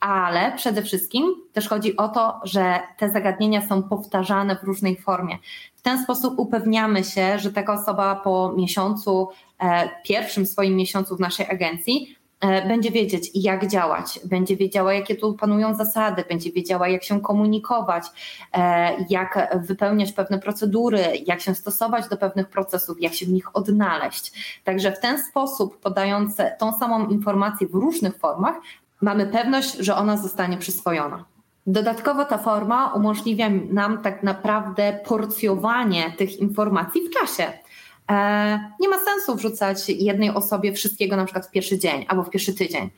ale 0.00 0.52
przede 0.56 0.82
wszystkim 0.82 1.34
też 1.52 1.68
chodzi 1.68 1.96
o 1.96 2.08
to, 2.08 2.40
że 2.44 2.78
te 2.98 3.10
zagadnienia 3.10 3.66
są 3.66 3.82
powtarzane 3.82 4.56
w 4.56 4.62
różnej 4.62 4.96
formie. 4.96 5.38
W 5.80 5.82
ten 5.82 6.04
sposób 6.04 6.38
upewniamy 6.38 7.04
się, 7.04 7.38
że 7.38 7.52
taka 7.52 7.72
osoba 7.72 8.16
po 8.16 8.52
miesiącu, 8.56 9.28
e, 9.58 9.88
pierwszym 10.04 10.46
swoim 10.46 10.76
miesiącu 10.76 11.16
w 11.16 11.20
naszej 11.20 11.50
agencji, 11.50 12.16
e, 12.40 12.68
będzie 12.68 12.90
wiedzieć, 12.90 13.30
jak 13.34 13.66
działać, 13.66 14.20
będzie 14.24 14.56
wiedziała, 14.56 14.94
jakie 14.94 15.16
tu 15.16 15.34
panują 15.34 15.74
zasady, 15.74 16.24
będzie 16.28 16.52
wiedziała, 16.52 16.88
jak 16.88 17.04
się 17.04 17.20
komunikować, 17.20 18.04
e, 18.52 18.96
jak 19.10 19.58
wypełniać 19.68 20.12
pewne 20.12 20.38
procedury, 20.38 21.02
jak 21.26 21.40
się 21.40 21.54
stosować 21.54 22.08
do 22.08 22.16
pewnych 22.16 22.48
procesów, 22.48 23.00
jak 23.00 23.14
się 23.14 23.26
w 23.26 23.32
nich 23.32 23.56
odnaleźć. 23.56 24.32
Także 24.64 24.92
w 24.92 25.00
ten 25.00 25.22
sposób, 25.22 25.80
podając 25.80 26.36
tą 26.58 26.72
samą 26.72 27.08
informację 27.08 27.68
w 27.68 27.74
różnych 27.74 28.18
formach, 28.18 28.56
mamy 29.00 29.26
pewność, 29.26 29.76
że 29.76 29.96
ona 29.96 30.16
zostanie 30.16 30.56
przyswojona. 30.56 31.24
Dodatkowo 31.70 32.24
ta 32.24 32.38
forma 32.38 32.92
umożliwia 32.92 33.50
nam 33.70 34.02
tak 34.02 34.22
naprawdę 34.22 35.00
porcjowanie 35.04 36.12
tych 36.18 36.38
informacji 36.38 37.02
w 37.08 37.10
czasie. 37.10 37.52
E, 38.10 38.70
nie 38.80 38.88
ma 38.88 38.96
sensu 39.04 39.34
wrzucać 39.34 39.88
jednej 39.88 40.30
osobie 40.30 40.72
wszystkiego 40.72 41.16
na 41.16 41.24
przykład 41.24 41.46
w 41.46 41.50
pierwszy 41.50 41.78
dzień 41.78 42.06
albo 42.08 42.22
w 42.22 42.30
pierwszy 42.30 42.54
tydzień. 42.54 42.90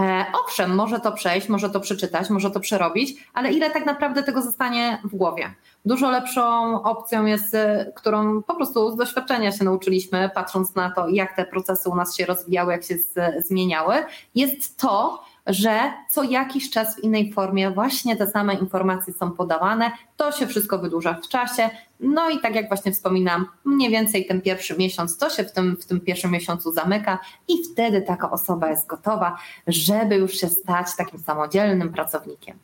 E, 0.00 0.24
owszem, 0.44 0.74
może 0.74 1.00
to 1.00 1.12
przejść, 1.12 1.48
może 1.48 1.70
to 1.70 1.80
przeczytać, 1.80 2.30
może 2.30 2.50
to 2.50 2.60
przerobić, 2.60 3.28
ale 3.34 3.52
ile 3.52 3.70
tak 3.70 3.86
naprawdę 3.86 4.22
tego 4.22 4.42
zostanie 4.42 4.98
w 5.04 5.16
głowie? 5.16 5.54
Dużo 5.84 6.10
lepszą 6.10 6.74
opcją 6.82 7.26
jest, 7.26 7.54
e, 7.54 7.92
którą 7.96 8.42
po 8.42 8.54
prostu 8.54 8.90
z 8.90 8.96
doświadczenia 8.96 9.52
się 9.52 9.64
nauczyliśmy, 9.64 10.30
patrząc 10.34 10.74
na 10.74 10.90
to, 10.90 11.08
jak 11.08 11.36
te 11.36 11.44
procesy 11.44 11.88
u 11.88 11.94
nas 11.94 12.16
się 12.16 12.26
rozwijały, 12.26 12.72
jak 12.72 12.84
się 12.84 12.94
zmieniały, 13.38 13.94
jest 14.34 14.76
to, 14.76 15.22
że 15.50 15.92
co 16.08 16.22
jakiś 16.22 16.70
czas 16.70 16.96
w 16.96 17.04
innej 17.04 17.32
formie 17.32 17.70
właśnie 17.70 18.16
te 18.16 18.26
same 18.26 18.54
informacje 18.54 19.12
są 19.12 19.30
podawane, 19.30 19.92
to 20.16 20.32
się 20.32 20.46
wszystko 20.46 20.78
wydłuża 20.78 21.14
w 21.14 21.28
czasie. 21.28 21.70
No 22.00 22.30
i 22.30 22.40
tak 22.40 22.54
jak 22.54 22.68
właśnie 22.68 22.92
wspominam, 22.92 23.46
mniej 23.64 23.90
więcej 23.90 24.26
ten 24.26 24.40
pierwszy 24.40 24.76
miesiąc 24.76 25.18
to 25.18 25.30
się 25.30 25.44
w 25.44 25.52
tym, 25.52 25.76
w 25.76 25.86
tym 25.86 26.00
pierwszym 26.00 26.30
miesiącu 26.30 26.72
zamyka 26.72 27.18
i 27.48 27.54
wtedy 27.72 28.02
taka 28.02 28.30
osoba 28.30 28.70
jest 28.70 28.86
gotowa, 28.86 29.36
żeby 29.66 30.16
już 30.16 30.32
się 30.32 30.48
stać 30.48 30.86
takim 30.96 31.20
samodzielnym 31.20 31.92
pracownikiem. 31.92 32.58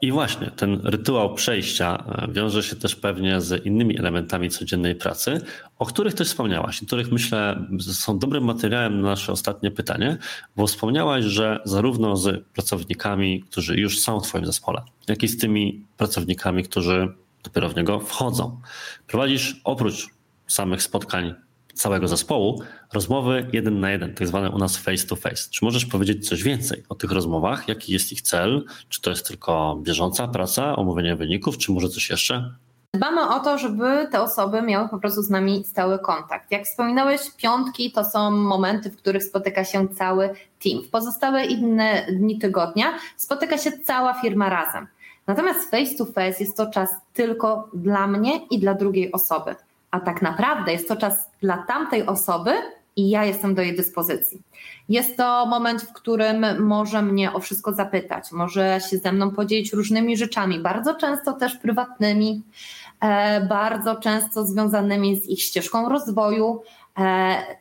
I 0.00 0.12
właśnie 0.12 0.50
ten 0.50 0.80
rytuał 0.84 1.34
przejścia 1.34 2.04
e, 2.06 2.32
wiąże 2.32 2.62
się 2.62 2.76
też 2.76 2.96
pewnie 2.96 3.40
z 3.40 3.66
innymi 3.66 3.98
elementami 3.98 4.50
codziennej 4.50 4.94
pracy, 4.94 5.40
o 5.78 5.86
których 5.86 6.14
też 6.14 6.28
wspomniałaś, 6.28 6.82
i 6.82 6.86
których 6.86 7.12
myślę 7.12 7.66
są 7.80 8.18
dobrym 8.18 8.44
materiałem 8.44 9.00
na 9.00 9.08
nasze 9.08 9.32
ostatnie 9.32 9.70
pytanie, 9.70 10.18
bo 10.56 10.66
wspomniałaś, 10.66 11.24
że 11.24 11.60
zarówno 11.64 12.16
z 12.16 12.44
pracownikami, 12.54 13.40
którzy 13.40 13.76
już 13.76 14.00
są 14.00 14.20
w 14.20 14.26
Twoim 14.26 14.46
zespole, 14.46 14.82
jak 15.08 15.22
i 15.22 15.28
z 15.28 15.38
tymi 15.38 15.86
pracownikami, 15.96 16.62
którzy 16.62 17.08
dopiero 17.44 17.68
w 17.68 17.76
niego 17.76 18.00
wchodzą. 18.00 18.60
Prowadzisz 19.06 19.60
oprócz 19.64 20.08
samych 20.46 20.82
spotkań 20.82 21.34
całego 21.78 22.08
zespołu 22.08 22.62
rozmowy 22.92 23.46
jeden 23.52 23.80
na 23.80 23.90
jeden, 23.90 24.14
tak 24.14 24.26
zwane 24.26 24.50
u 24.50 24.58
nas 24.58 24.76
face 24.76 25.06
to 25.06 25.16
face. 25.16 25.50
Czy 25.50 25.64
możesz 25.64 25.86
powiedzieć 25.86 26.28
coś 26.28 26.42
więcej 26.42 26.82
o 26.88 26.94
tych 26.94 27.12
rozmowach? 27.12 27.68
Jaki 27.68 27.92
jest 27.92 28.12
ich 28.12 28.22
cel? 28.22 28.64
Czy 28.88 29.00
to 29.00 29.10
jest 29.10 29.28
tylko 29.28 29.78
bieżąca 29.82 30.28
praca, 30.28 30.76
omówienie 30.76 31.16
wyników, 31.16 31.58
czy 31.58 31.72
może 31.72 31.88
coś 31.88 32.10
jeszcze? 32.10 32.54
Dbamy 32.94 33.28
o 33.28 33.40
to, 33.40 33.58
żeby 33.58 34.08
te 34.12 34.22
osoby 34.22 34.62
miały 34.62 34.88
po 34.88 34.98
prostu 34.98 35.22
z 35.22 35.30
nami 35.30 35.64
stały 35.64 35.98
kontakt. 35.98 36.50
Jak 36.50 36.64
wspominałeś, 36.64 37.20
piątki 37.36 37.92
to 37.92 38.04
są 38.04 38.30
momenty, 38.30 38.90
w 38.90 38.96
których 38.96 39.24
spotyka 39.24 39.64
się 39.64 39.88
cały 39.88 40.30
team. 40.64 40.82
W 40.82 40.90
pozostałe 40.90 41.44
inne 41.44 42.06
dni 42.12 42.38
tygodnia 42.38 42.86
spotyka 43.16 43.58
się 43.58 43.72
cała 43.72 44.14
firma 44.14 44.48
razem. 44.48 44.86
Natomiast 45.26 45.70
face 45.70 45.94
to 45.94 46.04
face 46.04 46.36
jest 46.40 46.56
to 46.56 46.70
czas 46.70 46.90
tylko 47.14 47.68
dla 47.74 48.06
mnie 48.06 48.46
i 48.50 48.58
dla 48.58 48.74
drugiej 48.74 49.12
osoby 49.12 49.54
a 49.90 50.00
tak 50.00 50.22
naprawdę 50.22 50.72
jest 50.72 50.88
to 50.88 50.96
czas 50.96 51.30
dla 51.40 51.58
tamtej 51.58 52.06
osoby 52.06 52.52
i 52.96 53.10
ja 53.10 53.24
jestem 53.24 53.54
do 53.54 53.62
jej 53.62 53.76
dyspozycji. 53.76 54.42
Jest 54.88 55.16
to 55.16 55.46
moment, 55.46 55.82
w 55.82 55.92
którym 55.92 56.66
może 56.66 57.02
mnie 57.02 57.32
o 57.32 57.40
wszystko 57.40 57.72
zapytać, 57.72 58.32
może 58.32 58.80
się 58.90 58.98
ze 58.98 59.12
mną 59.12 59.30
podzielić 59.30 59.72
różnymi 59.72 60.16
rzeczami, 60.16 60.58
bardzo 60.58 60.94
często 60.94 61.32
też 61.32 61.56
prywatnymi, 61.56 62.42
e, 63.00 63.40
bardzo 63.40 63.96
często 63.96 64.46
związanymi 64.46 65.20
z 65.20 65.28
ich 65.28 65.42
ścieżką 65.42 65.88
rozwoju, 65.88 66.62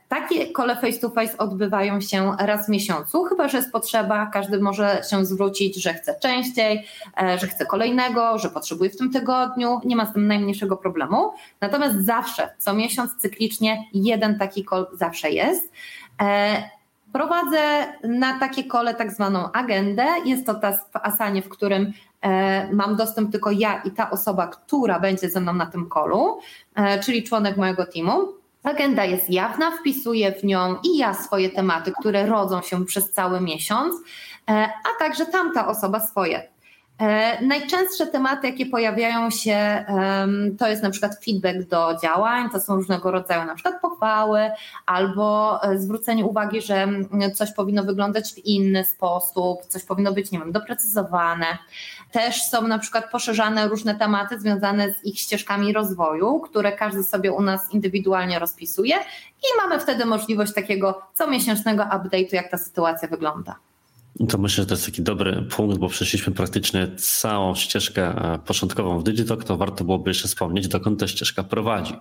takie 0.08 0.52
kole 0.52 0.76
face 0.76 1.00
to 1.00 1.10
face 1.10 1.38
odbywają 1.38 2.02
się 2.02 2.32
raz 2.40 2.66
w 2.66 2.70
miesiącu, 2.70 3.24
chyba 3.24 3.48
że 3.48 3.58
jest 3.58 3.72
potrzeba, 3.72 4.26
każdy 4.26 4.60
może 4.60 5.02
się 5.10 5.26
zwrócić, 5.26 5.76
że 5.76 5.94
chce 5.94 6.20
częściej, 6.20 6.86
e, 7.22 7.40
że 7.40 7.48
chce 7.48 7.66
kolejnego, 7.66 8.38
że 8.38 8.50
potrzebuje 8.50 8.90
w 8.90 8.98
tym 8.98 9.12
tygodniu, 9.12 9.82
nie 9.86 9.96
ma 9.96 10.06
z 10.06 10.14
tym 10.14 10.28
najmniejszego 10.28 10.78
problemu. 10.78 11.32
Natomiast 11.62 12.06
zawsze, 12.06 12.50
co 12.58 12.74
miesiąc 12.74 13.16
cyklicznie, 13.16 13.84
jeden 13.94 14.40
taki 14.40 14.64
kol 14.64 14.88
zawsze 14.94 15.30
jest. 15.30 15.72
E, 16.22 16.64
prowadzę 17.14 17.88
na 18.04 18.40
takie 18.40 18.64
kole 18.64 18.96
tak 18.96 19.12
zwaną 19.12 19.52
agendę. 19.52 20.06
Jest 20.26 20.46
to 20.46 20.56
task 20.56 20.92
w 20.94 20.96
Asanie, 20.96 21.42
w 21.42 21.50
którym 21.50 21.94
mam 22.72 22.96
dostęp 22.96 23.32
tylko 23.32 23.52
ja 23.52 23.82
i 23.82 23.92
ta 23.92 24.10
osoba, 24.10 24.48
która 24.48 25.00
będzie 25.00 25.30
ze 25.30 25.42
mną 25.42 25.54
na 25.54 25.66
tym 25.66 25.90
kolu, 25.90 26.40
czyli 27.04 27.24
członek 27.24 27.58
mojego 27.58 27.86
teamu. 27.86 28.28
Agenda 28.64 29.06
jest 29.06 29.30
jawna, 29.30 29.72
wpisuję 29.72 30.32
w 30.32 30.44
nią 30.44 30.76
i 30.84 30.98
ja 30.98 31.14
swoje 31.14 31.50
tematy, 31.50 31.92
które 32.00 32.26
rodzą 32.26 32.62
się 32.62 32.86
przez 32.86 33.12
cały 33.12 33.42
miesiąc, 33.42 33.96
e, 34.50 34.52
a 34.54 35.00
także 35.00 35.26
tamta 35.26 35.68
osoba 35.68 36.00
swoje. 36.00 36.58
E, 37.00 37.42
najczęstsze 37.46 38.08
tematy, 38.08 38.48
jakie 38.48 38.66
pojawiają 38.66 39.30
się, 39.30 39.86
to 40.60 40.68
jest 40.68 40.84
na 40.84 40.90
przykład 40.90 41.26
feedback 41.26 41.70
do 41.70 41.98
działań, 42.04 42.50
to 42.50 42.60
są 42.60 42.76
różnego 42.76 43.12
rodzaju 43.12 43.46
na 43.46 43.56
przykład 43.56 43.82
pochwały 43.82 44.40
albo 44.86 45.60
e, 45.64 45.78
zwrócenie 45.78 46.26
uwagi, 46.26 46.62
że 46.62 46.88
coś 47.36 47.54
powinno 47.54 47.84
wyglądać 47.84 48.34
w 48.34 48.38
inny 48.38 48.86
sposób, 48.86 49.66
coś 49.66 49.84
powinno 49.84 50.14
być, 50.14 50.32
nie 50.32 50.40
wiem, 50.40 50.52
doprecyzowane. 50.52 51.46
Też 52.12 52.42
są 52.42 52.68
na 52.68 52.80
przykład 52.80 53.12
poszerzane 53.12 53.68
różne 53.68 53.96
tematy 53.96 54.40
związane 54.40 54.94
z 54.94 55.06
ich 55.06 55.20
ścieżkami 55.20 55.74
rozwoju, 55.74 56.40
które 56.40 56.72
każdy 56.72 57.04
sobie 57.04 57.32
u 57.32 57.42
nas 57.42 57.72
indywidualnie 57.72 58.40
rozpisuje 58.40 58.96
i 59.40 59.58
mamy 59.58 59.80
wtedy 59.80 60.06
możliwość 60.06 60.54
takiego 60.54 61.02
comiesięcznego 61.14 61.84
update'u, 61.84 62.34
jak 62.34 62.52
ta 62.52 62.58
sytuacja 62.58 63.08
wygląda. 63.08 63.56
To 64.30 64.38
myślę, 64.38 64.64
że 64.64 64.66
to 64.66 64.74
jest 64.74 64.86
taki 64.86 65.02
dobry 65.02 65.42
punkt, 65.42 65.78
bo 65.78 65.90
przeszliśmy 65.90 66.34
praktycznie 66.34 66.88
całą 66.98 67.56
ścieżkę 67.56 68.04
e, 68.04 68.40
początkową 68.40 69.00
w 69.00 69.04
Digitalk, 69.04 69.44
to 69.44 69.58
warto 69.58 69.84
byłoby 69.84 70.10
jeszcze 70.10 70.28
wspomnieć, 70.28 70.68
dokąd 70.68 71.00
ta 71.00 71.08
ścieżka 71.08 71.44
prowadzi. 71.44 71.94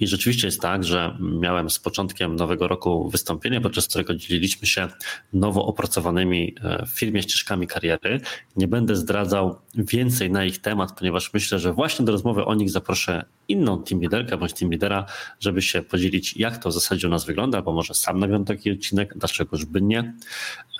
I 0.00 0.06
rzeczywiście 0.06 0.46
jest 0.46 0.60
tak, 0.60 0.84
że 0.84 1.16
miałem 1.20 1.70
z 1.70 1.78
początkiem 1.78 2.36
nowego 2.36 2.68
roku 2.68 3.08
wystąpienie, 3.08 3.60
podczas 3.60 3.88
którego 3.88 4.14
dzieliliśmy 4.14 4.66
się 4.66 4.88
nowo 5.32 5.66
opracowanymi 5.66 6.54
e, 6.62 6.86
w 6.86 6.90
firmie 6.90 7.22
ścieżkami 7.22 7.66
kariery. 7.66 8.20
Nie 8.56 8.68
będę 8.68 8.96
zdradzał 8.96 9.58
więcej 9.74 10.30
na 10.30 10.44
ich 10.44 10.58
temat, 10.58 10.98
ponieważ 10.98 11.32
myślę, 11.34 11.58
że 11.58 11.72
właśnie 11.72 12.04
do 12.04 12.12
rozmowy 12.12 12.44
o 12.44 12.54
nich 12.54 12.70
zaproszę 12.70 13.24
inną 13.48 13.82
team 13.82 14.00
bądź 14.38 14.52
team 14.52 14.70
żeby 15.40 15.62
się 15.62 15.82
podzielić, 15.82 16.36
jak 16.36 16.58
to 16.58 16.68
w 16.68 16.72
zasadzie 16.72 17.06
u 17.06 17.10
nas 17.10 17.24
wygląda, 17.24 17.62
bo 17.62 17.72
może 17.72 17.94
sam 17.94 18.18
nagram 18.18 18.44
taki 18.44 18.70
odcinek, 18.70 19.18
dlaczegoż 19.18 19.64
by 19.64 19.82
nie. 19.82 20.14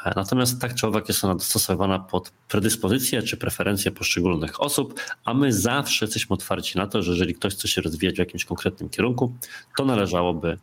E, 0.05 0.13
natomiast 0.17 0.61
tak 0.61 0.75
czy 0.75 0.87
owak 0.87 1.09
jest 1.09 1.25
ona 1.25 1.35
dostosowana 1.35 1.99
pod 1.99 2.31
predyspozycje 2.49 3.23
czy 3.23 3.37
preferencje 3.37 3.91
poszczególnych 3.91 4.63
osób, 4.63 5.01
a 5.25 5.35
my 5.35 5.53
zawsze 5.53 6.05
jesteśmy 6.05 6.35
otwarci 6.35 6.79
na 6.79 6.87
to, 6.87 7.03
że 7.03 7.13
jeżeli 7.13 7.35
ktoś 7.35 7.55
chce 7.55 7.69
się 7.69 7.81
rozwijać 7.81 8.17
w 8.17 8.19
jakimś 8.19 8.45
konkretnym 8.45 8.89
kierunku, 8.89 9.35
to 9.77 9.85
należałoby 9.85 10.59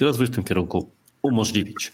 rozwój 0.00 0.26
w 0.26 0.30
tym 0.30 0.44
kierunku 0.44 0.90
umożliwić. 1.22 1.92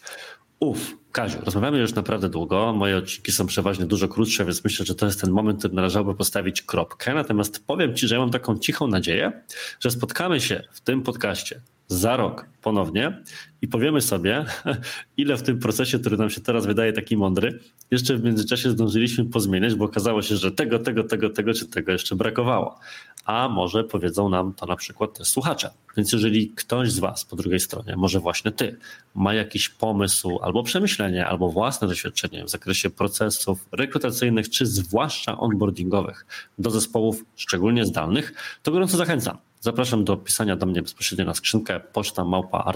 Uf, 0.60 0.96
Kaziu, 1.12 1.38
rozmawiamy 1.44 1.78
już 1.78 1.94
naprawdę 1.94 2.28
długo. 2.28 2.72
Moje 2.72 2.96
odcinki 2.96 3.32
są 3.32 3.46
przeważnie 3.46 3.86
dużo 3.86 4.08
krótsze, 4.08 4.44
więc 4.44 4.64
myślę, 4.64 4.86
że 4.86 4.94
to 4.94 5.06
jest 5.06 5.20
ten 5.20 5.30
moment, 5.30 5.58
który 5.58 5.74
należałoby 5.74 6.14
postawić 6.14 6.62
kropkę. 6.62 7.14
Natomiast 7.14 7.66
powiem 7.66 7.96
Ci, 7.96 8.08
że 8.08 8.14
ja 8.14 8.20
mam 8.20 8.30
taką 8.30 8.58
cichą 8.58 8.86
nadzieję, 8.86 9.32
że 9.80 9.90
spotkamy 9.90 10.40
się 10.40 10.62
w 10.72 10.80
tym 10.80 11.02
podcaście 11.02 11.60
za 11.90 12.16
rok 12.16 12.46
ponownie 12.62 13.22
i 13.62 13.68
powiemy 13.68 14.00
sobie, 14.00 14.44
ile 15.16 15.36
w 15.36 15.42
tym 15.42 15.58
procesie, 15.58 15.98
który 15.98 16.16
nam 16.16 16.30
się 16.30 16.40
teraz 16.40 16.66
wydaje 16.66 16.92
taki 16.92 17.16
mądry, 17.16 17.58
jeszcze 17.90 18.16
w 18.16 18.24
międzyczasie 18.24 18.70
zdążyliśmy 18.70 19.24
pozmieniać, 19.24 19.74
bo 19.74 19.84
okazało 19.84 20.22
się, 20.22 20.36
że 20.36 20.52
tego, 20.52 20.78
tego, 20.78 21.04
tego, 21.04 21.30
tego 21.30 21.54
czy 21.54 21.66
tego 21.66 21.92
jeszcze 21.92 22.16
brakowało. 22.16 22.78
A 23.24 23.48
może 23.48 23.84
powiedzą 23.84 24.28
nam 24.28 24.54
to 24.54 24.66
na 24.66 24.76
przykład 24.76 25.18
też 25.18 25.28
słuchacze. 25.28 25.70
Więc 25.96 26.12
jeżeli 26.12 26.50
ktoś 26.50 26.92
z 26.92 26.98
Was 26.98 27.24
po 27.24 27.36
drugiej 27.36 27.60
stronie, 27.60 27.96
może 27.96 28.20
właśnie 28.20 28.52
Ty, 28.52 28.76
ma 29.14 29.34
jakiś 29.34 29.68
pomysł 29.68 30.38
albo 30.42 30.62
przemyślenie, 30.62 30.99
albo 31.26 31.50
własne 31.50 31.88
doświadczenie 31.88 32.44
w 32.44 32.50
zakresie 32.50 32.90
procesów 32.90 33.68
rekrutacyjnych, 33.72 34.50
czy 34.50 34.66
zwłaszcza 34.66 35.38
onboardingowych 35.38 36.26
do 36.58 36.70
zespołów 36.70 37.24
szczególnie 37.36 37.84
zdalnych, 37.84 38.32
to 38.62 38.72
gorąco 38.72 38.96
zachęcam 38.96 39.38
Zapraszam 39.60 40.04
do 40.04 40.16
pisania 40.16 40.56
do 40.56 40.66
mnie 40.66 40.82
bezpośrednio 40.82 41.24
na 41.24 41.34
skrzynkę 41.34 41.80
poczta 41.80 42.24
małpa. 42.24 42.72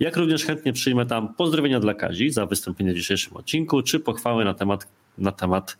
Jak 0.00 0.16
również 0.16 0.44
chętnie 0.44 0.72
przyjmę 0.72 1.06
tam 1.06 1.34
pozdrowienia 1.34 1.80
dla 1.80 1.94
Kazi 1.94 2.30
za 2.30 2.46
wystąpienie 2.46 2.92
w 2.92 2.96
dzisiejszym 2.96 3.36
odcinku, 3.36 3.82
czy 3.82 4.00
pochwały 4.00 4.44
na 4.44 4.54
temat, 4.54 4.88
na 5.18 5.32
temat 5.32 5.78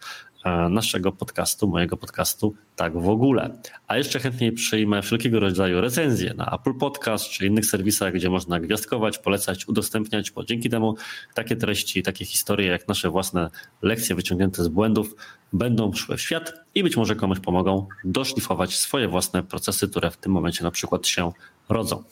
naszego 0.70 1.12
podcastu, 1.12 1.68
mojego 1.68 1.97
podcastu, 1.97 2.55
tak 2.76 3.01
w 3.01 3.09
ogóle. 3.09 3.59
A 3.86 3.97
jeszcze 3.97 4.20
chętniej 4.20 4.53
przyjmę 4.53 5.03
wszelkiego 5.03 5.41
rodzaju 5.41 5.80
recenzje 5.80 6.34
na 6.34 6.51
Apple 6.55 6.74
Podcast 6.74 7.28
czy 7.28 7.47
innych 7.47 7.66
serwisach, 7.66 8.12
gdzie 8.12 8.30
można 8.30 8.61
gwiazdkować, 8.61 9.18
polecać, 9.18 9.68
udostępniać, 9.68 10.30
bo 10.30 10.45
dzięki 10.45 10.70
temu 10.70 10.97
takie 11.34 11.57
treści, 11.57 12.03
takie 12.03 12.24
historie, 12.24 12.66
jak 12.66 12.89
nasze 12.89 13.11
własne 13.11 13.51
lekcje 13.82 14.16
wyciągnięte 14.16 14.64
z 14.64 14.68
błędów, 14.68 15.14
będą 15.53 15.93
szły 15.93 16.16
w 16.16 16.20
świat 16.20 16.53
i 16.74 16.82
być 16.82 16.97
może 16.97 17.16
komuś 17.16 17.41
pomogą 17.41 17.86
doszlifować 18.05 18.76
swoje 18.76 19.09
własne 19.09 19.43
procesy, 19.43 19.89
które 19.89 20.11
w 20.11 20.16
tym 20.16 20.32
momencie 20.32 20.64
na 20.64 20.70
przykład 20.70 21.07
się 21.07 21.32
rodzą. 21.68 22.05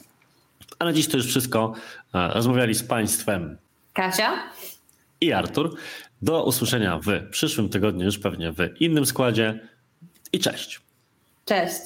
A 0.79 0.85
na 0.85 0.93
dziś 0.93 1.09
to 1.09 1.17
już 1.17 1.27
wszystko. 1.27 1.75
E, 2.15 2.29
rozmawiali 2.29 2.75
z 2.75 2.83
Państwem 2.83 3.57
Kasia 3.93 4.33
i 5.21 5.33
Artur. 5.33 5.77
Do 6.23 6.45
usłyszenia 6.45 6.99
w 6.99 7.31
przyszłym 7.31 7.69
tygodniu, 7.69 8.05
już 8.05 8.19
pewnie 8.19 8.53
w 8.53 8.81
innym 8.81 9.07
składzie. 9.07 9.61
I 10.33 10.39
cześć. 10.39 10.81
Cześć. 11.45 11.81